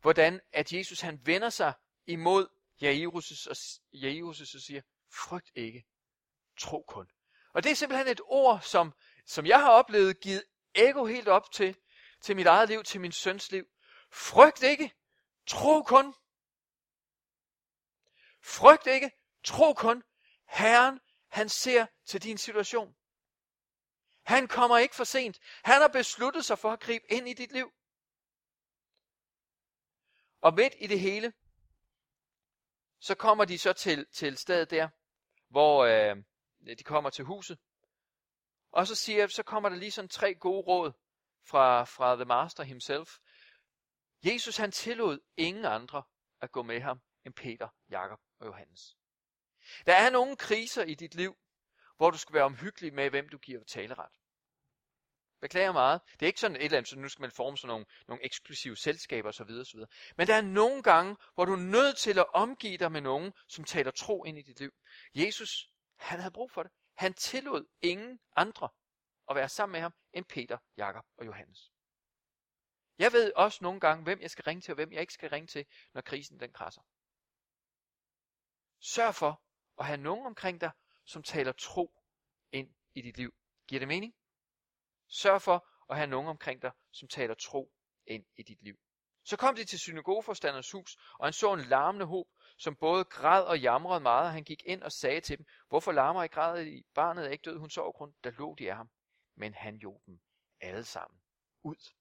hvordan 0.00 0.40
at 0.52 0.72
Jesus 0.72 1.00
han 1.00 1.26
vender 1.26 1.50
sig 1.50 1.74
imod 2.06 2.48
Jairus 2.80 3.46
og, 3.46 3.56
Jairus 3.92 4.40
og 4.40 4.60
siger, 4.60 4.82
frygt 5.12 5.50
ikke, 5.54 5.86
tro 6.58 6.82
kun. 6.82 7.10
Og 7.54 7.62
det 7.62 7.70
er 7.72 7.76
simpelthen 7.76 8.08
et 8.08 8.20
ord, 8.24 8.60
som, 8.62 8.92
som 9.26 9.46
jeg 9.46 9.60
har 9.60 9.70
oplevet 9.70 10.20
givet 10.20 10.44
ego 10.74 11.04
helt 11.04 11.28
op 11.28 11.52
til, 11.52 11.76
til 12.20 12.36
mit 12.36 12.46
eget 12.46 12.68
liv, 12.68 12.82
til 12.84 13.00
min 13.00 13.12
søns 13.12 13.50
liv. 13.50 13.66
Frygt 14.12 14.62
ikke, 14.62 14.94
tro 15.46 15.82
kun. 15.82 16.14
Frygt 18.42 18.86
ikke, 18.86 19.10
tro 19.44 19.72
kun. 19.72 20.02
Herren, 20.48 21.00
han 21.28 21.48
ser 21.48 21.86
til 22.06 22.22
din 22.22 22.38
situation. 22.38 22.96
Han 24.22 24.48
kommer 24.48 24.78
ikke 24.78 24.94
for 24.94 25.04
sent. 25.04 25.40
Han 25.64 25.80
har 25.80 25.88
besluttet 25.88 26.44
sig 26.44 26.58
for 26.58 26.72
at 26.72 26.80
gribe 26.80 27.12
ind 27.12 27.28
i 27.28 27.32
dit 27.32 27.52
liv. 27.52 27.72
Og 30.40 30.54
midt 30.54 30.74
i 30.78 30.86
det 30.86 31.00
hele, 31.00 31.32
så 33.00 33.14
kommer 33.14 33.44
de 33.44 33.58
så 33.58 33.72
til, 33.72 34.06
til 34.12 34.36
stedet 34.36 34.70
der, 34.70 34.88
hvor 35.50 35.84
øh, 35.84 36.16
de 36.64 36.84
kommer 36.84 37.10
til 37.10 37.24
huset. 37.24 37.58
Og 38.70 38.86
så 38.86 38.94
siger 38.94 39.26
så 39.26 39.42
kommer 39.42 39.68
der 39.68 39.76
lige 39.76 39.90
sådan 39.90 40.08
tre 40.08 40.34
gode 40.34 40.62
råd 40.66 40.92
fra, 41.46 41.84
fra 41.84 42.16
The 42.16 42.24
Master 42.24 42.62
himself. 42.62 43.18
Jesus 44.24 44.56
han 44.56 44.72
tillod 44.72 45.18
ingen 45.36 45.64
andre 45.64 46.02
at 46.40 46.52
gå 46.52 46.62
med 46.62 46.80
ham 46.80 47.00
end 47.24 47.34
Peter, 47.34 47.68
Jakob 47.90 48.20
og 48.38 48.46
Johannes. 48.46 48.96
Der 49.86 49.94
er 49.94 50.10
nogle 50.10 50.36
kriser 50.36 50.84
i 50.84 50.94
dit 50.94 51.14
liv, 51.14 51.36
hvor 51.96 52.10
du 52.10 52.18
skal 52.18 52.34
være 52.34 52.44
omhyggelig 52.44 52.94
med, 52.94 53.10
hvem 53.10 53.28
du 53.28 53.38
giver 53.38 53.64
taleret. 53.64 54.12
Beklager 55.40 55.72
meget. 55.72 56.00
Det 56.12 56.22
er 56.22 56.26
ikke 56.26 56.40
sådan 56.40 56.56
et 56.56 56.64
eller 56.64 56.78
andet, 56.78 56.88
så 56.88 56.98
nu 56.98 57.08
skal 57.08 57.20
man 57.20 57.30
forme 57.30 57.56
sådan 57.56 57.68
nogle, 57.68 57.86
nogle 58.08 58.24
eksklusive 58.24 58.76
selskaber 58.76 59.28
osv. 59.28 59.50
osv. 59.50 59.80
Men 60.16 60.26
der 60.26 60.34
er 60.34 60.40
nogle 60.40 60.82
gange, 60.82 61.16
hvor 61.34 61.44
du 61.44 61.52
er 61.52 61.56
nødt 61.56 61.96
til 61.96 62.18
at 62.18 62.26
omgive 62.34 62.76
dig 62.76 62.92
med 62.92 63.00
nogen, 63.00 63.32
som 63.48 63.64
taler 63.64 63.90
tro 63.90 64.24
ind 64.24 64.38
i 64.38 64.42
dit 64.42 64.60
liv. 64.60 64.72
Jesus, 65.14 65.70
han 65.96 66.18
havde 66.18 66.32
brug 66.32 66.50
for 66.50 66.62
det. 66.62 66.72
Han 66.94 67.14
tillod 67.14 67.66
ingen 67.82 68.20
andre 68.36 68.68
at 69.30 69.36
være 69.36 69.48
sammen 69.48 69.72
med 69.72 69.80
ham, 69.80 69.94
end 70.12 70.24
Peter, 70.24 70.58
Jakob 70.76 71.04
og 71.16 71.26
Johannes. 71.26 71.72
Jeg 72.98 73.12
ved 73.12 73.32
også 73.36 73.58
nogle 73.62 73.80
gange, 73.80 74.04
hvem 74.04 74.20
jeg 74.20 74.30
skal 74.30 74.44
ringe 74.44 74.60
til, 74.60 74.72
og 74.72 74.74
hvem 74.74 74.92
jeg 74.92 75.00
ikke 75.00 75.12
skal 75.12 75.30
ringe 75.30 75.46
til, 75.46 75.66
når 75.92 76.00
krisen 76.00 76.40
den 76.40 76.52
krasser. 76.52 76.82
Sørg 78.80 79.14
for 79.14 79.42
at 79.78 79.86
have 79.86 79.96
nogen 79.96 80.26
omkring 80.26 80.60
dig, 80.60 80.70
som 81.04 81.22
taler 81.22 81.52
tro 81.52 82.02
ind 82.52 82.74
i 82.94 83.02
dit 83.02 83.16
liv. 83.16 83.34
Giver 83.68 83.78
det 83.78 83.88
mening? 83.88 84.14
Sørg 85.08 85.42
for 85.42 85.68
at 85.90 85.96
have 85.96 86.06
nogen 86.06 86.28
omkring 86.28 86.62
dig, 86.62 86.72
som 86.90 87.08
taler 87.08 87.34
tro 87.34 87.72
ind 88.06 88.26
i 88.36 88.42
dit 88.42 88.62
liv. 88.62 88.78
Så 89.24 89.36
kom 89.36 89.54
de 89.54 89.64
til 89.64 89.78
synagogeforstanders 89.78 90.70
hus, 90.70 90.96
og 91.18 91.26
han 91.26 91.32
så 91.32 91.52
en 91.52 91.60
larmende 91.60 92.06
håb, 92.06 92.28
som 92.58 92.76
både 92.76 93.04
græd 93.04 93.42
og 93.42 93.60
jamrede 93.60 94.00
meget, 94.00 94.26
og 94.26 94.32
han 94.32 94.44
gik 94.44 94.62
ind 94.66 94.82
og 94.82 94.92
sagde 94.92 95.20
til 95.20 95.38
dem, 95.38 95.46
hvorfor 95.68 95.92
larmer 95.92 96.22
I 96.22 96.26
græd 96.26 96.66
i? 96.66 96.82
Barnet 96.94 97.26
er 97.26 97.30
ikke 97.30 97.42
død, 97.42 97.58
hun 97.58 97.70
sov 97.70 97.92
grund, 97.92 98.14
der 98.24 98.30
lå 98.30 98.54
de 98.58 98.70
af 98.70 98.76
ham. 98.76 98.90
Men 99.36 99.54
han 99.54 99.76
jog 99.76 100.02
dem 100.06 100.20
alle 100.60 100.84
sammen 100.84 101.20
ud. 101.62 101.92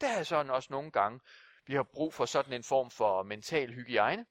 Der 0.00 0.08
er 0.08 0.22
sådan 0.22 0.50
også 0.50 0.68
nogle 0.70 0.90
gange, 0.90 1.20
vi 1.66 1.74
har 1.74 1.82
brug 1.82 2.14
for 2.14 2.24
sådan 2.24 2.52
en 2.52 2.62
form 2.62 2.90
for 2.90 3.22
mental 3.22 3.74
hygiejne. 3.74 4.26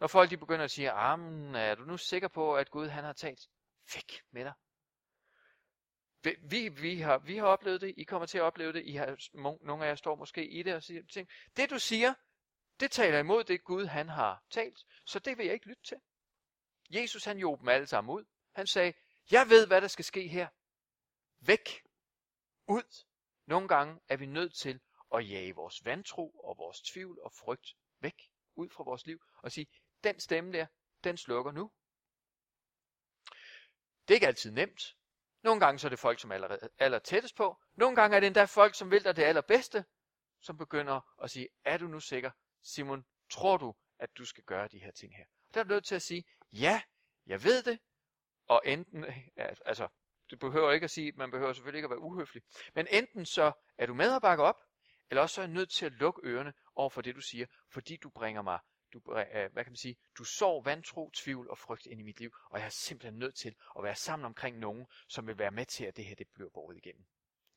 Når 0.00 0.06
folk 0.06 0.30
de 0.30 0.36
begynder 0.36 0.64
at 0.64 0.70
sige, 0.70 0.88
er 0.88 1.74
du 1.74 1.84
nu 1.84 1.96
sikker 1.96 2.28
på, 2.28 2.56
at 2.56 2.70
Gud 2.70 2.88
han 2.88 3.04
har 3.04 3.12
talt? 3.12 3.40
Væk 3.94 4.22
med 4.30 4.44
dig. 4.44 4.52
Vi, 6.50 6.68
vi, 6.68 7.00
har, 7.00 7.18
vi 7.18 7.36
har 7.36 7.46
oplevet 7.46 7.80
det, 7.80 7.94
I 7.96 8.04
kommer 8.04 8.26
til 8.26 8.38
at 8.38 8.44
opleve 8.44 8.72
det, 8.72 8.82
I 8.86 8.92
har, 8.92 9.16
nogle 9.66 9.84
af 9.84 9.88
jer 9.88 9.94
står 9.94 10.16
måske 10.16 10.46
i 10.48 10.62
det 10.62 10.74
og 10.74 10.82
siger 10.82 11.02
ting. 11.12 11.28
Det 11.56 11.70
du 11.70 11.78
siger, 11.78 12.14
det 12.80 12.90
taler 12.90 13.18
imod 13.18 13.44
det 13.44 13.64
Gud 13.64 13.86
han 13.86 14.08
har 14.08 14.44
talt, 14.50 14.78
så 15.04 15.18
det 15.18 15.38
vil 15.38 15.44
jeg 15.46 15.54
ikke 15.54 15.66
lytte 15.66 15.82
til. 15.82 16.00
Jesus 16.90 17.24
han 17.24 17.38
jog 17.38 17.58
dem 17.60 17.68
alle 17.68 17.86
sammen 17.86 18.14
ud. 18.14 18.24
Han 18.54 18.66
sagde, 18.66 18.92
jeg 19.30 19.48
ved 19.48 19.66
hvad 19.66 19.80
der 19.80 19.88
skal 19.88 20.04
ske 20.04 20.28
her. 20.28 20.48
Væk. 21.40 21.82
Ud. 22.68 23.04
Nogle 23.46 23.68
gange 23.68 24.00
er 24.08 24.16
vi 24.16 24.26
nødt 24.26 24.54
til 24.54 24.80
at 25.14 25.30
jage 25.30 25.54
vores 25.54 25.84
vantro 25.84 26.30
og 26.30 26.58
vores 26.58 26.80
tvivl 26.80 27.18
og 27.22 27.32
frygt 27.32 27.76
væk 28.00 28.30
ud 28.54 28.68
fra 28.70 28.84
vores 28.84 29.06
liv 29.06 29.22
og 29.42 29.52
sige, 29.52 29.66
den 30.04 30.20
stemme 30.20 30.52
der, 30.52 30.66
den 31.04 31.16
slukker 31.16 31.52
nu. 31.52 31.72
Det 34.08 34.14
er 34.14 34.16
ikke 34.16 34.26
altid 34.26 34.50
nemt. 34.50 34.96
Nogle 35.42 35.60
gange 35.60 35.78
så 35.78 35.86
er 35.86 35.88
det 35.88 35.98
folk, 35.98 36.20
som 36.20 36.30
er 36.30 36.34
aller, 36.34 36.68
aller 36.78 36.98
tættest 36.98 37.36
på. 37.36 37.62
Nogle 37.74 37.96
gange 37.96 38.16
er 38.16 38.20
det 38.20 38.26
endda 38.26 38.44
folk, 38.44 38.74
som 38.74 38.90
vil 38.90 39.04
dig 39.04 39.16
det 39.16 39.22
allerbedste, 39.22 39.84
som 40.40 40.56
begynder 40.58 41.22
at 41.22 41.30
sige, 41.30 41.48
er 41.64 41.78
du 41.78 41.86
nu 41.86 42.00
sikker? 42.00 42.30
Simon, 42.66 43.04
tror 43.30 43.56
du, 43.56 43.74
at 43.98 44.10
du 44.18 44.24
skal 44.24 44.44
gøre 44.44 44.68
de 44.68 44.78
her 44.78 44.90
ting 44.90 45.16
her? 45.16 45.24
Der 45.54 45.60
er 45.60 45.64
du 45.64 45.68
nødt 45.68 45.84
til 45.84 45.94
at 45.94 46.02
sige, 46.02 46.24
ja, 46.52 46.82
jeg 47.26 47.44
ved 47.44 47.62
det, 47.62 47.78
og 48.46 48.62
enten, 48.64 49.04
altså, 49.64 49.88
du 50.30 50.36
behøver 50.36 50.72
ikke 50.72 50.84
at 50.84 50.90
sige, 50.90 51.12
man 51.12 51.30
behøver 51.30 51.52
selvfølgelig 51.52 51.78
ikke 51.78 51.86
at 51.86 51.90
være 51.90 52.00
uhøflig, 52.00 52.42
men 52.74 52.86
enten 52.90 53.26
så 53.26 53.52
er 53.78 53.86
du 53.86 53.94
med 53.94 54.14
at 54.16 54.22
bakke 54.22 54.44
op, 54.44 54.56
eller 55.10 55.22
også 55.22 55.34
så 55.34 55.40
er 55.40 55.46
jeg 55.46 55.54
nødt 55.54 55.70
til 55.70 55.86
at 55.86 55.92
lukke 55.92 56.20
ørerne 56.24 56.52
over 56.74 56.90
for 56.90 57.02
det, 57.02 57.14
du 57.14 57.20
siger, 57.20 57.46
fordi 57.72 57.96
du 57.96 58.10
bringer 58.10 58.42
mig 58.42 58.58
du, 58.92 59.12
øh, 59.12 59.52
hvad 59.52 59.64
kan 59.64 59.72
man 59.72 59.76
sige, 59.76 59.96
du 60.18 60.24
sår 60.24 60.62
vantro, 60.62 61.10
tvivl 61.14 61.50
og 61.50 61.58
frygt 61.58 61.86
ind 61.86 62.00
i 62.00 62.02
mit 62.02 62.20
liv, 62.20 62.30
og 62.50 62.58
jeg 62.58 62.66
er 62.66 62.70
simpelthen 62.70 63.18
nødt 63.18 63.36
til 63.36 63.54
at 63.78 63.84
være 63.84 63.96
sammen 63.96 64.26
omkring 64.26 64.58
nogen, 64.58 64.86
som 65.08 65.26
vil 65.26 65.38
være 65.38 65.50
med 65.50 65.66
til, 65.66 65.84
at 65.84 65.96
det 65.96 66.04
her 66.04 66.14
det 66.14 66.28
bliver 66.34 66.50
båret 66.50 66.76
igennem. 66.76 67.06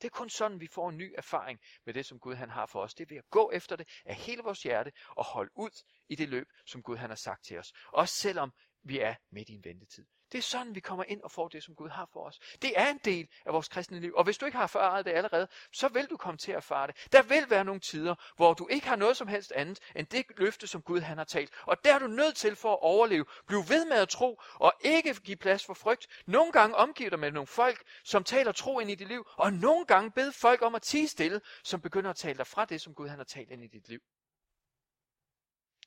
Det 0.02 0.06
er 0.06 0.10
kun 0.10 0.30
sådan, 0.30 0.60
vi 0.60 0.68
får 0.68 0.90
en 0.90 0.98
ny 0.98 1.14
erfaring 1.18 1.60
med 1.86 1.94
det, 1.94 2.06
som 2.06 2.20
Gud 2.20 2.36
han 2.36 2.50
har 2.50 2.66
for 2.66 2.82
os. 2.82 2.94
Det 2.94 3.04
er 3.04 3.10
ved 3.10 3.18
at 3.18 3.30
gå 3.30 3.52
efter 3.54 3.76
det 3.76 3.90
af 4.06 4.16
hele 4.16 4.42
vores 4.44 4.64
hjerte 4.64 4.92
og 5.10 5.26
holde 5.26 5.52
ud 5.56 5.84
i 6.10 6.16
det 6.16 6.30
løb, 6.30 6.48
som 6.66 6.84
Gud 6.84 6.98
han 6.98 7.10
har 7.10 7.16
sagt 7.16 7.44
til 7.44 7.60
os. 7.60 7.74
Også 7.94 8.16
selvom 8.16 8.54
vi 8.84 9.00
er 9.00 9.16
midt 9.32 9.50
i 9.50 9.54
en 9.54 9.64
ventetid. 9.64 10.06
Det 10.32 10.38
er 10.38 10.42
sådan, 10.42 10.76
vi 10.76 10.80
kommer 10.80 11.04
ind 11.08 11.22
og 11.22 11.32
får 11.32 11.48
det, 11.48 11.64
som 11.64 11.76
Gud 11.76 11.90
har 11.90 12.10
for 12.14 12.26
os. 12.26 12.40
Det 12.62 12.74
er 12.76 12.90
en 12.90 13.00
del 13.06 13.28
af 13.46 13.54
vores 13.54 13.68
kristne 13.68 14.00
liv. 14.00 14.14
Og 14.16 14.24
hvis 14.24 14.38
du 14.38 14.46
ikke 14.46 14.58
har 14.58 14.64
erfaret 14.64 15.06
det 15.06 15.12
allerede, 15.12 15.48
så 15.72 15.88
vil 15.88 16.06
du 16.10 16.18
komme 16.18 16.38
til 16.38 16.52
at 16.52 16.58
erfare 16.58 16.88
det. 16.88 17.12
Der 17.12 17.22
vil 17.22 17.50
være 17.50 17.66
nogle 17.66 17.82
tider, 17.82 18.16
hvor 18.36 18.54
du 18.54 18.68
ikke 18.68 18.88
har 18.88 18.96
noget 18.96 19.18
som 19.18 19.28
helst 19.28 19.52
andet 19.52 19.80
end 19.96 20.08
det 20.08 20.26
løfte, 20.38 20.68
som 20.68 20.82
Gud 20.82 21.00
han 21.00 21.18
har 21.18 21.26
talt. 21.26 21.54
Og 21.64 21.86
der 21.86 21.96
er 21.96 22.00
du 22.00 22.08
nødt 22.08 22.36
til 22.36 22.56
for 22.56 22.74
at 22.74 22.80
overleve. 22.82 23.26
Bliv 23.48 23.60
ved 23.70 23.86
med 23.86 23.98
at 23.98 24.10
tro, 24.10 24.42
og 24.54 24.74
ikke 24.82 25.14
give 25.14 25.38
plads 25.38 25.66
for 25.66 25.74
frygt. 25.74 26.08
Nogle 26.26 26.52
gange 26.52 26.76
omgiver 26.76 27.10
dig 27.10 27.20
med 27.20 27.32
nogle 27.32 27.48
folk, 27.48 27.84
som 28.04 28.24
taler 28.24 28.52
tro 28.52 28.80
ind 28.80 28.92
i 28.92 28.96
dit 28.96 29.08
liv. 29.08 29.28
Og 29.34 29.54
nogle 29.54 29.86
gange 29.86 30.12
bed 30.12 30.32
folk 30.32 30.62
om 30.62 30.76
at 30.76 30.82
tige 30.82 31.08
stille, 31.08 31.42
som 31.64 31.82
begynder 31.82 32.10
at 32.10 32.16
tale 32.16 32.38
dig 32.38 32.48
fra 32.48 32.66
det, 32.66 32.82
som 32.82 32.94
Gud 32.94 33.08
han 33.08 33.18
har 33.18 33.26
talt 33.26 33.52
ind 33.52 33.64
i 33.64 33.68
dit 33.68 33.90
liv. 33.90 34.00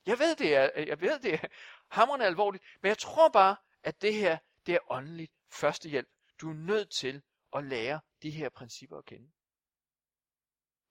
Jeg 0.06 0.18
ved, 0.18 0.36
det 0.36 0.56
er, 0.56 0.70
jeg 0.86 1.00
ved, 1.00 1.18
det 1.18 1.34
er 1.34 1.48
hammerende 1.88 2.26
alvorligt, 2.26 2.64
men 2.82 2.88
jeg 2.88 2.98
tror 2.98 3.28
bare, 3.28 3.56
at 3.82 4.02
det 4.02 4.14
her, 4.14 4.38
det 4.66 4.74
er 4.74 4.92
åndeligt 4.92 5.32
førstehjælp. 5.50 6.08
Du 6.40 6.50
er 6.50 6.54
nødt 6.54 6.90
til 6.90 7.22
at 7.52 7.64
lære 7.64 8.00
de 8.22 8.30
her 8.30 8.48
principper 8.48 8.98
at 8.98 9.04
kende. 9.04 9.32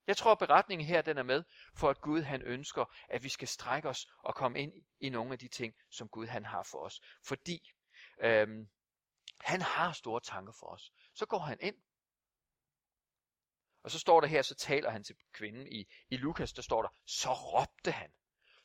Jeg 0.07 0.17
tror, 0.17 0.31
at 0.31 0.39
beretningen 0.39 0.87
her 0.87 1.01
den 1.01 1.17
er 1.17 1.23
med, 1.23 1.43
for 1.75 1.89
at 1.89 2.01
Gud 2.01 2.21
han 2.21 2.41
ønsker, 2.41 2.85
at 3.09 3.23
vi 3.23 3.29
skal 3.29 3.47
strække 3.47 3.89
os 3.89 4.07
og 4.17 4.35
komme 4.35 4.59
ind 4.59 4.73
i 4.99 5.09
nogle 5.09 5.33
af 5.33 5.39
de 5.39 5.47
ting, 5.47 5.75
som 5.89 6.09
Gud 6.09 6.27
han 6.27 6.45
har 6.45 6.63
for 6.63 6.85
os. 6.85 7.01
Fordi 7.25 7.71
øhm, 8.19 8.69
han 9.39 9.61
har 9.61 9.91
store 9.91 10.21
tanker 10.21 10.53
for 10.59 10.67
os. 10.67 10.93
Så 11.13 11.25
går 11.25 11.39
han 11.39 11.57
ind. 11.61 11.75
Og 13.83 13.91
så 13.91 13.99
står 13.99 14.21
der 14.21 14.27
her, 14.27 14.41
så 14.41 14.55
taler 14.55 14.89
han 14.89 15.03
til 15.03 15.15
kvinden 15.31 15.67
i, 15.67 15.85
i 16.09 16.17
Lukas, 16.17 16.53
der 16.53 16.61
står 16.61 16.81
der, 16.81 16.89
så 17.05 17.33
råbte 17.33 17.91
han 17.91 18.13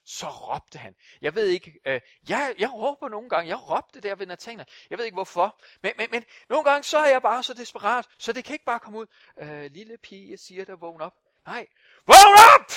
så 0.07 0.29
råbte 0.29 0.79
han. 0.79 0.95
Jeg 1.21 1.35
ved 1.35 1.47
ikke, 1.47 1.81
øh, 1.87 2.01
jeg, 2.29 2.55
jeg 2.59 2.73
råber 2.73 3.09
nogle 3.09 3.29
gange, 3.29 3.49
jeg 3.49 3.71
råbte 3.71 4.01
der 4.01 4.15
ved 4.15 4.27
Nathanael. 4.27 4.69
Jeg 4.91 4.99
ved 4.99 5.05
ikke 5.05 5.15
hvorfor, 5.15 5.61
men, 5.83 5.93
men, 5.99 6.09
men 6.11 6.25
nogle 6.49 6.65
gange 6.65 6.85
så 6.85 6.99
er 6.99 7.11
jeg 7.11 7.23
bare 7.23 7.43
så 7.43 7.55
desperat, 7.55 8.07
så 8.19 8.33
det 8.33 8.45
kan 8.45 8.53
ikke 8.53 8.65
bare 8.65 8.81
komme 8.81 8.99
ud. 8.99 9.07
Øh, 9.39 9.71
lille 9.71 9.99
pige, 9.99 10.31
jeg 10.31 10.39
siger 10.39 10.65
der 10.65 10.77
vågn 10.77 11.01
op. 11.01 11.15
Nej. 11.47 11.67
Vågn 12.07 12.39
op! 12.55 12.73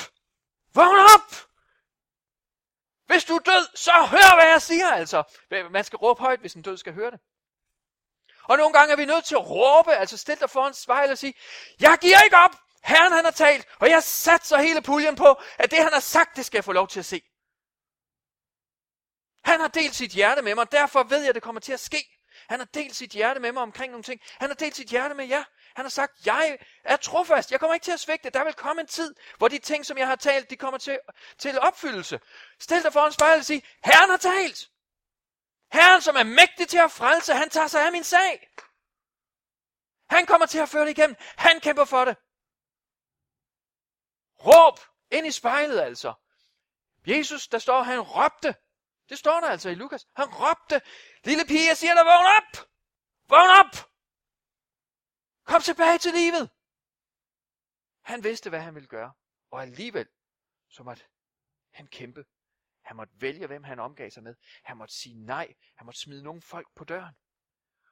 Vågn 0.74 1.00
op! 1.00 1.36
Hvis 3.06 3.24
du 3.24 3.36
er 3.36 3.40
død, 3.40 3.76
så 3.76 3.92
hør, 3.92 4.36
hvad 4.36 4.48
jeg 4.48 4.62
siger, 4.62 4.88
altså. 4.92 5.24
Man 5.72 5.84
skal 5.84 5.98
råbe 5.98 6.22
højt, 6.22 6.40
hvis 6.40 6.54
en 6.54 6.62
død 6.62 6.78
skal 6.78 6.94
høre 6.94 7.12
det. 7.12 7.20
Og 8.44 8.58
nogle 8.58 8.74
gange 8.74 8.92
er 8.92 8.98
vi 8.98 9.06
nødt 9.06 9.26
til 9.26 9.36
at 9.36 9.50
råbe, 9.50 9.94
altså 9.94 10.18
stille 10.18 10.40
dig 10.40 10.50
foran 10.50 10.74
spejlet 10.74 11.12
og 11.12 11.18
sige, 11.18 11.34
jeg 11.80 11.98
giver 12.02 12.22
ikke 12.22 12.38
op! 12.38 12.56
Herren 12.84 13.12
han 13.12 13.24
har 13.24 13.32
talt, 13.32 13.68
og 13.80 13.90
jeg 13.90 14.04
satser 14.04 14.58
hele 14.58 14.82
puljen 14.82 15.16
på, 15.16 15.42
at 15.58 15.72
det 15.72 15.80
han 15.80 15.94
har 15.94 16.00
sagt, 16.00 16.36
det 16.36 16.46
skal 16.46 16.58
jeg 16.58 16.64
få 16.64 16.72
lov 16.72 16.88
til 16.88 17.00
at 17.00 17.06
se. 17.06 17.22
Han 19.44 19.60
har 19.60 19.68
delt 19.68 19.96
sit 19.96 20.12
hjerte 20.12 20.42
med 20.42 20.56
mig, 20.56 20.62
og 20.62 20.72
derfor 20.72 21.04
ved 21.04 21.20
jeg, 21.20 21.30
at 21.30 21.36
det 21.36 21.44
kommer 21.44 21.62
til 21.62 21.74
at 21.74 21.80
ske. 21.80 22.20
Han 22.50 22.60
har 22.60 22.66
delt 22.66 22.96
sit 22.96 23.12
hjerte 23.12 23.40
med 23.40 23.52
mig 23.52 23.64
omkring 23.64 23.92
nogle 23.92 24.04
ting. 24.04 24.22
Han 24.40 24.50
har 24.50 24.56
delt 24.56 24.76
sit 24.76 24.88
hjerte 24.88 25.16
med 25.16 25.28
jer. 25.28 25.44
Han 25.76 25.86
har 25.86 25.90
sagt, 25.90 26.26
jeg 26.26 26.58
er 26.84 26.98
trofast. 26.98 27.52
Jeg 27.52 27.60
kommer 27.60 27.74
ikke 27.74 27.84
til 27.84 27.92
at 27.92 28.00
svigte. 28.00 28.30
Der 28.30 28.44
vil 28.44 28.54
komme 28.54 28.82
en 28.82 28.88
tid, 28.88 29.16
hvor 29.38 29.48
de 29.48 29.58
ting, 29.58 29.86
som 29.86 29.98
jeg 29.98 30.08
har 30.08 30.16
talt, 30.16 30.50
de 30.50 30.56
kommer 30.56 30.78
til, 30.78 31.00
til 31.38 31.60
opfyldelse. 31.60 32.20
Stil 32.60 32.84
dig 32.84 32.94
foran 32.94 33.12
spejlet 33.12 33.40
og 33.40 33.46
sig, 33.46 33.64
Herren 33.84 34.10
har 34.10 34.18
talt. 34.18 34.70
Herren, 35.74 36.02
som 36.02 36.16
er 36.16 36.24
mægtig 36.24 36.68
til 36.68 36.78
at 36.78 36.92
frelse, 36.92 37.34
han 37.34 37.50
tager 37.50 37.68
sig 37.68 37.86
af 37.86 37.92
min 37.92 38.04
sag. 38.04 38.50
Han 40.10 40.26
kommer 40.26 40.48
til 40.48 40.60
at 40.60 40.70
føre 40.70 40.86
det 40.86 40.98
igennem. 40.98 41.16
Han 41.38 41.60
kæmper 41.60 41.86
for 41.86 42.06
det. 42.06 42.18
Råb 44.46 44.80
ind 45.12 45.28
i 45.28 45.32
spejlet 45.32 45.80
altså. 45.80 46.14
Jesus, 47.08 47.48
der 47.48 47.60
står, 47.60 47.82
han 47.82 48.00
råbte. 48.00 48.56
Det 49.10 49.20
står 49.20 49.40
der 49.40 49.48
altså 49.48 49.70
i 49.70 49.76
Lukas. 49.76 50.08
Han 50.16 50.26
råbte, 50.26 50.82
lille 51.24 51.46
pige, 51.46 51.68
jeg 51.68 51.78
siger 51.78 51.94
dig, 51.94 52.06
vågn 52.06 52.26
op! 52.38 52.70
Vågn 53.30 53.50
op! 53.60 53.90
Kom 55.44 55.62
tilbage 55.62 55.98
til 55.98 56.14
livet! 56.14 56.50
Han 58.02 58.24
vidste, 58.24 58.50
hvad 58.50 58.60
han 58.60 58.76
ville 58.76 58.88
gøre. 58.88 59.14
Og 59.52 59.62
alligevel, 59.62 60.08
så 60.70 60.84
måtte 60.84 61.04
han 61.72 61.88
kæmpe. 61.88 62.26
Han 62.82 62.96
måtte 62.96 63.14
vælge, 63.16 63.48
hvem 63.48 63.64
han 63.64 63.80
omgav 63.80 64.10
sig 64.10 64.24
med. 64.24 64.36
Han 64.64 64.78
måtte 64.78 64.94
sige 64.94 65.16
nej. 65.26 65.54
Han 65.76 65.86
måtte 65.86 66.00
smide 66.00 66.24
nogle 66.24 66.42
folk 66.42 66.68
på 66.76 66.84
døren. 66.84 67.16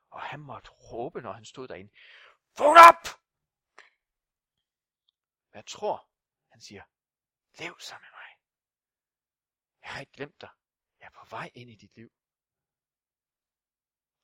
Og 0.10 0.22
han 0.22 0.40
måtte 0.40 0.70
råbe, 0.70 1.22
når 1.22 1.32
han 1.32 1.46
stod 1.46 1.68
derinde. 1.68 1.94
Vågn 2.58 2.78
op! 2.78 3.08
Jeg 5.54 5.66
tror, 5.66 6.10
han 6.58 6.62
siger, 6.62 6.84
lev 7.60 7.80
sammen 7.80 8.06
med 8.06 8.12
mig. 8.12 8.32
Jeg 9.82 9.90
har 9.90 10.00
ikke 10.00 10.12
glemt 10.12 10.42
dig. 10.42 10.50
Jeg 11.00 11.06
er 11.06 11.10
på 11.10 11.26
vej 11.30 11.52
ind 11.54 11.70
i 11.70 11.76
dit 11.76 11.96
liv. 11.96 12.12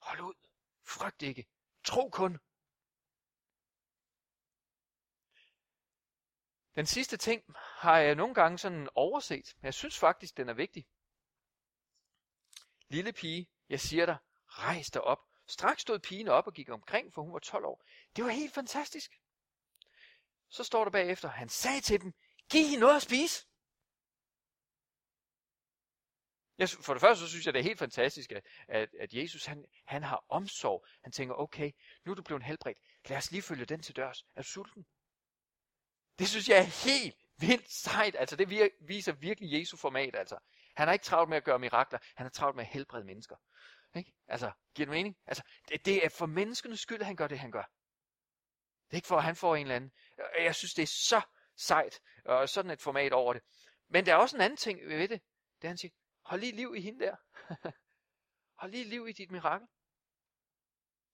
Hold 0.02 0.20
ud. 0.20 0.34
Frygt 0.84 1.22
ikke. 1.22 1.48
Tro 1.84 2.10
kun. 2.10 2.40
Den 6.76 6.86
sidste 6.86 7.18
ting 7.18 7.44
har 7.58 7.98
jeg 7.98 8.16
nogle 8.16 8.34
gange 8.34 8.58
sådan 8.58 8.90
overset, 8.96 9.54
men 9.58 9.66
jeg 9.66 9.74
synes 9.74 10.00
faktisk, 10.00 10.38
den 10.38 10.50
er 10.50 10.54
vigtig. 10.54 10.88
Lille 12.88 13.14
pige, 13.14 13.50
jeg 13.70 13.80
siger 13.80 14.06
dig, 14.06 14.18
rejs 14.46 14.92
dig 14.92 15.02
op. 15.02 15.20
Straks 15.48 15.82
stod 15.82 16.00
pigen 16.00 16.28
op 16.28 16.48
og 16.48 16.54
gik 16.54 16.70
omkring, 16.70 17.14
for 17.14 17.22
hun 17.22 17.34
var 17.34 17.40
12 17.40 17.66
år. 17.66 17.84
Det 18.16 18.24
var 18.24 18.30
helt 18.30 18.54
fantastisk. 18.54 19.22
Så 20.50 20.64
står 20.64 20.84
der 20.84 20.92
bagefter, 20.92 21.30
han 21.30 21.50
sagde 21.50 21.82
til 21.82 22.02
dem, 22.02 22.14
giv 22.54 22.66
hende 22.68 22.80
noget 22.80 22.96
at 22.96 23.02
spise. 23.02 23.46
Jeg, 26.58 26.70
for 26.70 26.94
det 26.94 27.02
første 27.02 27.24
så 27.24 27.30
synes 27.30 27.46
jeg, 27.46 27.54
det 27.54 27.60
er 27.60 27.64
helt 27.64 27.80
fantastisk, 27.80 28.32
at, 28.32 28.46
at, 28.68 28.90
at 29.00 29.14
Jesus 29.14 29.46
han, 29.46 29.66
han 29.86 30.04
har 30.04 30.26
omsorg. 30.30 30.86
Han 31.04 31.12
tænker, 31.12 31.36
okay, 31.36 31.72
nu 32.06 32.12
er 32.12 32.16
du 32.16 32.22
blevet 32.22 32.44
helbredt. 32.44 32.78
Lad 33.10 33.18
os 33.18 33.32
lige 33.32 33.42
følge 33.42 33.66
den 33.66 33.82
til 33.82 33.96
dørs. 33.96 34.26
Er 34.36 34.42
du 34.42 34.48
sulten? 34.48 34.86
Det 36.20 36.28
synes 36.28 36.50
jeg 36.50 36.58
er 36.58 36.88
helt 36.90 37.16
vildt 37.38 37.72
sejt. 37.72 38.16
Altså 38.16 38.36
det 38.36 38.72
viser 38.82 39.12
virkelig 39.12 39.60
Jesu 39.60 39.78
format. 39.78 40.16
Altså. 40.16 40.38
Han 40.76 40.88
har 40.88 40.94
ikke 40.94 41.06
travlt 41.06 41.30
med 41.30 41.38
at 41.38 41.44
gøre 41.44 41.60
mirakler. 41.60 42.00
Han 42.16 42.26
har 42.26 42.32
travlt 42.32 42.56
med 42.56 42.64
at 42.64 42.70
helbrede 42.70 43.06
mennesker. 43.06 43.36
Ikke? 43.96 44.14
Altså, 44.28 44.52
giver 44.76 44.86
det 44.86 44.94
mening? 44.94 45.18
Altså, 45.26 45.44
det, 45.70 45.86
det 45.86 46.06
er 46.06 46.10
for 46.10 46.26
menneskenes 46.26 46.80
skyld, 46.80 47.00
at 47.00 47.06
han 47.06 47.16
gør 47.16 47.28
det, 47.28 47.40
han 47.40 47.52
gør. 47.52 47.72
Det 48.86 48.94
er 48.94 48.96
ikke 48.96 49.08
for, 49.08 49.18
at 49.18 49.24
han 49.24 49.36
får 49.36 49.56
en 49.56 49.62
eller 49.62 49.76
anden. 49.76 49.92
Jeg 50.38 50.56
synes, 50.56 50.74
det 50.74 50.84
er 50.84 50.88
så 50.88 51.22
sejt, 51.58 52.00
og 52.26 52.50
sådan 52.50 52.72
et 52.72 52.82
format 52.82 53.14
over 53.14 53.34
det. 53.34 53.42
Men 53.88 54.06
der 54.06 54.14
er 54.14 54.18
også 54.18 54.36
en 54.38 54.42
anden 54.42 54.58
ting 54.58 54.80
ved 54.90 55.08
det. 55.08 55.22
Det 55.62 55.68
han 55.68 55.78
siger, 55.78 55.92
hold 56.26 56.42
lige 56.42 56.56
liv 56.56 56.76
i 56.76 56.82
hende 56.82 57.06
der. 57.06 57.16
hold 58.62 58.72
lige 58.72 58.84
liv 58.84 59.08
i 59.08 59.12
dit 59.12 59.32
mirakel. 59.32 59.68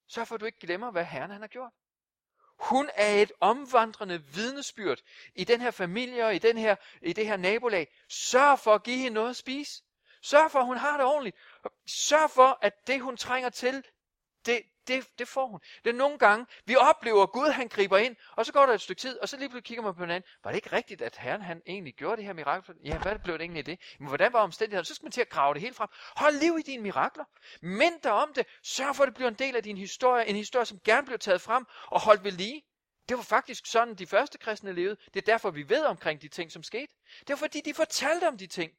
Sørg 0.07 0.27
for, 0.27 0.35
at 0.35 0.41
du 0.41 0.45
ikke 0.45 0.59
glemmer, 0.59 0.91
hvad 0.91 1.05
Herren 1.05 1.31
han 1.31 1.41
har 1.41 1.47
gjort. 1.47 1.73
Hun 2.59 2.89
er 2.95 3.21
et 3.21 3.31
omvandrende 3.39 4.23
vidnesbyrd 4.23 4.99
i 5.35 5.43
den 5.43 5.61
her 5.61 5.71
familie 5.71 6.25
og 6.25 6.35
i, 6.35 6.39
den 6.39 6.57
her, 6.57 6.75
i 7.01 7.13
det 7.13 7.27
her 7.27 7.37
nabolag. 7.37 7.95
Sørg 8.09 8.59
for 8.59 8.75
at 8.75 8.83
give 8.83 8.97
hende 8.97 9.13
noget 9.13 9.29
at 9.29 9.35
spise. 9.35 9.83
Sørg 10.21 10.51
for, 10.51 10.59
at 10.59 10.65
hun 10.65 10.77
har 10.77 10.97
det 10.97 11.05
ordentligt. 11.05 11.37
Sørg 11.87 12.31
for, 12.31 12.59
at 12.61 12.87
det 12.87 13.01
hun 13.01 13.17
trænger 13.17 13.49
til, 13.49 13.85
det, 14.45 14.63
det, 14.89 15.19
det 15.19 15.27
får 15.27 15.47
hun. 15.47 15.59
Det 15.83 15.89
er 15.89 15.97
nogle 15.97 16.17
gange, 16.17 16.45
vi 16.65 16.75
oplever, 16.75 17.23
at 17.23 17.31
Gud 17.31 17.49
han 17.49 17.67
griber 17.67 17.97
ind, 17.97 18.15
og 18.35 18.45
så 18.45 18.53
går 18.53 18.65
der 18.65 18.73
et 18.73 18.81
stykke 18.81 19.01
tid, 19.01 19.19
og 19.19 19.29
så 19.29 19.37
lige 19.37 19.49
pludselig 19.49 19.63
kigger 19.63 19.83
man 19.83 19.95
på 19.95 20.01
hinanden. 20.01 20.29
Var 20.43 20.51
det 20.51 20.55
ikke 20.55 20.71
rigtigt, 20.71 21.01
at 21.01 21.17
Herren 21.17 21.41
han 21.41 21.61
egentlig 21.67 21.93
gjorde 21.93 22.17
det 22.17 22.25
her 22.25 22.33
mirakel? 22.33 22.75
Ja, 22.85 22.97
hvad 22.97 23.19
blev 23.23 23.37
det 23.37 23.41
egentlig 23.41 23.65
det? 23.65 23.79
Men 23.99 24.07
hvordan 24.07 24.33
var 24.33 24.39
omstændighederne? 24.39 24.85
Så 24.85 24.95
skal 24.95 25.05
man 25.05 25.11
til 25.11 25.21
at 25.21 25.29
grave 25.29 25.53
det 25.53 25.61
helt 25.61 25.75
frem. 25.75 25.89
Hold 26.15 26.39
liv 26.39 26.57
i 26.59 26.61
dine 26.61 26.83
mirakler. 26.83 27.23
Mind 27.61 28.01
dig 28.03 28.11
om 28.11 28.33
det. 28.33 28.47
Sørg 28.63 28.95
for, 28.95 29.03
at 29.03 29.07
det 29.07 29.15
bliver 29.15 29.29
en 29.29 29.39
del 29.39 29.55
af 29.55 29.63
din 29.63 29.77
historie. 29.77 30.27
En 30.27 30.35
historie, 30.35 30.65
som 30.65 30.79
gerne 30.85 31.05
bliver 31.05 31.17
taget 31.17 31.41
frem 31.41 31.65
og 31.87 32.01
holdt 32.01 32.23
ved 32.23 32.31
lige. 32.31 32.63
Det 33.09 33.17
var 33.17 33.23
faktisk 33.23 33.65
sådan, 33.65 33.95
de 33.95 34.07
første 34.07 34.37
kristne 34.37 34.73
levede. 34.73 34.95
Det 35.13 35.15
er 35.15 35.31
derfor, 35.31 35.51
vi 35.51 35.69
ved 35.69 35.85
omkring 35.85 36.21
de 36.21 36.27
ting, 36.27 36.51
som 36.51 36.63
skete. 36.63 36.93
Det 37.19 37.29
var 37.29 37.35
fordi, 37.35 37.61
de 37.61 37.73
fortalte 37.73 38.27
om 38.27 38.37
de 38.37 38.47
ting. 38.47 38.71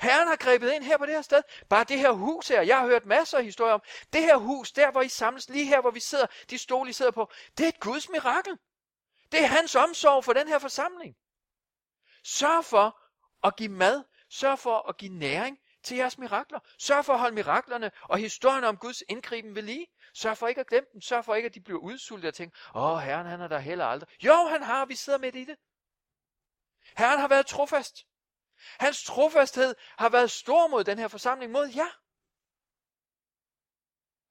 Herren 0.00 0.28
har 0.28 0.36
grebet 0.36 0.72
ind 0.72 0.84
her 0.84 0.98
på 0.98 1.06
det 1.06 1.14
her 1.14 1.22
sted. 1.22 1.42
Bare 1.68 1.84
det 1.84 1.98
her 1.98 2.10
hus 2.10 2.48
her, 2.48 2.62
jeg 2.62 2.78
har 2.78 2.86
hørt 2.86 3.06
masser 3.06 3.38
af 3.38 3.44
historier 3.44 3.72
om. 3.72 3.82
Det 4.12 4.22
her 4.22 4.36
hus, 4.36 4.72
der 4.72 4.90
hvor 4.90 5.02
I 5.02 5.08
samles, 5.08 5.48
lige 5.48 5.64
her 5.64 5.80
hvor 5.80 5.90
vi 5.90 6.00
sidder, 6.00 6.26
de 6.50 6.58
stole 6.58 6.90
I 6.90 6.92
sidder 6.92 7.10
på, 7.10 7.32
det 7.58 7.64
er 7.64 7.68
et 7.68 7.80
Guds 7.80 8.08
mirakel. 8.08 8.58
Det 9.32 9.42
er 9.42 9.46
hans 9.46 9.74
omsorg 9.74 10.24
for 10.24 10.32
den 10.32 10.48
her 10.48 10.58
forsamling. 10.58 11.14
Sørg 12.24 12.64
for 12.64 13.00
at 13.46 13.56
give 13.56 13.68
mad. 13.68 14.04
Sørg 14.30 14.58
for 14.58 14.88
at 14.88 14.96
give 14.96 15.12
næring 15.12 15.58
til 15.82 15.96
jeres 15.96 16.18
mirakler. 16.18 16.58
Sørg 16.78 17.04
for 17.04 17.12
at 17.12 17.18
holde 17.18 17.34
miraklerne 17.34 17.90
og 18.02 18.18
historien 18.18 18.64
om 18.64 18.76
Guds 18.76 19.02
indgriben 19.08 19.54
ved 19.54 19.62
lige. 19.62 19.86
Sørg 20.14 20.36
for 20.36 20.48
ikke 20.48 20.60
at 20.60 20.66
glemme 20.66 20.88
dem. 20.92 21.00
Sørg 21.00 21.24
for 21.24 21.34
ikke, 21.34 21.46
at 21.46 21.54
de 21.54 21.60
bliver 21.60 21.80
udsultet 21.80 22.28
og 22.28 22.34
tænker, 22.34 22.58
åh, 22.74 22.98
Herren 22.98 23.26
han 23.26 23.40
er 23.40 23.48
der 23.48 23.58
heller 23.58 23.86
aldrig. 23.86 24.08
Jo, 24.24 24.34
han 24.34 24.62
har, 24.62 24.86
vi 24.86 24.94
sidder 24.94 25.18
midt 25.18 25.36
i 25.36 25.44
det. 25.44 25.56
Herren 26.96 27.20
har 27.20 27.28
været 27.28 27.46
trofast. 27.46 28.06
Hans 28.80 29.04
trofasthed 29.04 29.74
har 29.98 30.08
været 30.08 30.30
stor 30.30 30.68
mod 30.68 30.84
den 30.84 30.98
her 30.98 31.08
forsamling, 31.08 31.52
mod 31.52 31.68
jer. 31.76 32.00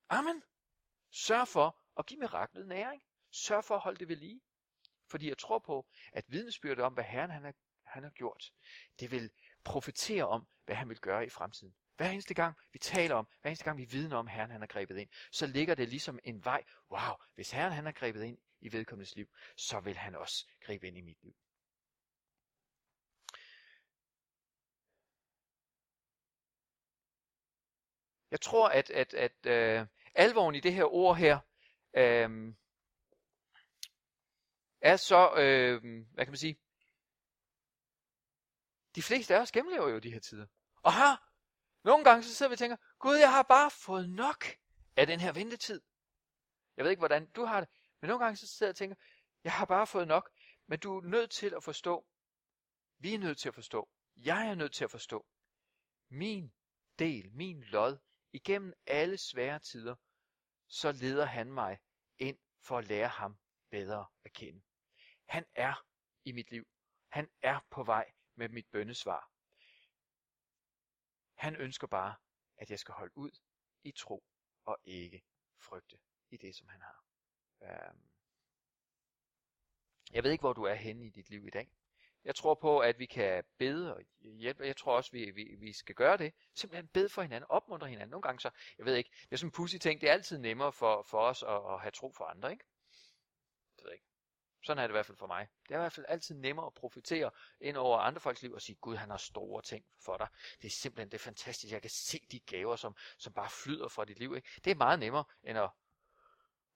Amen. 0.10 0.44
Sørg 1.12 1.48
for 1.48 1.80
at 2.00 2.06
give 2.06 2.20
miraklet 2.20 2.68
næring. 2.68 3.04
Sørg 3.32 3.66
for 3.66 3.76
at 3.76 3.82
holde 3.82 4.00
det 4.00 4.08
ved 4.08 4.16
lige. 4.16 4.42
Fordi 5.08 5.30
jeg 5.30 5.38
tror 5.38 5.60
på, 5.60 5.88
at 6.14 6.26
vidnesbyrdet 6.28 6.86
om, 6.86 6.94
hvad 6.94 7.04
Herren 7.04 7.32
han 7.32 7.44
har, 7.44 7.54
han 7.84 8.04
har 8.04 8.10
gjort, 8.10 8.54
det 9.00 9.12
vil 9.12 9.32
profetere 9.64 10.28
om, 10.28 10.48
hvad 10.66 10.76
han 10.76 10.90
vil 10.90 11.00
gøre 11.00 11.26
i 11.26 11.30
fremtiden. 11.30 11.76
Hver 11.98 12.10
eneste 12.10 12.34
gang 12.34 12.58
vi 12.72 12.80
taler 12.80 13.16
om, 13.16 13.28
hver 13.42 13.50
eneste 13.50 13.66
gang 13.66 13.78
vi 13.78 13.86
vidner 13.86 14.18
om, 14.18 14.28
Herren 14.28 14.52
han 14.52 14.62
har 14.62 14.68
grebet 14.68 14.98
ind, 14.98 15.10
så 15.32 15.48
ligger 15.48 15.76
det 15.76 15.90
ligesom 15.90 16.20
en 16.24 16.46
vej. 16.46 16.64
Wow, 16.92 17.16
hvis 17.36 17.52
Herren 17.52 17.74
han 17.74 17.86
har 17.86 17.92
grebet 17.92 18.24
ind 18.24 18.38
i 18.60 18.72
vedkommendes 18.72 19.16
liv, 19.16 19.28
så 19.58 19.80
vil 19.80 19.98
han 19.98 20.16
også 20.16 20.48
gribe 20.62 20.88
ind 20.88 20.98
i 20.98 21.02
mit 21.02 21.24
liv. 21.24 21.36
Jeg 28.34 28.42
tror, 28.42 28.70
at, 28.70 28.90
at, 28.90 29.14
at 29.14 29.46
øh, 29.46 29.88
alvoren 30.16 30.56
i 30.56 30.60
det 30.60 30.74
her 30.74 30.94
ord 30.94 31.18
her, 31.18 31.40
øh, 31.94 32.54
er 34.82 34.98
så, 34.98 35.34
øh, 35.36 35.82
hvad 36.14 36.26
kan 36.26 36.32
man 36.32 36.38
sige, 36.38 36.60
de 38.96 39.02
fleste 39.02 39.36
af 39.36 39.40
os 39.40 39.52
gennemlever 39.52 39.90
jo 39.90 40.00
de 40.00 40.14
her 40.14 40.20
tider. 40.20 40.48
Og 40.82 40.94
har, 40.94 41.32
nogle 41.84 42.04
gange 42.04 42.24
så 42.24 42.36
sidder 42.36 42.50
vi 42.50 42.54
og 42.54 42.60
tænker, 42.60 42.78
Gud, 43.00 43.16
jeg 43.16 43.32
har 43.32 43.44
bare 43.44 43.72
fået 43.72 44.10
nok 44.10 44.46
af 44.96 45.08
den 45.08 45.20
her 45.20 45.32
ventetid. 45.32 45.82
Jeg 46.78 46.84
ved 46.84 46.92
ikke, 46.92 47.02
hvordan 47.02 47.26
du 47.26 47.46
har 47.46 47.60
det, 47.60 47.70
men 48.02 48.08
nogle 48.08 48.24
gange 48.26 48.38
så 48.38 48.48
sidder 48.48 48.70
jeg 48.70 48.74
og 48.74 48.78
tænker, 48.78 48.96
jeg 49.44 49.54
har 49.54 49.66
bare 49.66 49.88
fået 49.88 50.08
nok. 50.08 50.32
Men 50.68 50.80
du 50.80 50.98
er 50.98 51.02
nødt 51.02 51.32
til 51.32 51.54
at 51.56 51.64
forstå, 51.64 52.06
vi 53.00 53.14
er 53.14 53.20
nødt 53.20 53.38
til 53.38 53.48
at 53.50 53.56
forstå, 53.56 53.90
jeg 54.16 54.48
er 54.48 54.56
nødt 54.56 54.74
til 54.74 54.84
at 54.84 54.92
forstå, 54.92 55.26
min 56.10 56.54
del, 57.00 57.32
min 57.34 57.64
lod 57.64 57.98
Igennem 58.34 58.74
alle 58.88 59.18
svære 59.18 59.60
tider, 59.60 59.96
så 60.68 60.92
leder 60.92 61.26
han 61.26 61.52
mig 61.52 61.80
ind 62.20 62.38
for 62.62 62.78
at 62.78 62.88
lære 62.88 63.08
ham 63.08 63.38
bedre 63.70 64.06
at 64.24 64.34
kende. 64.34 64.62
Han 65.26 65.46
er 65.56 65.86
i 66.26 66.32
mit 66.32 66.52
liv. 66.52 66.68
Han 67.10 67.30
er 67.42 67.60
på 67.70 67.84
vej 67.84 68.14
med 68.36 68.50
mit 68.50 68.68
bøndesvar. 68.72 69.32
Han 71.34 71.56
ønsker 71.56 71.88
bare, 71.88 72.16
at 72.58 72.72
jeg 72.72 72.80
skal 72.80 72.94
holde 72.94 73.18
ud 73.18 73.32
i 73.84 73.92
tro 73.92 74.24
og 74.66 74.78
ikke 74.84 75.24
frygte 75.58 75.98
i 76.30 76.38
det, 76.38 76.56
som 76.56 76.68
han 76.68 76.82
har. 76.82 77.06
Øhm, 77.62 78.10
jeg 80.12 80.24
ved 80.24 80.32
ikke, 80.32 80.42
hvor 80.42 80.54
du 80.54 80.64
er 80.64 80.74
henne 80.74 81.06
i 81.06 81.10
dit 81.10 81.30
liv 81.30 81.48
i 81.48 81.50
dag. 81.50 81.72
Jeg 82.26 82.36
tror 82.36 82.54
på, 82.54 82.80
at 82.80 83.00
vi 83.00 83.06
kan 83.06 83.44
bede 83.58 83.96
og 83.96 84.02
hjælpe. 84.22 84.64
Jeg 84.64 84.78
tror 84.78 84.96
også, 84.96 85.12
vi, 85.12 85.32
vi, 85.32 85.56
vi 85.60 85.74
skal 85.74 85.96
gøre 85.96 86.18
det. 86.18 86.34
Simpelthen 86.56 86.88
bede 86.88 87.10
for 87.10 87.22
hinanden, 87.22 87.48
opmuntre 87.50 87.88
hinanden. 87.88 88.10
Nogle 88.10 88.22
gange 88.22 88.40
så, 88.40 88.50
jeg 88.78 88.86
ved 88.86 88.96
ikke, 88.96 89.10
det 89.24 89.32
er 89.32 89.38
sådan 89.38 89.48
en 89.48 89.52
pussy 89.52 89.76
ting, 89.76 90.02
det 90.02 90.10
er 90.10 90.14
altid 90.14 90.38
nemmere 90.38 90.72
for, 90.72 91.02
for 91.02 91.20
os 91.20 91.44
at, 91.44 91.74
at 91.74 91.82
have 91.82 91.92
tro 91.92 92.12
for 92.18 92.26
andre, 92.26 92.52
ikke? 92.52 92.66
Det 93.76 93.84
ved 93.84 93.92
jeg 93.92 93.94
ikke. 93.94 94.08
Sådan 94.64 94.84
er 94.84 94.88
det 94.88 94.92
i 94.92 94.98
hvert 94.98 95.06
fald 95.06 95.18
for 95.18 95.28
mig. 95.28 95.48
Det 95.64 95.72
er 95.72 95.80
i 95.80 95.82
hvert 95.82 95.94
fald 95.94 96.06
altid 96.10 96.36
nemmere 96.36 96.66
at 96.66 96.74
profitere 96.74 97.32
ind 97.62 97.78
over 97.78 97.98
andre 97.98 98.22
folks 98.22 98.42
liv 98.42 98.54
og 98.54 98.62
sige, 98.62 98.76
Gud 98.76 98.96
han 98.96 99.10
har 99.10 99.18
store 99.18 99.62
ting 99.62 99.86
for 100.06 100.18
dig. 100.18 100.28
Det 100.62 100.68
er 100.68 100.72
simpelthen 100.72 101.12
det 101.12 101.18
er 101.18 101.24
fantastisk. 101.24 101.74
Jeg 101.74 101.82
kan 101.82 101.92
se 101.92 102.20
de 102.32 102.40
gaver, 102.40 102.76
som, 102.76 102.96
som 103.18 103.34
bare 103.34 103.50
flyder 103.50 103.88
fra 103.88 104.06
dit 104.06 104.20
liv. 104.20 104.36
Ikke? 104.36 104.50
Det 104.66 104.72
er 104.72 104.76
meget 104.76 105.00
nemmere 105.00 105.24
end 105.44 105.58
at... 105.58 105.70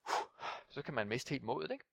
Uh, 0.03 0.47
så 0.69 0.81
kan 0.81 0.93
man 0.93 1.07
miste 1.07 1.29
helt 1.29 1.43
modet. 1.43 1.71
Ikke? 1.71 1.85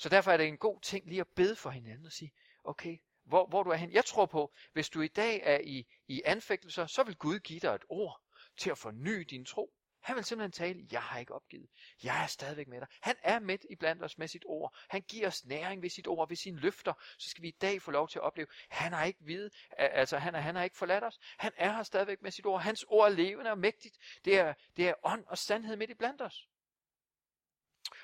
Så 0.00 0.08
derfor 0.08 0.30
er 0.32 0.36
det 0.36 0.48
en 0.48 0.56
god 0.56 0.80
ting 0.80 1.08
lige 1.08 1.20
at 1.20 1.28
bede 1.28 1.56
for 1.56 1.70
hinanden 1.70 2.06
og 2.06 2.12
sige, 2.12 2.32
okay, 2.64 2.98
hvor, 3.24 3.46
hvor 3.46 3.62
du 3.62 3.70
er 3.70 3.76
hen. 3.76 3.92
Jeg 3.92 4.04
tror 4.04 4.26
på, 4.26 4.54
hvis 4.72 4.90
du 4.90 5.00
i 5.00 5.08
dag 5.08 5.40
er 5.44 5.58
i, 5.64 5.86
i 6.08 6.22
anfægtelser, 6.24 6.86
så 6.86 7.02
vil 7.02 7.16
Gud 7.16 7.38
give 7.38 7.60
dig 7.60 7.74
et 7.74 7.84
ord 7.88 8.20
til 8.56 8.70
at 8.70 8.78
forny 8.78 9.20
din 9.30 9.44
tro. 9.44 9.74
Han 10.00 10.16
vil 10.16 10.24
simpelthen 10.24 10.52
tale, 10.52 10.86
jeg 10.92 11.02
har 11.02 11.18
ikke 11.18 11.34
opgivet. 11.34 11.68
Jeg 12.02 12.22
er 12.22 12.26
stadigvæk 12.26 12.68
med 12.68 12.80
dig. 12.80 12.88
Han 13.00 13.16
er 13.22 13.38
midt 13.38 13.66
i 13.70 13.74
blandt 13.76 14.04
os 14.04 14.18
med 14.18 14.28
sit 14.28 14.44
ord. 14.46 14.76
Han 14.88 15.02
giver 15.02 15.28
os 15.28 15.44
næring 15.44 15.82
ved 15.82 15.90
sit 15.90 16.06
ord, 16.06 16.28
ved 16.28 16.36
sine 16.36 16.60
løfter. 16.60 16.92
Så 17.18 17.30
skal 17.30 17.42
vi 17.42 17.48
i 17.48 17.56
dag 17.60 17.82
få 17.82 17.90
lov 17.90 18.08
til 18.08 18.18
at 18.18 18.22
opleve, 18.22 18.46
han 18.68 18.92
har 18.92 19.04
ikke 19.04 19.24
vide, 19.24 19.50
altså 19.76 20.18
han, 20.18 20.34
er, 20.34 20.40
han 20.40 20.56
har 20.56 20.64
ikke 20.64 20.76
forladt 20.76 21.04
os. 21.04 21.18
Han 21.38 21.52
er 21.56 21.72
her 21.72 21.82
stadigvæk 21.82 22.22
med 22.22 22.30
sit 22.30 22.46
ord. 22.46 22.62
Hans 22.62 22.84
ord 22.88 23.10
er 23.10 23.14
levende 23.14 23.50
og 23.50 23.58
mægtigt. 23.58 23.98
Det 24.24 24.38
er, 24.38 24.54
det 24.76 24.88
er 24.88 24.94
ånd 25.02 25.24
og 25.26 25.38
sandhed 25.38 25.76
midt 25.76 25.90
i 25.90 25.94
blandt 25.94 26.22
os. 26.22 26.48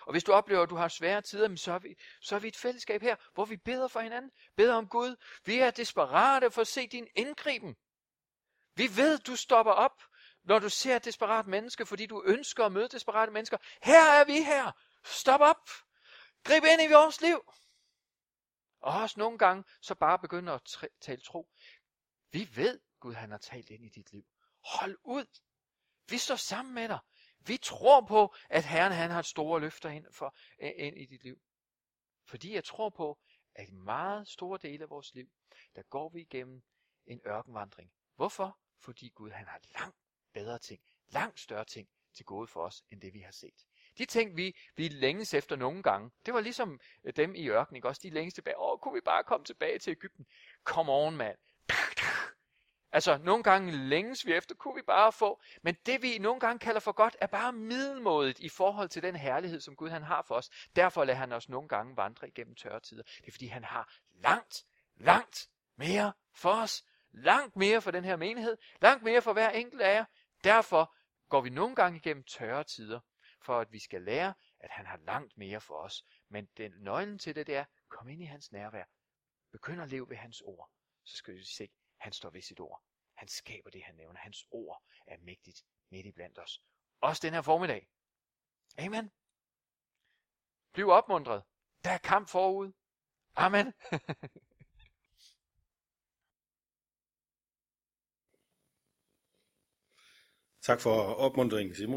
Og 0.07 0.13
hvis 0.13 0.25
du 0.25 0.33
oplever, 0.33 0.63
at 0.63 0.71
du 0.71 0.77
har 0.77 0.89
svære 0.89 1.23
tider, 1.23 1.57
så 1.57 1.73
er, 1.73 1.79
vi, 1.79 1.97
så 2.21 2.35
er 2.35 2.39
vi 2.39 2.49
et 2.49 2.57
fællesskab 2.57 3.03
her, 3.03 3.17
hvor 3.35 3.45
vi 3.45 3.57
beder 3.57 3.89
for 3.89 4.01
hinanden, 4.01 4.31
beder 4.57 4.75
om 4.75 4.89
Gud. 4.89 5.17
Vi 5.45 5.59
er 5.59 5.71
desperate 5.71 6.51
for 6.51 6.61
at 6.61 6.67
se 6.67 6.87
din 6.87 7.09
indgriben. 7.17 7.77
Vi 8.75 8.97
ved, 8.97 9.19
du 9.19 9.37
stopper 9.37 9.73
op, 9.73 10.03
når 10.43 10.59
du 10.59 10.69
ser 10.69 10.97
et 10.97 11.05
desperat 11.05 11.47
menneske, 11.47 11.87
fordi 11.87 12.07
du 12.07 12.23
ønsker 12.27 12.65
at 12.65 12.73
møde 12.73 12.89
desperate 12.89 13.33
mennesker. 13.33 13.57
Her 13.83 14.05
er 14.21 14.25
vi 14.25 14.43
her. 14.43 14.73
Stop 15.05 15.41
op. 15.41 15.71
Grib 16.45 16.65
ind 16.65 16.83
i 16.83 16.93
vores 16.93 17.21
liv. 17.21 17.53
Og 18.81 19.01
også 19.03 19.15
nogle 19.19 19.39
gange, 19.39 19.65
så 19.83 19.95
bare 19.95 20.19
begynder 20.19 20.53
at 20.53 20.91
tale 21.01 21.21
tro. 21.21 21.51
Vi 22.33 22.49
ved, 22.57 22.81
Gud 23.01 23.15
han 23.15 23.31
har 23.31 23.39
talt 23.39 23.71
ind 23.71 23.85
i 23.85 23.89
dit 23.89 24.13
liv. 24.13 24.25
Hold 24.65 24.99
ud. 25.05 25.27
Vi 26.09 26.19
står 26.19 26.37
sammen 26.37 26.75
med 26.75 26.89
dig. 26.89 26.99
Vi 27.47 27.57
tror 27.57 28.01
på, 28.01 28.35
at 28.51 28.65
Herren 28.65 28.93
han 28.93 29.11
har 29.11 29.23
store 29.23 29.61
løfter 29.61 29.89
ind, 29.89 30.07
for, 30.13 30.37
ind 30.59 30.99
i 30.99 31.07
dit 31.07 31.25
liv. 31.25 31.41
Fordi 32.25 32.55
jeg 32.55 32.65
tror 32.65 32.91
på, 32.91 33.19
at 33.55 33.69
i 33.69 33.73
meget 33.73 34.29
store 34.29 34.59
dele 34.63 34.83
af 34.83 34.91
vores 34.91 35.15
liv, 35.15 35.29
der 35.77 35.83
går 35.83 36.09
vi 36.09 36.21
igennem 36.21 36.63
en 37.07 37.21
ørkenvandring. 37.27 37.93
Hvorfor? 38.17 38.59
Fordi 38.79 39.09
Gud 39.09 39.31
han 39.31 39.47
har 39.47 39.61
langt 39.81 39.97
bedre 40.33 40.59
ting, 40.59 40.81
langt 41.09 41.41
større 41.41 41.65
ting 41.65 41.89
til 42.15 42.25
gode 42.25 42.47
for 42.47 42.65
os, 42.65 42.85
end 42.91 43.01
det 43.01 43.15
vi 43.15 43.21
har 43.21 43.33
set. 43.33 43.67
De 43.99 44.05
ting, 44.05 44.37
vi, 44.37 44.57
vi 44.77 44.89
længes 44.89 45.35
efter 45.35 45.57
nogle 45.57 45.83
gange, 45.83 46.11
det 46.27 46.35
var 46.35 46.41
ligesom 46.41 46.81
øh, 47.05 47.13
dem 47.17 47.35
i 47.35 47.49
ørkenen, 47.49 47.77
ikke? 47.77 47.89
også 47.89 48.01
de 48.03 48.11
længes 48.11 48.35
tilbage. 48.35 48.59
Åh, 48.59 48.79
kunne 48.79 48.95
vi 48.95 49.01
bare 49.01 49.25
komme 49.25 49.45
tilbage 49.45 49.79
til 49.79 49.91
Ægypten? 49.91 50.27
Come 50.65 50.93
on, 50.93 51.17
mand. 51.17 51.39
Altså, 52.97 53.19
nogle 53.19 53.43
gange 53.43 53.73
længes 53.73 54.27
vi 54.27 54.33
efter, 54.33 54.55
kunne 54.55 54.75
vi 54.75 54.83
bare 54.83 55.13
få. 55.13 55.41
Men 55.63 55.75
det 55.87 56.03
vi 56.03 56.19
nogle 56.19 56.41
gange 56.41 56.59
kalder 56.59 56.81
for 56.81 56.93
godt, 56.93 57.17
er 57.21 57.27
bare 57.27 57.53
middelmådet 57.53 58.39
i 58.39 58.49
forhold 58.49 58.89
til 58.89 59.03
den 59.03 59.17
herlighed, 59.17 59.61
som 59.61 59.77
Gud 59.77 59.89
han 59.91 60.03
har 60.03 60.23
for 60.23 60.35
os. 60.35 60.51
Derfor 60.77 61.05
lader 61.05 61.19
han 61.19 61.33
os 61.33 61.49
nogle 61.49 61.69
gange 61.69 61.97
vandre 61.97 62.29
igennem 62.29 62.55
tørre 62.55 62.81
tider. 62.81 63.03
Det 63.03 63.27
er 63.27 63.33
fordi 63.33 63.47
han 63.47 63.65
har 63.65 63.93
langt, 64.15 64.67
langt 64.97 65.51
mere 65.77 66.13
for 66.35 66.51
os. 66.51 66.85
Langt 67.13 67.57
mere 67.57 67.81
for 67.81 67.91
den 67.91 68.05
her 68.05 68.17
menighed. 68.17 68.57
Langt 68.81 69.03
mere 69.05 69.23
for 69.23 69.33
hver 69.33 69.51
enkelt 69.51 69.83
af 69.83 69.95
jer. 69.95 70.05
Derfor 70.45 70.95
går 71.29 71.41
vi 71.41 71.51
nogle 71.51 71.75
gange 71.75 71.97
igennem 71.97 72.25
tørre 72.25 72.65
tider, 72.65 73.01
for 73.41 73.61
at 73.61 73.73
vi 73.73 73.79
skal 73.79 74.03
lære, 74.03 74.35
at 74.61 74.71
han 74.71 74.87
har 74.87 74.97
langt 74.97 75.39
mere 75.39 75.61
for 75.61 75.75
os. 75.75 76.05
Men 76.29 76.49
den 76.57 76.73
nøglen 76.79 77.19
til 77.19 77.35
det, 77.35 77.47
det 77.47 77.57
er, 77.57 77.65
kom 77.89 78.09
ind 78.09 78.23
i 78.23 78.27
hans 78.27 78.53
nærvær. 78.53 78.85
Begynd 79.53 79.83
at 79.83 79.89
leve 79.89 80.09
ved 80.09 80.17
hans 80.17 80.41
ord. 80.41 80.71
Så 81.05 81.17
skal 81.17 81.35
vi 81.35 81.45
se, 81.45 81.69
han 82.07 82.13
står 82.13 82.31
ved 82.31 82.43
sit 82.43 82.61
ord. 82.61 82.83
Han 83.15 83.29
skaber 83.29 83.71
det, 83.71 83.83
han 83.85 83.95
nævner. 83.95 84.21
Hans 84.21 84.47
ord 84.51 84.83
er 85.07 85.17
mægtigt 85.19 85.65
midt 85.91 86.07
i 86.07 86.13
blandt 86.13 86.39
os. 86.39 86.63
Også 87.01 87.21
den 87.27 87.35
her 87.35 87.43
formiddag. 87.43 87.89
Amen. 88.79 89.11
Bliv 90.73 90.89
opmuntret. 90.89 91.43
Der 91.85 91.91
er 91.91 91.99
kamp 91.99 92.29
forud. 92.29 92.73
Amen. 93.37 93.67
tak 100.67 100.81
for 100.81 101.15
opmuntringen, 101.15 101.75
Simon. 101.75 101.95